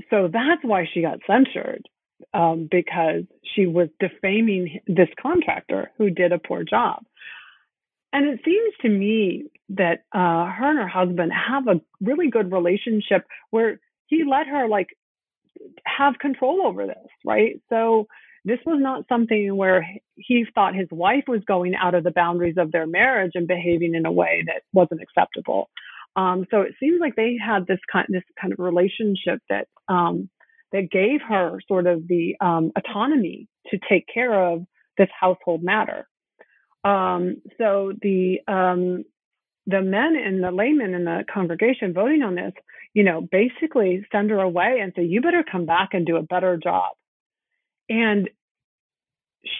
So 0.10 0.30
that's 0.32 0.63
why 0.63 0.88
she 0.94 1.02
got 1.02 1.20
censured 1.28 1.84
um, 2.34 2.68
because 2.70 3.24
she 3.56 3.65
was 3.65 3.89
defaming 4.00 4.80
this 4.88 5.10
contractor 5.22 5.91
who 5.98 6.10
did 6.10 6.32
a 6.32 6.39
poor 6.39 6.63
job. 6.63 7.04
And 8.13 8.28
it 8.28 8.39
seems 8.46 8.74
to 8.82 8.89
me 8.89 9.46
that 9.70 10.04
uh, 10.13 10.46
her 10.52 10.70
and 10.70 10.80
her 10.80 10.88
husband 10.88 11.32
have 11.34 11.68
a 11.68 11.82
really 12.02 12.30
good 12.30 12.52
relationship 12.52 13.26
where 13.50 13.80
he 14.08 14.24
let 14.24 14.48
her 14.48 14.68
like 14.68 14.89
have 15.86 16.20
control 16.20 16.62
over 16.65 16.86
this, 16.86 17.08
right? 17.26 17.60
So 17.70 18.08
this 18.46 18.60
was 18.65 18.80
not 18.80 19.06
something 19.10 19.56
where 19.58 19.86
he 20.15 20.46
thought 20.54 20.76
his 20.76 20.88
wife 20.91 21.24
was 21.28 21.41
going 21.48 21.74
out 21.76 21.96
of 21.96 22.04
the 22.04 22.12
boundaries 22.12 22.56
of 22.58 22.72
their 22.72 22.86
marriage 22.86 23.32
and 23.34 23.48
behaving 23.48 23.96
in 23.96 24.06
a 24.06 24.12
way 24.12 24.44
that 24.46 24.62
wasn't 24.72 25.02
acceptable. 25.02 25.70
Um, 26.15 26.46
so 26.52 26.62
it 26.62 26.76
seems 26.80 27.02
like 27.02 27.15
they 27.15 27.38
had 27.44 27.68
this 27.68 27.80
kind 27.91 28.06
this 28.10 28.24
kind 28.39 28.54
of 28.54 28.60
relationship 28.60 29.41
that 29.50 29.68
um, 29.89 30.30
that 30.72 30.91
gave 30.91 31.22
her 31.28 31.60
sort 31.68 31.88
of 31.88 32.08
the 32.08 32.36
um, 32.39 32.72
autonomy 32.78 33.48
to 33.72 33.80
take 33.89 34.06
care 34.13 34.34
of 34.34 34.65
this 34.98 35.10
household 35.20 35.63
matter. 35.63 36.08
Um, 36.86 37.41
so 37.58 37.93
the 38.02 38.39
um, 38.48 39.06
the 39.67 39.82
men 39.82 40.15
and 40.15 40.43
the 40.43 40.52
laymen 40.52 40.93
in 40.93 41.06
the 41.06 41.26
congregation 41.34 41.93
voting 41.93 42.21
on 42.21 42.36
this 42.36 42.54
you 42.95 43.04
know, 43.04 43.21
basically 43.21 44.08
send 44.12 44.32
her 44.32 44.39
away 44.39 44.80
and 44.82 44.93
say, 44.95 45.04
you 45.04 45.21
better 45.21 45.43
come 45.43 45.65
back 45.65 45.89
and 45.91 46.06
do 46.06 46.15
a 46.15 46.24
better 46.24 46.58
job. 46.58 46.93
And 47.89 48.30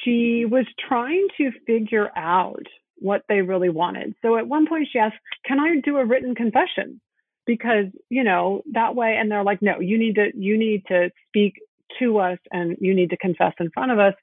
she 0.04 0.46
was 0.50 0.66
trying 0.88 1.28
to 1.38 1.52
figure 1.68 2.10
out 2.16 2.64
what 2.96 3.24
they 3.28 3.42
really 3.42 3.70
wanted. 3.70 4.16
So 4.22 4.38
at 4.38 4.48
one 4.48 4.68
point 4.68 4.88
she 4.92 5.00
asked, 5.00 5.18
can 5.46 5.60
I 5.60 5.82
do 5.84 5.98
a 5.98 6.06
written 6.06 6.34
confession? 6.34 7.02
Because, 7.46 7.88
you 8.10 8.24
know, 8.24 8.64
that 8.72 8.96
way, 8.96 9.18
and 9.20 9.30
they're 9.30 9.44
like, 9.44 9.62
no, 9.62 9.82
you 9.82 10.00
need 10.00 10.16
to, 10.16 10.32
you 10.34 10.58
need 10.58 10.86
to 10.88 11.12
speak 11.28 11.56
to 12.00 12.20
us 12.20 12.40
and 12.52 12.78
you 12.80 12.96
need 12.96 13.10
to 13.10 13.18
confess 13.18 13.54
in 13.60 13.70
front 13.70 13.92
of 13.92 14.00
us. 14.00 14.14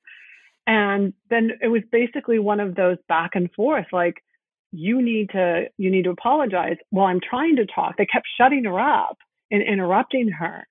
And 0.66 1.12
then 1.31 1.53
it 1.61 1.68
was 1.68 1.83
basically 1.90 2.38
one 2.38 2.61
of 2.61 2.75
those 2.75 2.98
back 3.09 3.33
and 3.35 3.51
forth, 3.53 3.87
like, 3.92 4.22
you 4.72 5.03
need 5.03 5.31
to 5.31 5.66
you 5.77 5.90
need 5.90 6.05
to 6.05 6.11
apologize. 6.11 6.77
While 6.90 7.07
i'm 7.07 7.20
trying 7.20 7.57
to 7.57 7.66
talk. 7.66 7.96
They 7.96 8.07
kept 8.07 8.27
shutting 8.38 8.64
her 8.64 8.81
up 8.81 9.18
and 9.51 9.62
interrupting 9.62 10.29
her. 10.31 10.66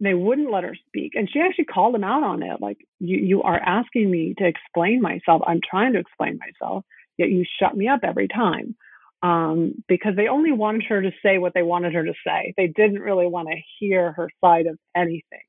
They 0.00 0.14
wouldn't 0.14 0.50
let 0.52 0.64
her 0.64 0.76
speak. 0.86 1.14
And 1.14 1.28
she 1.30 1.40
actually 1.40 1.64
called 1.64 1.94
them 1.94 2.04
out 2.04 2.22
on 2.22 2.42
it 2.42 2.60
like 2.60 2.78
you 3.00 3.18
you 3.18 3.42
are 3.42 3.58
asking 3.58 4.10
me 4.10 4.34
to 4.38 4.46
explain 4.46 5.02
myself. 5.02 5.42
I'm 5.46 5.60
trying 5.68 5.94
to 5.94 5.98
explain 5.98 6.38
myself 6.38 6.84
yet 7.18 7.30
you 7.30 7.44
shut 7.60 7.76
me 7.76 7.88
up 7.88 8.00
every 8.02 8.28
time. 8.28 8.74
Um, 9.22 9.84
because 9.86 10.16
they 10.16 10.26
only 10.26 10.50
wanted 10.50 10.82
her 10.88 11.00
to 11.02 11.12
say 11.22 11.38
what 11.38 11.54
they 11.54 11.62
wanted 11.62 11.94
her 11.94 12.04
to 12.04 12.14
say. 12.26 12.54
They 12.56 12.66
didn't 12.66 12.98
really 13.00 13.28
want 13.28 13.48
to 13.48 13.56
hear 13.78 14.10
her 14.12 14.28
side 14.42 14.66
of 14.66 14.76
anything 14.96 15.44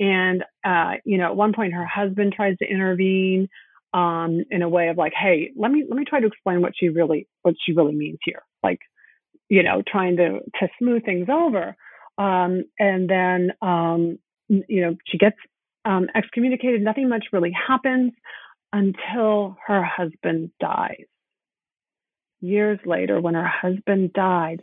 and 0.00 0.44
uh, 0.64 0.94
you 1.04 1.18
know 1.18 1.26
at 1.26 1.36
one 1.36 1.52
point 1.52 1.74
her 1.74 1.86
husband 1.86 2.32
tries 2.34 2.56
to 2.58 2.66
intervene 2.66 3.48
um, 3.94 4.44
in 4.50 4.62
a 4.62 4.68
way 4.68 4.88
of 4.88 4.96
like, 4.98 5.12
hey, 5.14 5.52
let 5.56 5.70
me 5.70 5.84
let 5.88 5.96
me 5.98 6.04
try 6.04 6.20
to 6.20 6.26
explain 6.26 6.62
what 6.62 6.72
she 6.78 6.88
really 6.88 7.28
what 7.42 7.54
she 7.64 7.72
really 7.72 7.94
means 7.94 8.18
here, 8.24 8.42
like, 8.62 8.80
you 9.48 9.62
know, 9.62 9.82
trying 9.86 10.16
to 10.16 10.40
to 10.60 10.68
smooth 10.78 11.04
things 11.04 11.28
over. 11.30 11.76
Um, 12.18 12.64
and 12.78 13.08
then 13.10 13.52
um, 13.62 14.18
you 14.48 14.82
know 14.82 14.96
she 15.06 15.18
gets 15.18 15.36
um, 15.84 16.08
excommunicated. 16.14 16.82
Nothing 16.82 17.08
much 17.08 17.26
really 17.32 17.52
happens. 17.52 18.12
until 18.72 19.56
her 19.66 19.82
husband 19.82 20.50
dies. 20.60 21.06
Years 22.40 22.78
later, 22.86 23.20
when 23.20 23.34
her 23.34 23.48
husband 23.48 24.12
died, 24.12 24.62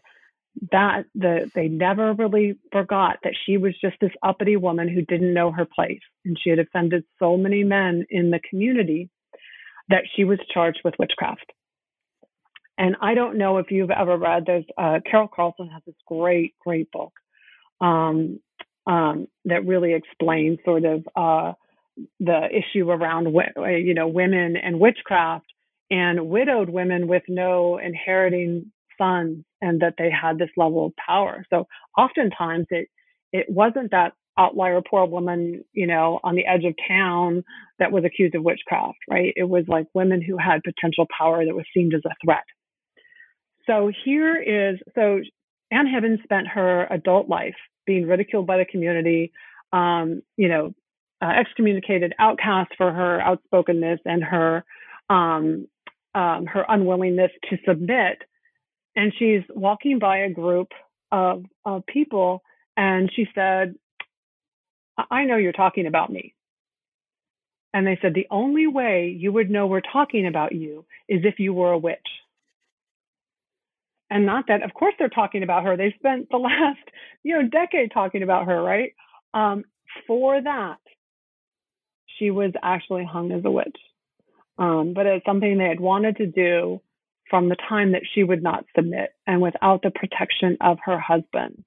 that 0.71 1.05
the 1.13 1.51
they 1.53 1.67
never 1.67 2.13
really 2.13 2.57
forgot 2.71 3.17
that 3.23 3.33
she 3.45 3.57
was 3.57 3.73
just 3.79 3.95
this 4.01 4.11
uppity 4.23 4.55
woman 4.55 4.87
who 4.87 5.01
didn't 5.01 5.33
know 5.33 5.51
her 5.51 5.65
place. 5.65 6.01
And 6.25 6.37
she 6.41 6.49
had 6.49 6.59
offended 6.59 7.03
so 7.19 7.37
many 7.37 7.63
men 7.63 8.05
in 8.09 8.31
the 8.31 8.39
community 8.49 9.09
that 9.89 10.03
she 10.15 10.23
was 10.23 10.39
charged 10.53 10.81
with 10.83 10.95
witchcraft. 10.99 11.51
And 12.77 12.95
i 13.01 13.13
don't 13.13 13.37
know 13.37 13.57
if 13.57 13.71
you've 13.71 13.91
ever 13.91 14.17
read 14.17 14.43
there's 14.45 14.65
uh, 14.77 14.99
Carol 15.09 15.27
Karlsen 15.27 15.71
has 15.71 15.81
this 15.85 15.95
great 16.05 16.55
great 16.59 16.91
book 16.91 17.13
um, 17.81 18.39
um, 18.87 19.27
that 19.45 19.65
really 19.65 19.93
explains 19.93 20.59
sort 20.65 20.85
of 20.85 21.07
uh, 21.15 21.53
the 22.19 22.47
issue 22.51 22.89
around 22.89 23.33
you 23.85 23.93
know 23.93 24.07
women 24.07 24.55
and 24.57 24.79
witchcraft 24.79 25.45
and 25.89 26.29
widowed 26.29 26.69
women 26.69 27.07
with 27.07 27.23
no 27.27 27.77
inheriting 27.77 28.71
sons 28.97 29.43
and 29.61 29.81
that 29.81 29.95
they 29.97 30.09
had 30.09 30.37
this 30.37 30.49
level 30.57 30.87
of 30.87 30.93
power. 30.95 31.45
So 31.49 31.67
oftentimes 31.97 32.67
it 32.69 32.87
it 33.33 33.47
wasn't 33.49 33.91
that 33.91 34.13
outlier 34.37 34.81
poor 34.87 35.05
woman, 35.05 35.63
you 35.73 35.87
know, 35.87 36.19
on 36.23 36.35
the 36.35 36.45
edge 36.45 36.63
of 36.63 36.75
town 36.87 37.43
that 37.79 37.91
was 37.91 38.03
accused 38.05 38.35
of 38.35 38.43
witchcraft, 38.43 38.99
right? 39.09 39.33
It 39.35 39.49
was 39.49 39.65
like 39.67 39.87
women 39.93 40.21
who 40.21 40.37
had 40.37 40.61
potential 40.63 41.07
power 41.17 41.43
that 41.43 41.55
was 41.55 41.65
seen 41.73 41.91
as 41.93 42.01
a 42.05 42.15
threat. 42.23 42.43
So 43.65 43.91
here 44.05 44.41
is 44.41 44.79
so 44.95 45.19
Anne 45.71 45.87
Hibbins 45.87 46.23
spent 46.23 46.47
her 46.47 46.87
adult 46.89 47.27
life 47.27 47.55
being 47.85 48.07
ridiculed 48.07 48.47
by 48.47 48.57
the 48.57 48.65
community, 48.65 49.31
um, 49.73 50.21
you 50.37 50.47
know, 50.47 50.73
uh, 51.21 51.31
excommunicated, 51.39 52.13
outcast 52.19 52.71
for 52.77 52.91
her 52.91 53.19
outspokenness 53.21 53.99
and 54.05 54.23
her 54.23 54.63
um, 55.09 55.67
um, 56.15 56.45
her 56.45 56.65
unwillingness 56.67 57.31
to 57.49 57.57
submit 57.67 58.23
and 58.97 59.13
she's 59.17 59.43
walking 59.49 59.99
by 59.99 60.17
a 60.17 60.29
group 60.29 60.69
of, 61.11 61.45
of 61.63 61.85
people 61.85 62.41
and 62.75 63.09
she 63.15 63.27
said, 63.33 63.75
I 65.11 65.23
know 65.23 65.37
you're 65.37 65.53
talking 65.53 65.85
about 65.85 66.11
me. 66.11 66.33
And 67.73 67.85
they 67.85 67.99
said, 68.01 68.15
the 68.15 68.25
only 68.31 68.65
way 68.65 69.15
you 69.15 69.31
would 69.31 69.51
know 69.51 69.67
we're 69.67 69.81
talking 69.81 70.25
about 70.25 70.53
you 70.53 70.83
is 71.07 71.21
if 71.23 71.37
you 71.37 71.53
were 71.53 71.73
a 71.73 71.77
witch. 71.77 71.99
And 74.09 74.25
not 74.25 74.45
that, 74.47 74.63
of 74.63 74.73
course, 74.73 74.95
they're 74.97 75.09
talking 75.09 75.43
about 75.43 75.63
her. 75.63 75.77
They 75.77 75.93
spent 75.99 76.29
the 76.31 76.37
last, 76.37 76.79
you 77.23 77.35
know, 77.35 77.47
decade 77.47 77.91
talking 77.91 78.23
about 78.23 78.47
her, 78.47 78.61
right? 78.61 78.93
Um, 79.33 79.63
for 80.07 80.41
that, 80.41 80.77
she 82.17 82.31
was 82.31 82.51
actually 82.63 83.05
hung 83.05 83.31
as 83.31 83.45
a 83.45 83.51
witch. 83.51 83.77
Um, 84.57 84.93
but 84.95 85.05
it's 85.05 85.25
something 85.25 85.59
they 85.59 85.65
had 85.65 85.79
wanted 85.79 86.17
to 86.17 86.25
do 86.25 86.81
from 87.29 87.49
the 87.49 87.55
time 87.55 87.91
that 87.91 88.03
she 88.13 88.23
would 88.23 88.43
not 88.43 88.65
submit 88.75 89.11
and 89.25 89.41
without 89.41 89.81
the 89.81 89.91
protection 89.91 90.57
of 90.61 90.77
her 90.83 90.99
husband. 90.99 91.63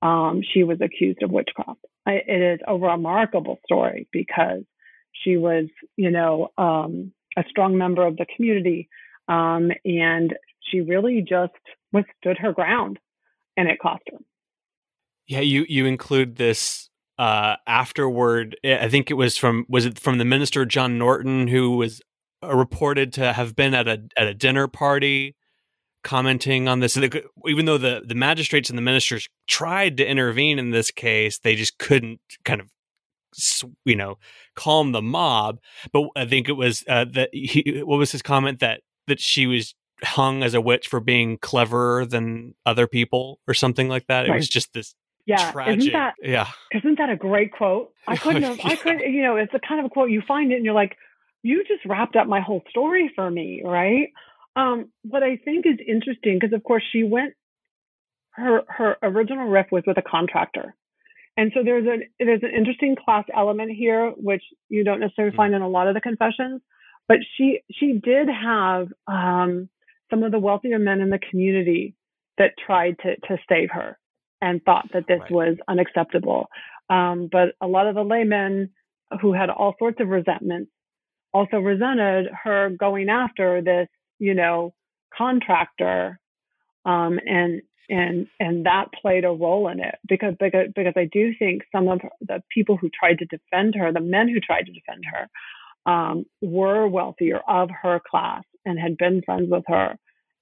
Um, 0.00 0.42
she 0.52 0.64
was 0.64 0.80
accused 0.80 1.22
of 1.22 1.30
witchcraft. 1.30 1.84
It 2.06 2.60
is 2.60 2.60
a 2.66 2.76
remarkable 2.76 3.58
story 3.64 4.08
because 4.12 4.64
she 5.12 5.36
was, 5.36 5.66
you 5.96 6.10
know, 6.10 6.48
um, 6.58 7.12
a 7.36 7.44
strong 7.48 7.78
member 7.78 8.04
of 8.04 8.16
the 8.16 8.26
community, 8.34 8.88
um, 9.28 9.70
and 9.84 10.34
she 10.60 10.80
really 10.80 11.24
just 11.26 11.52
withstood 11.92 12.38
her 12.38 12.52
ground, 12.52 12.98
and 13.56 13.68
it 13.68 13.78
cost 13.80 14.02
her. 14.10 14.18
Yeah, 15.26 15.40
you 15.40 15.64
you 15.68 15.86
include 15.86 16.36
this 16.36 16.90
uh, 17.18 17.56
afterward. 17.66 18.56
I 18.64 18.88
think 18.88 19.10
it 19.10 19.14
was 19.14 19.36
from 19.36 19.66
was 19.68 19.86
it 19.86 19.98
from 19.98 20.18
the 20.18 20.24
minister 20.24 20.64
John 20.66 20.98
Norton 20.98 21.46
who 21.48 21.76
was 21.76 22.02
reported 22.42 23.12
to 23.14 23.32
have 23.32 23.54
been 23.54 23.74
at 23.74 23.88
a 23.88 24.02
at 24.16 24.26
a 24.26 24.34
dinner 24.34 24.68
party 24.68 25.36
commenting 26.02 26.66
on 26.66 26.80
this 26.80 26.96
even 27.46 27.64
though 27.64 27.78
the 27.78 28.02
the 28.04 28.14
magistrates 28.14 28.68
and 28.68 28.76
the 28.76 28.82
ministers 28.82 29.28
tried 29.46 29.96
to 29.96 30.04
intervene 30.04 30.58
in 30.58 30.70
this 30.70 30.90
case 30.90 31.38
they 31.38 31.54
just 31.54 31.78
couldn't 31.78 32.20
kind 32.44 32.60
of 32.60 32.68
you 33.84 33.94
know 33.94 34.18
calm 34.56 34.92
the 34.92 35.00
mob 35.00 35.58
but 35.92 36.08
i 36.16 36.26
think 36.26 36.48
it 36.48 36.52
was 36.52 36.84
uh, 36.88 37.04
that 37.04 37.30
he 37.32 37.82
what 37.84 37.98
was 37.98 38.10
his 38.10 38.20
comment 38.20 38.58
that 38.58 38.80
that 39.06 39.20
she 39.20 39.46
was 39.46 39.74
hung 40.02 40.42
as 40.42 40.54
a 40.54 40.60
witch 40.60 40.88
for 40.88 40.98
being 40.98 41.38
cleverer 41.38 42.04
than 42.04 42.54
other 42.66 42.88
people 42.88 43.38
or 43.46 43.54
something 43.54 43.88
like 43.88 44.06
that 44.08 44.22
right. 44.22 44.30
it 44.30 44.34
was 44.34 44.48
just 44.48 44.72
this 44.72 44.94
yeah, 45.24 45.52
tragic. 45.52 45.78
isn't 45.78 45.92
that 45.92 46.14
yeah? 46.22 46.48
Isn't 46.72 46.98
that 46.98 47.10
a 47.10 47.16
great 47.16 47.52
quote? 47.52 47.92
I 48.08 48.16
couldn't 48.22 48.42
have. 48.42 48.58
yeah. 48.58 48.66
I 48.66 48.76
could. 48.76 49.00
You 49.00 49.22
know, 49.22 49.36
it's 49.36 49.52
the 49.52 49.60
kind 49.60 49.80
of 49.80 49.86
a 49.86 49.88
quote 49.88 50.10
you 50.10 50.22
find 50.26 50.52
it 50.52 50.56
and 50.56 50.64
you're 50.64 50.74
like, 50.74 50.96
you 51.42 51.64
just 51.66 51.84
wrapped 51.84 52.16
up 52.16 52.26
my 52.26 52.40
whole 52.40 52.62
story 52.70 53.10
for 53.14 53.30
me, 53.30 53.62
right? 53.64 54.08
Um, 54.54 54.90
what 55.02 55.22
I 55.22 55.36
think 55.36 55.66
is 55.66 55.78
interesting, 55.86 56.38
because 56.38 56.54
of 56.54 56.62
course 56.62 56.82
she 56.92 57.02
went, 57.02 57.34
her 58.32 58.62
her 58.68 58.96
original 59.02 59.48
riff 59.48 59.66
was 59.70 59.84
with 59.86 59.98
a 59.98 60.02
contractor, 60.02 60.74
and 61.36 61.52
so 61.54 61.62
there's 61.64 61.86
a 61.86 62.24
there's 62.24 62.42
an 62.42 62.54
interesting 62.56 62.96
class 62.96 63.24
element 63.34 63.72
here, 63.72 64.10
which 64.10 64.42
you 64.68 64.84
don't 64.84 65.00
necessarily 65.00 65.32
mm-hmm. 65.32 65.36
find 65.36 65.54
in 65.54 65.62
a 65.62 65.68
lot 65.68 65.88
of 65.88 65.94
the 65.94 66.00
confessions. 66.00 66.60
But 67.08 67.18
she 67.36 67.60
she 67.72 68.00
did 68.02 68.28
have 68.28 68.88
um, 69.06 69.68
some 70.10 70.22
of 70.22 70.32
the 70.32 70.38
wealthier 70.38 70.78
men 70.78 71.00
in 71.00 71.10
the 71.10 71.18
community 71.18 71.94
that 72.38 72.52
tried 72.64 72.96
to 73.00 73.16
to 73.28 73.38
save 73.48 73.70
her 73.70 73.98
and 74.40 74.62
thought 74.64 74.88
that 74.92 75.06
this 75.06 75.20
right. 75.20 75.30
was 75.30 75.56
unacceptable. 75.68 76.48
Um, 76.90 77.28
but 77.30 77.54
a 77.60 77.66
lot 77.66 77.86
of 77.86 77.94
the 77.94 78.02
laymen 78.02 78.70
who 79.20 79.32
had 79.32 79.50
all 79.50 79.74
sorts 79.78 80.00
of 80.00 80.08
resentments 80.08 80.70
also 81.32 81.58
resented 81.58 82.28
her 82.44 82.70
going 82.70 83.08
after 83.08 83.62
this, 83.62 83.88
you 84.18 84.34
know, 84.34 84.74
contractor. 85.16 86.18
Um, 86.84 87.18
and 87.26 87.62
and 87.88 88.26
and 88.40 88.66
that 88.66 88.86
played 89.00 89.24
a 89.24 89.28
role 89.28 89.68
in 89.68 89.80
it 89.80 89.96
because 90.08 90.34
because 90.40 90.68
because 90.74 90.94
I 90.96 91.08
do 91.12 91.32
think 91.38 91.62
some 91.72 91.88
of 91.88 92.00
the 92.20 92.42
people 92.52 92.76
who 92.76 92.88
tried 92.88 93.18
to 93.18 93.26
defend 93.26 93.74
her, 93.76 93.92
the 93.92 94.00
men 94.00 94.28
who 94.28 94.40
tried 94.40 94.66
to 94.66 94.72
defend 94.72 95.04
her, 95.12 95.28
um, 95.90 96.24
were 96.40 96.86
wealthier 96.88 97.40
of 97.48 97.70
her 97.82 98.00
class 98.08 98.44
and 98.64 98.78
had 98.78 98.96
been 98.96 99.22
friends 99.22 99.50
with 99.50 99.64
her, 99.66 99.96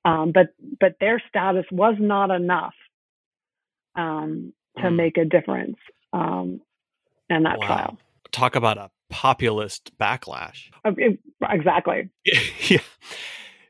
um, 0.04 0.32
but 0.32 0.48
but 0.78 0.96
their 1.00 1.22
status 1.28 1.64
was 1.72 1.96
not 1.98 2.30
enough 2.30 2.74
um, 3.96 4.52
to 4.76 4.84
mm. 4.84 4.96
make 4.96 5.16
a 5.16 5.24
difference 5.24 5.76
um, 6.12 6.60
in 7.28 7.42
that 7.44 7.58
wow. 7.58 7.66
trial. 7.66 7.98
Talk 8.32 8.54
about 8.54 8.78
a 8.78 8.90
populist 9.10 9.96
backlash. 9.98 10.70
Exactly. 11.42 12.08
yeah. 12.68 12.78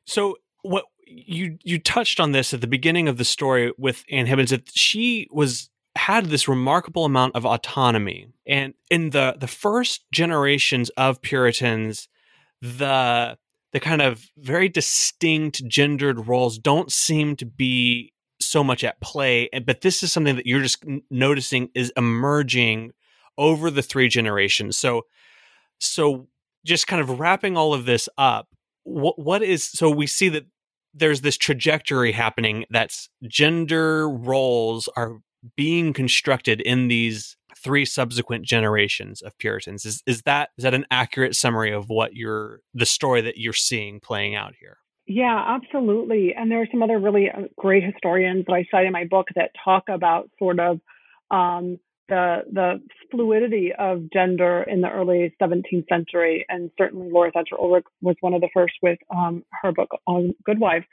So 0.05 0.37
what 0.63 0.85
you 1.07 1.59
you 1.63 1.79
touched 1.79 2.21
on 2.21 2.33
this 2.33 2.55
at 2.55 2.61
the 2.61 2.67
beginning 2.67 3.09
of 3.09 3.19
the 3.19 3.25
story 3.25 3.73
with 3.77 4.05
Anne 4.11 4.27
Hibbins 4.27 4.51
that 4.51 4.71
she 4.71 5.27
was 5.31 5.71
had 5.97 6.27
this 6.27 6.47
remarkable 6.47 7.05
amount 7.05 7.35
of 7.35 7.45
autonomy 7.45 8.29
and 8.47 8.75
in 8.91 9.11
the 9.11 9.37
the 9.39 9.49
first 9.49 10.05
generations 10.13 10.89
of 10.91 11.21
Puritans 11.21 12.09
the 12.63 13.37
the 13.73 13.81
kind 13.81 14.03
of 14.03 14.27
very 14.37 14.69
distinct 14.69 15.67
gendered 15.67 16.29
roles 16.29 16.59
don't 16.59 16.93
seem 16.93 17.35
to 17.37 17.47
be 17.47 18.13
so 18.41 18.63
much 18.63 18.85
at 18.85 19.01
play 19.01 19.49
but 19.67 19.81
this 19.81 20.03
is 20.03 20.13
something 20.13 20.37
that 20.37 20.47
you're 20.47 20.63
just 20.63 20.85
noticing 21.11 21.71
is 21.75 21.93
emerging 21.97 22.93
over 23.37 23.71
the 23.71 23.83
three 23.83 24.09
generations 24.09 24.79
so 24.79 25.05
so 25.81 26.29
just 26.65 26.87
kind 26.87 27.01
of 27.01 27.19
wrapping 27.19 27.57
all 27.57 27.73
of 27.75 27.87
this 27.87 28.09
up 28.19 28.49
what 28.85 29.19
what 29.19 29.43
is 29.43 29.65
so 29.65 29.91
we 29.91 30.07
see 30.07 30.29
that 30.29 30.47
there's 30.95 31.21
this 31.21 31.37
trajectory 31.37 32.13
happening 32.13 32.65
that's 32.71 33.09
gender 33.29 34.09
roles 34.09 34.89
are 34.97 35.19
being 35.57 35.93
constructed 35.93 36.61
in 36.61 36.89
these 36.89 37.37
three 37.57 37.85
subsequent 37.85 38.45
generations 38.45 39.23
of 39.23 39.37
puritans. 39.39 39.85
Is 39.85 40.03
is 40.07 40.23
that 40.23 40.51
is 40.59 40.65
that 40.65 40.75
an 40.75 40.87
accurate 40.91 41.37
summary 41.37 41.73
of 41.73 41.89
what 41.89 42.15
you're 42.15 42.61
the 42.75 42.87
story 42.87 43.21
that 43.23 43.39
you're 43.39 43.53
seeing 43.53 44.01
playing 44.01 44.35
out 44.35 44.55
here? 44.59 44.79
Yeah 45.07 45.45
absolutely. 45.47 46.35
And 46.37 46.51
there 46.51 46.61
are 46.61 46.69
some 46.71 46.83
other 46.83 46.99
really 46.99 47.31
uh, 47.31 47.43
great 47.57 47.85
historians 47.85 48.45
that 48.47 48.53
i 48.53 48.65
cite 48.71 48.87
in 48.87 48.93
my 48.93 49.05
book 49.05 49.29
that 49.35 49.51
talk 49.65 49.85
about 49.89 50.31
sort 50.39 50.61
of 50.61 50.81
um, 51.31 51.79
the 52.11 52.43
the 52.53 52.83
fluidity 53.11 53.73
of 53.79 54.11
gender 54.13 54.63
in 54.65 54.83
the 54.83 54.91
early 54.91 55.35
17th 55.41 55.89
century, 55.89 56.45
and 56.49 56.71
certainly 56.77 57.11
Laurel 57.11 57.31
Thatcher 57.33 57.59
Ulrich 57.59 57.87
was 58.03 58.17
one 58.21 58.35
of 58.35 58.43
the 58.43 58.51
first 58.53 58.75
with 58.83 58.99
um, 59.15 59.45
her 59.63 59.73
book 59.73 59.89
on 60.07 60.35
Good 60.45 60.61
Wives. 60.61 60.85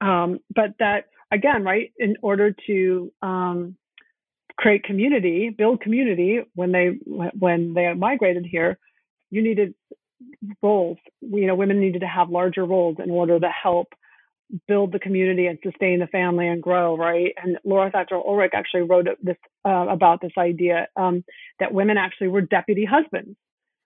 Um, 0.00 0.38
but 0.54 0.74
that 0.78 1.06
again, 1.32 1.64
right, 1.64 1.90
in 1.98 2.16
order 2.22 2.54
to 2.66 3.12
um, 3.22 3.76
create 4.56 4.84
community, 4.84 5.50
build 5.50 5.80
community 5.80 6.40
when 6.54 6.70
they 6.70 6.98
when 7.38 7.74
they 7.74 7.92
migrated 7.94 8.46
here, 8.46 8.78
you 9.30 9.42
needed 9.42 9.74
roles. 10.62 10.98
You 11.20 11.46
know, 11.46 11.54
women 11.54 11.80
needed 11.80 12.00
to 12.00 12.06
have 12.06 12.30
larger 12.30 12.64
roles 12.64 12.96
in 13.02 13.10
order 13.10 13.40
to 13.40 13.48
help 13.48 13.88
build 14.68 14.92
the 14.92 14.98
community 14.98 15.46
and 15.46 15.58
sustain 15.62 16.00
the 16.00 16.06
family 16.08 16.48
and 16.48 16.62
grow, 16.62 16.96
right? 16.96 17.34
And 17.42 17.58
Laurel 17.64 17.90
Thatcher 17.92 18.16
Ulrich 18.16 18.52
actually 18.54 18.82
wrote 18.82 19.06
this 19.22 19.36
uh, 19.66 19.86
about 19.88 20.20
this 20.22 20.32
idea 20.38 20.88
um, 20.96 21.24
that 21.60 21.74
women 21.74 21.98
actually 21.98 22.28
were 22.28 22.42
deputy 22.42 22.84
husbands. 22.84 23.36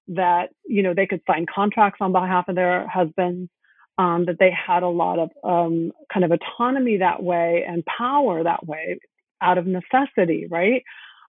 that 0.09 0.51
you 0.67 0.83
know 0.83 0.95
they 0.95 1.07
could 1.07 1.23
sign 1.27 1.47
contracts 1.53 1.99
on 2.01 2.13
behalf 2.13 2.47
of 2.49 2.57
their 2.57 2.89
husbands 2.89 3.51
um, 3.99 4.25
that 4.27 4.39
they 4.39 4.51
had 4.51 4.83
a 4.83 4.89
lot 4.89 5.19
of 5.19 5.31
um, 5.45 5.93
kind 6.13 6.25
of 6.25 6.33
autonomy 6.33 6.99
that 6.99 7.23
way 7.23 7.65
and 7.67 7.85
power 7.87 8.43
that 8.45 8.67
way 8.67 8.99
out 9.41 9.59
of 9.59 9.67
necessity 9.67 10.47
right 10.51 10.83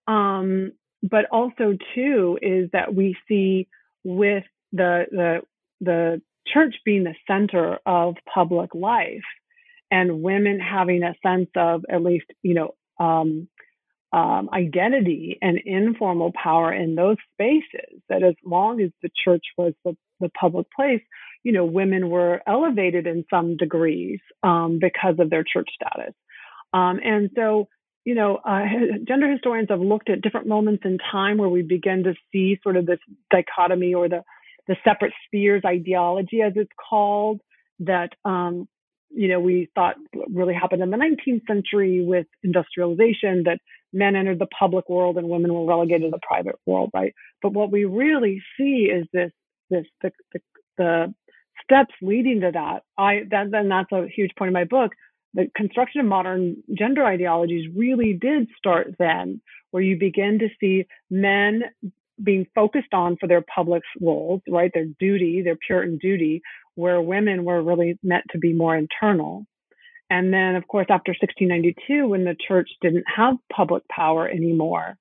um, 0.07 0.71
but 1.03 1.25
also 1.31 1.77
too 1.95 2.37
is 2.41 2.69
that 2.73 2.93
we 2.95 3.15
see 3.27 3.67
with 4.03 4.43
the 4.71 5.05
the 5.11 5.41
the 5.81 6.21
church 6.47 6.75
being 6.85 7.03
the 7.03 7.15
center 7.27 7.79
of 7.85 8.15
public 8.33 8.73
life 8.75 9.23
and 9.91 10.21
women 10.21 10.59
having 10.59 11.03
a 11.03 11.15
sense 11.25 11.49
of 11.55 11.85
at 11.89 12.03
least 12.03 12.25
you 12.41 12.53
know 12.53 12.75
um, 12.99 13.47
um, 14.13 14.49
identity 14.53 15.39
and 15.41 15.59
informal 15.65 16.31
power 16.31 16.71
in 16.71 16.95
those 16.95 17.17
spaces. 17.33 17.99
That 18.09 18.23
as 18.23 18.35
long 18.45 18.79
as 18.79 18.91
the 19.01 19.09
church 19.23 19.43
was 19.57 19.73
the, 19.83 19.97
the 20.19 20.29
public 20.29 20.67
place, 20.75 21.01
you 21.43 21.51
know, 21.51 21.65
women 21.65 22.09
were 22.09 22.41
elevated 22.47 23.07
in 23.07 23.25
some 23.29 23.57
degrees 23.57 24.19
um, 24.43 24.77
because 24.79 25.15
of 25.19 25.29
their 25.29 25.43
church 25.43 25.69
status. 25.73 26.13
Um, 26.73 26.99
and 27.03 27.31
so, 27.35 27.67
you 28.05 28.13
know, 28.13 28.37
uh, 28.37 28.65
gender 29.07 29.31
historians 29.31 29.69
have 29.69 29.81
looked 29.81 30.09
at 30.09 30.21
different 30.21 30.47
moments 30.47 30.83
in 30.85 30.99
time 31.11 31.37
where 31.37 31.49
we 31.49 31.63
begin 31.63 32.03
to 32.03 32.13
see 32.31 32.59
sort 32.61 32.77
of 32.77 32.85
this 32.85 32.99
dichotomy 33.31 33.95
or 33.95 34.09
the 34.09 34.23
the 34.67 34.75
separate 34.83 35.13
spheres 35.25 35.63
ideology, 35.65 36.41
as 36.41 36.53
it's 36.55 36.71
called, 36.89 37.41
that 37.79 38.11
um, 38.25 38.67
you 39.09 39.27
know 39.27 39.39
we 39.39 39.69
thought 39.75 39.95
really 40.29 40.53
happened 40.53 40.81
in 40.81 40.89
the 40.89 40.97
19th 40.97 41.45
century 41.47 42.03
with 42.03 42.27
industrialization 42.43 43.43
that 43.43 43.59
men 43.91 44.15
entered 44.15 44.39
the 44.39 44.47
public 44.47 44.89
world 44.89 45.17
and 45.17 45.29
women 45.29 45.53
were 45.53 45.65
relegated 45.65 46.03
to 46.03 46.09
the 46.09 46.19
private 46.27 46.55
world, 46.65 46.89
right? 46.93 47.13
But 47.41 47.53
what 47.53 47.71
we 47.71 47.85
really 47.85 48.41
see 48.57 48.89
is 48.91 49.05
this 49.13 49.31
this 49.69 49.85
the 50.01 50.11
the, 50.33 50.39
the 50.77 51.13
steps 51.63 51.93
leading 52.01 52.41
to 52.41 52.51
that. 52.51 52.83
I 52.97 53.21
that 53.31 53.51
then 53.51 53.69
that's 53.69 53.91
a 53.91 54.07
huge 54.07 54.31
point 54.37 54.49
in 54.49 54.53
my 54.53 54.65
book. 54.65 54.93
The 55.35 55.49
construction 55.55 56.01
of 56.01 56.07
modern 56.07 56.57
gender 56.77 57.05
ideologies 57.05 57.69
really 57.75 58.13
did 58.13 58.49
start 58.57 58.95
then, 58.99 59.41
where 59.71 59.83
you 59.83 59.97
begin 59.97 60.39
to 60.39 60.49
see 60.59 60.85
men 61.09 61.63
being 62.23 62.45
focused 62.55 62.93
on 62.93 63.17
for 63.17 63.27
their 63.27 63.43
public 63.53 63.83
roles, 64.01 64.41
right? 64.49 64.71
Their 64.73 64.87
duty, 64.99 65.41
their 65.41 65.57
Puritan 65.57 65.97
duty, 65.97 66.41
where 66.75 67.01
women 67.01 67.45
were 67.45 67.61
really 67.61 67.97
meant 68.03 68.25
to 68.31 68.39
be 68.39 68.53
more 68.53 68.75
internal. 68.75 69.45
And 70.09 70.33
then, 70.33 70.55
of 70.55 70.67
course, 70.67 70.87
after 70.89 71.11
1692, 71.11 72.07
when 72.07 72.23
the 72.23 72.35
church 72.47 72.69
didn't 72.81 73.05
have 73.15 73.35
public 73.51 73.83
power 73.87 74.27
anymore, 74.27 74.95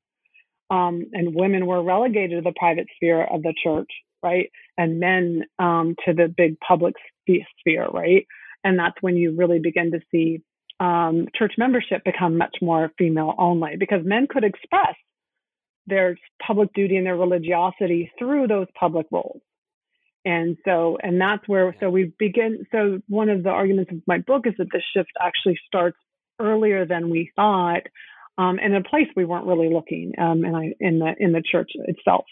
um, 0.70 1.06
and 1.12 1.34
women 1.34 1.66
were 1.66 1.82
relegated 1.82 2.42
to 2.42 2.42
the 2.42 2.54
private 2.58 2.86
sphere 2.96 3.22
of 3.24 3.42
the 3.42 3.54
church, 3.62 3.90
right? 4.22 4.50
And 4.78 5.00
men 5.00 5.42
um, 5.58 5.94
to 6.06 6.14
the 6.14 6.32
big 6.34 6.58
public 6.66 6.94
sphere, 7.26 7.86
right? 7.88 8.26
And 8.64 8.78
that's 8.78 8.96
when 9.00 9.16
you 9.16 9.36
really 9.36 9.58
begin 9.58 9.90
to 9.92 10.00
see 10.10 10.42
um, 10.80 11.28
church 11.34 11.54
membership 11.58 12.04
become 12.04 12.38
much 12.38 12.56
more 12.62 12.90
female 12.98 13.34
only 13.38 13.76
because 13.78 14.00
men 14.04 14.26
could 14.28 14.44
express 14.44 14.94
their 15.86 16.16
public 16.44 16.72
duty 16.74 16.96
and 16.96 17.06
their 17.06 17.16
religiosity 17.16 18.10
through 18.18 18.46
those 18.46 18.66
public 18.78 19.06
roles. 19.10 19.40
And 20.24 20.56
so 20.64 20.98
and 21.02 21.20
that's 21.20 21.46
where 21.48 21.74
so 21.80 21.90
we 21.90 22.12
begin 22.16 22.64
so 22.70 23.00
one 23.08 23.28
of 23.28 23.42
the 23.42 23.48
arguments 23.48 23.90
of 23.90 23.98
my 24.06 24.18
book 24.18 24.46
is 24.46 24.54
that 24.58 24.68
the 24.70 24.80
shift 24.94 25.10
actually 25.20 25.58
starts 25.66 25.96
earlier 26.40 26.86
than 26.86 27.10
we 27.10 27.32
thought 27.34 27.82
um, 28.38 28.58
and 28.62 28.72
in 28.72 28.76
a 28.76 28.88
place 28.88 29.08
we 29.16 29.24
weren't 29.24 29.46
really 29.46 29.68
looking 29.68 30.12
um, 30.18 30.44
and 30.44 30.56
I, 30.56 30.74
in 30.78 31.00
the 31.00 31.14
in 31.18 31.32
the 31.32 31.42
church 31.42 31.72
itself. 31.74 32.24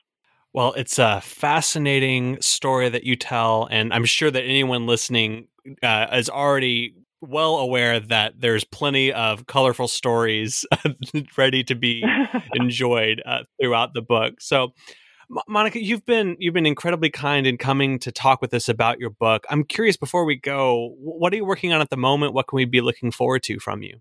Well 0.53 0.73
it's 0.75 1.01
a 1.01 1.21
fascinating 1.21 2.41
story 2.41 2.89
that 2.91 3.03
you 3.03 3.17
tell 3.17 3.67
and 3.73 3.93
i'm 3.93 4.05
sure 4.05 4.31
that 4.31 4.45
anyone 4.45 4.87
listening 4.87 5.49
uh, 5.83 6.07
is 6.13 6.31
already 6.31 6.95
well 7.21 7.57
aware 7.57 8.01
that 8.01 8.35
there's 8.39 8.65
plenty 8.65 9.13
of 9.13 9.47
colorful 9.47 9.89
stories 9.89 10.65
ready 11.37 11.63
to 11.65 11.75
be 11.75 12.05
enjoyed 12.55 13.23
uh, 13.27 13.45
throughout 13.61 13.95
the 13.95 14.03
book 14.03 14.35
so 14.41 14.73
Monica, 15.47 15.83
you've 15.83 16.05
been 16.05 16.37
you've 16.41 16.55
been 16.55 16.67
incredibly 16.67 17.09
kind 17.09 17.47
in 17.47 17.57
coming 17.57 18.01
to 18.01 18.11
talk 18.11 18.41
with 18.43 18.53
us 18.53 18.69
about 18.69 18.99
your 18.99 19.11
book. 19.11 19.47
I'm 19.49 19.63
curious 19.63 19.97
before 19.97 20.25
we 20.25 20.35
go, 20.35 20.95
what 20.99 21.33
are 21.33 21.37
you 21.37 21.45
working 21.45 21.73
on 21.73 21.81
at 21.81 21.89
the 21.89 21.97
moment? 21.97 22.35
What 22.35 22.49
can 22.49 22.57
we 22.57 22.65
be 22.65 22.81
looking 22.81 23.13
forward 23.13 23.45
to 23.45 23.61
from 23.61 23.83
you? 23.83 24.01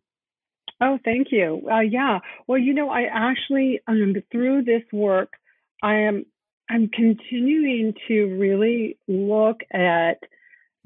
Oh, 0.82 0.98
thank 1.04 1.28
you. 1.32 1.62
Uh, 1.72 1.82
yeah. 1.82 2.20
Well, 2.48 2.58
you 2.58 2.74
know, 2.74 2.90
I 2.90 3.04
actually 3.04 3.80
um, 3.88 4.16
through 4.32 4.64
this 4.64 4.82
work, 4.92 5.34
I 5.84 5.96
am 5.96 6.26
I'm 6.70 6.90
continuing 6.90 7.94
to 8.08 8.26
really 8.40 8.98
look 9.08 9.60
at 9.72 10.20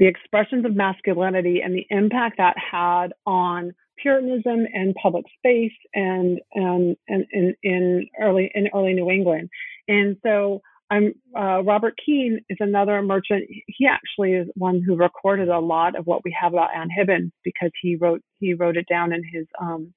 the 0.04 0.10
expressions 0.10 0.66
of 0.66 0.76
masculinity 0.76 1.62
and 1.64 1.74
the 1.74 1.88
impact 1.90 2.36
that 2.38 2.56
had 2.58 3.14
on 3.26 3.74
Puritanism 3.96 4.66
and 4.74 4.94
public 5.02 5.24
space 5.38 5.72
and 5.94 6.42
and 6.54 6.98
and 7.08 7.26
in 7.64 8.06
early 8.20 8.52
in 8.54 8.68
early 8.76 8.92
New 8.92 9.10
England. 9.10 9.50
And 9.88 10.18
so 10.22 10.62
I'm 10.92 11.14
uh, 11.38 11.64
Robert 11.64 11.94
Keayne 12.06 12.40
is 12.50 12.58
another 12.60 13.02
merchant. 13.02 13.46
He 13.68 13.88
actually 13.88 14.34
is 14.34 14.50
one 14.56 14.82
who 14.86 14.98
recorded 14.98 15.48
a 15.48 15.60
lot 15.60 15.98
of 15.98 16.06
what 16.06 16.26
we 16.26 16.36
have 16.38 16.52
about 16.52 16.76
Anne 16.76 16.90
Hibbins 16.90 17.32
because 17.46 17.72
he 17.82 17.96
wrote 17.96 18.22
he 18.40 18.56
wrote 18.56 18.76
it 18.76 18.88
down 18.90 19.14
in 19.14 19.24
his 19.24 19.46
um, 19.62 19.94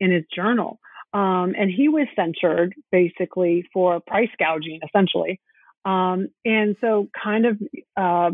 in 0.00 0.10
his 0.12 0.24
journal. 0.34 0.78
Um, 1.12 1.52
and 1.58 1.70
he 1.70 1.90
was 1.90 2.06
censured 2.16 2.74
basically 2.90 3.68
for 3.70 4.00
price 4.00 4.30
gouging, 4.38 4.80
essentially. 4.82 5.38
Um, 5.84 6.28
and 6.46 6.76
so, 6.80 7.08
kind 7.22 7.44
of 7.44 7.58
uh, 7.96 8.30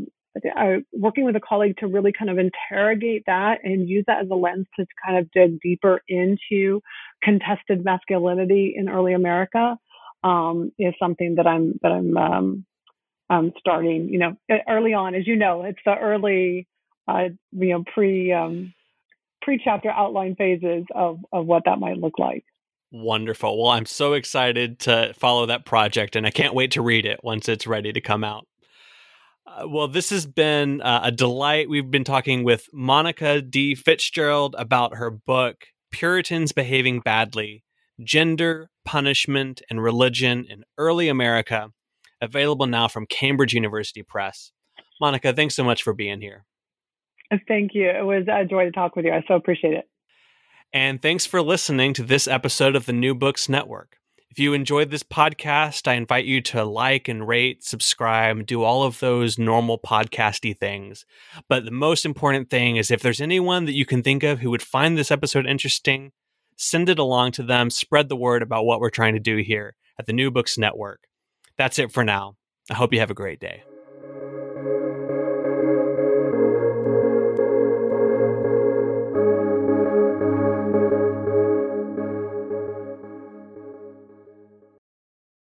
working 0.93 1.25
with 1.25 1.37
a 1.37 1.41
colleague 1.41 1.77
to 1.79 1.87
really 1.87 2.13
kind 2.13 2.31
of 2.31 2.39
interrogate 2.39 3.25
that 3.27 3.59
and 3.65 3.89
use 3.89 4.05
that 4.07 4.23
as 4.23 4.31
a 4.31 4.35
lens 4.35 4.67
to 4.79 4.87
kind 5.05 5.19
of 5.19 5.31
dig 5.33 5.61
deeper 5.61 6.03
into 6.09 6.81
contested 7.23 7.85
masculinity 7.85 8.75
in 8.77 8.89
early 8.89 9.13
America 9.13 9.77
um, 10.25 10.73
is 10.79 10.95
something 10.99 11.37
that 11.37 11.47
I'm 11.47 11.79
that 11.83 11.93
I'm 11.93 12.17
um, 12.17 12.67
um, 13.31 13.53
starting. 13.59 14.09
You 14.09 14.19
know, 14.19 14.37
early 14.69 14.95
on, 14.95 15.15
as 15.15 15.27
you 15.27 15.37
know, 15.37 15.63
it's 15.63 15.79
the 15.85 15.95
early, 15.97 16.67
uh, 17.07 17.29
you 17.53 17.71
know, 17.71 17.85
pre 17.95 18.33
um, 18.33 18.75
pre 19.43 19.61
chapter 19.63 19.91
outline 19.91 20.35
phases 20.37 20.85
of 20.95 21.19
of 21.33 21.47
what 21.47 21.65
that 21.67 21.79
might 21.79 21.99
look 21.99 22.19
like. 22.19 22.45
Wonderful. 22.91 23.63
Well, 23.63 23.71
I'm 23.71 23.87
so 23.87 24.15
excited 24.15 24.79
to 24.81 25.13
follow 25.15 25.47
that 25.47 25.67
project, 25.67 26.17
and 26.17 26.27
I 26.27 26.31
can't 26.31 26.55
wait 26.55 26.71
to 26.73 26.83
read 26.83 27.05
it 27.05 27.21
once 27.23 27.49
it's 27.49 27.67
ready 27.67 27.93
to 27.93 28.01
come 28.01 28.25
out. 28.25 28.47
Well, 29.67 29.89
this 29.89 30.11
has 30.11 30.27
been 30.27 30.81
uh, 30.81 31.01
a 31.05 31.13
delight. 31.13 31.69
We've 31.69 31.91
been 31.91 32.05
talking 32.05 32.45
with 32.45 32.67
Monica 32.73 33.43
D. 33.43 33.75
Fitzgerald 33.75 34.55
about 34.59 34.97
her 34.97 35.11
book, 35.11 35.67
Puritans 35.91 36.53
Behaving 36.53 37.01
Badly 37.01 37.65
Gender, 38.03 38.71
Punishment, 38.85 39.61
and 39.69 39.83
Religion 39.83 40.47
in 40.49 40.65
Early 40.77 41.09
America, 41.09 41.71
available 42.21 42.67
now 42.67 42.89
from 42.89 43.07
Cambridge 43.07 43.53
University 43.53 44.03
Press. 44.03 44.53
Monica, 45.01 45.33
thanks 45.33 45.57
so 45.57 45.65
much 45.65 45.83
for 45.83 45.93
being 45.93 46.21
here. 46.21 46.45
Thank 47.47 47.75
you. 47.75 47.89
It 47.89 48.05
was 48.05 48.27
a 48.29 48.45
joy 48.45 48.65
to 48.65 48.71
talk 48.71 48.97
with 48.97 49.05
you. 49.05 49.13
I 49.13 49.23
so 49.29 49.35
appreciate 49.35 49.75
it. 49.75 49.89
And 50.73 51.01
thanks 51.01 51.27
for 51.27 51.43
listening 51.43 51.93
to 51.95 52.03
this 52.03 52.29
episode 52.29 52.77
of 52.77 52.87
the 52.87 52.93
New 52.93 53.15
Books 53.15 53.49
Network. 53.49 53.98
If 54.31 54.39
you 54.39 54.53
enjoyed 54.53 54.91
this 54.91 55.03
podcast, 55.03 55.89
I 55.89 55.95
invite 55.95 56.27
you 56.27 56.43
to 56.43 56.63
like 56.65 57.09
and 57.09 57.27
rate, 57.27 57.65
subscribe, 57.65 58.45
do 58.47 58.63
all 58.63 58.83
of 58.83 59.01
those 59.01 59.39
normal 59.39 59.79
podcasty 59.79 60.57
things. 60.57 61.07
But 61.49 61.65
the 61.65 61.71
most 61.71 62.05
important 62.05 62.51
thing 62.51 62.77
is 62.77 62.91
if 62.91 63.01
there's 63.01 63.23
anyone 63.23 63.65
that 63.65 63.75
you 63.75 63.87
can 63.87 64.03
think 64.03 64.23
of 64.23 64.41
who 64.41 64.51
would 64.51 64.63
find 64.63 64.99
this 64.99 65.11
episode 65.11 65.47
interesting, 65.47 66.13
send 66.57 66.91
it 66.91 66.99
along 66.99 67.33
to 67.33 67.43
them, 67.43 67.71
spread 67.71 68.11
the 68.11 68.17
word 68.17 68.43
about 68.43 68.67
what 68.67 68.81
we're 68.81 68.91
trying 68.91 69.15
to 69.15 69.21
do 69.21 69.39
here 69.39 69.77
at 69.99 70.07
the 70.07 70.13
New 70.13 70.31
Books 70.31 70.59
Network. 70.59 71.09
That's 71.57 71.79
it 71.79 71.91
for 71.91 72.05
now. 72.05 72.37
I 72.71 72.75
hope 72.75 72.93
you 72.93 73.01
have 73.01 73.11
a 73.11 73.15
great 73.15 73.41
day. 73.41 73.63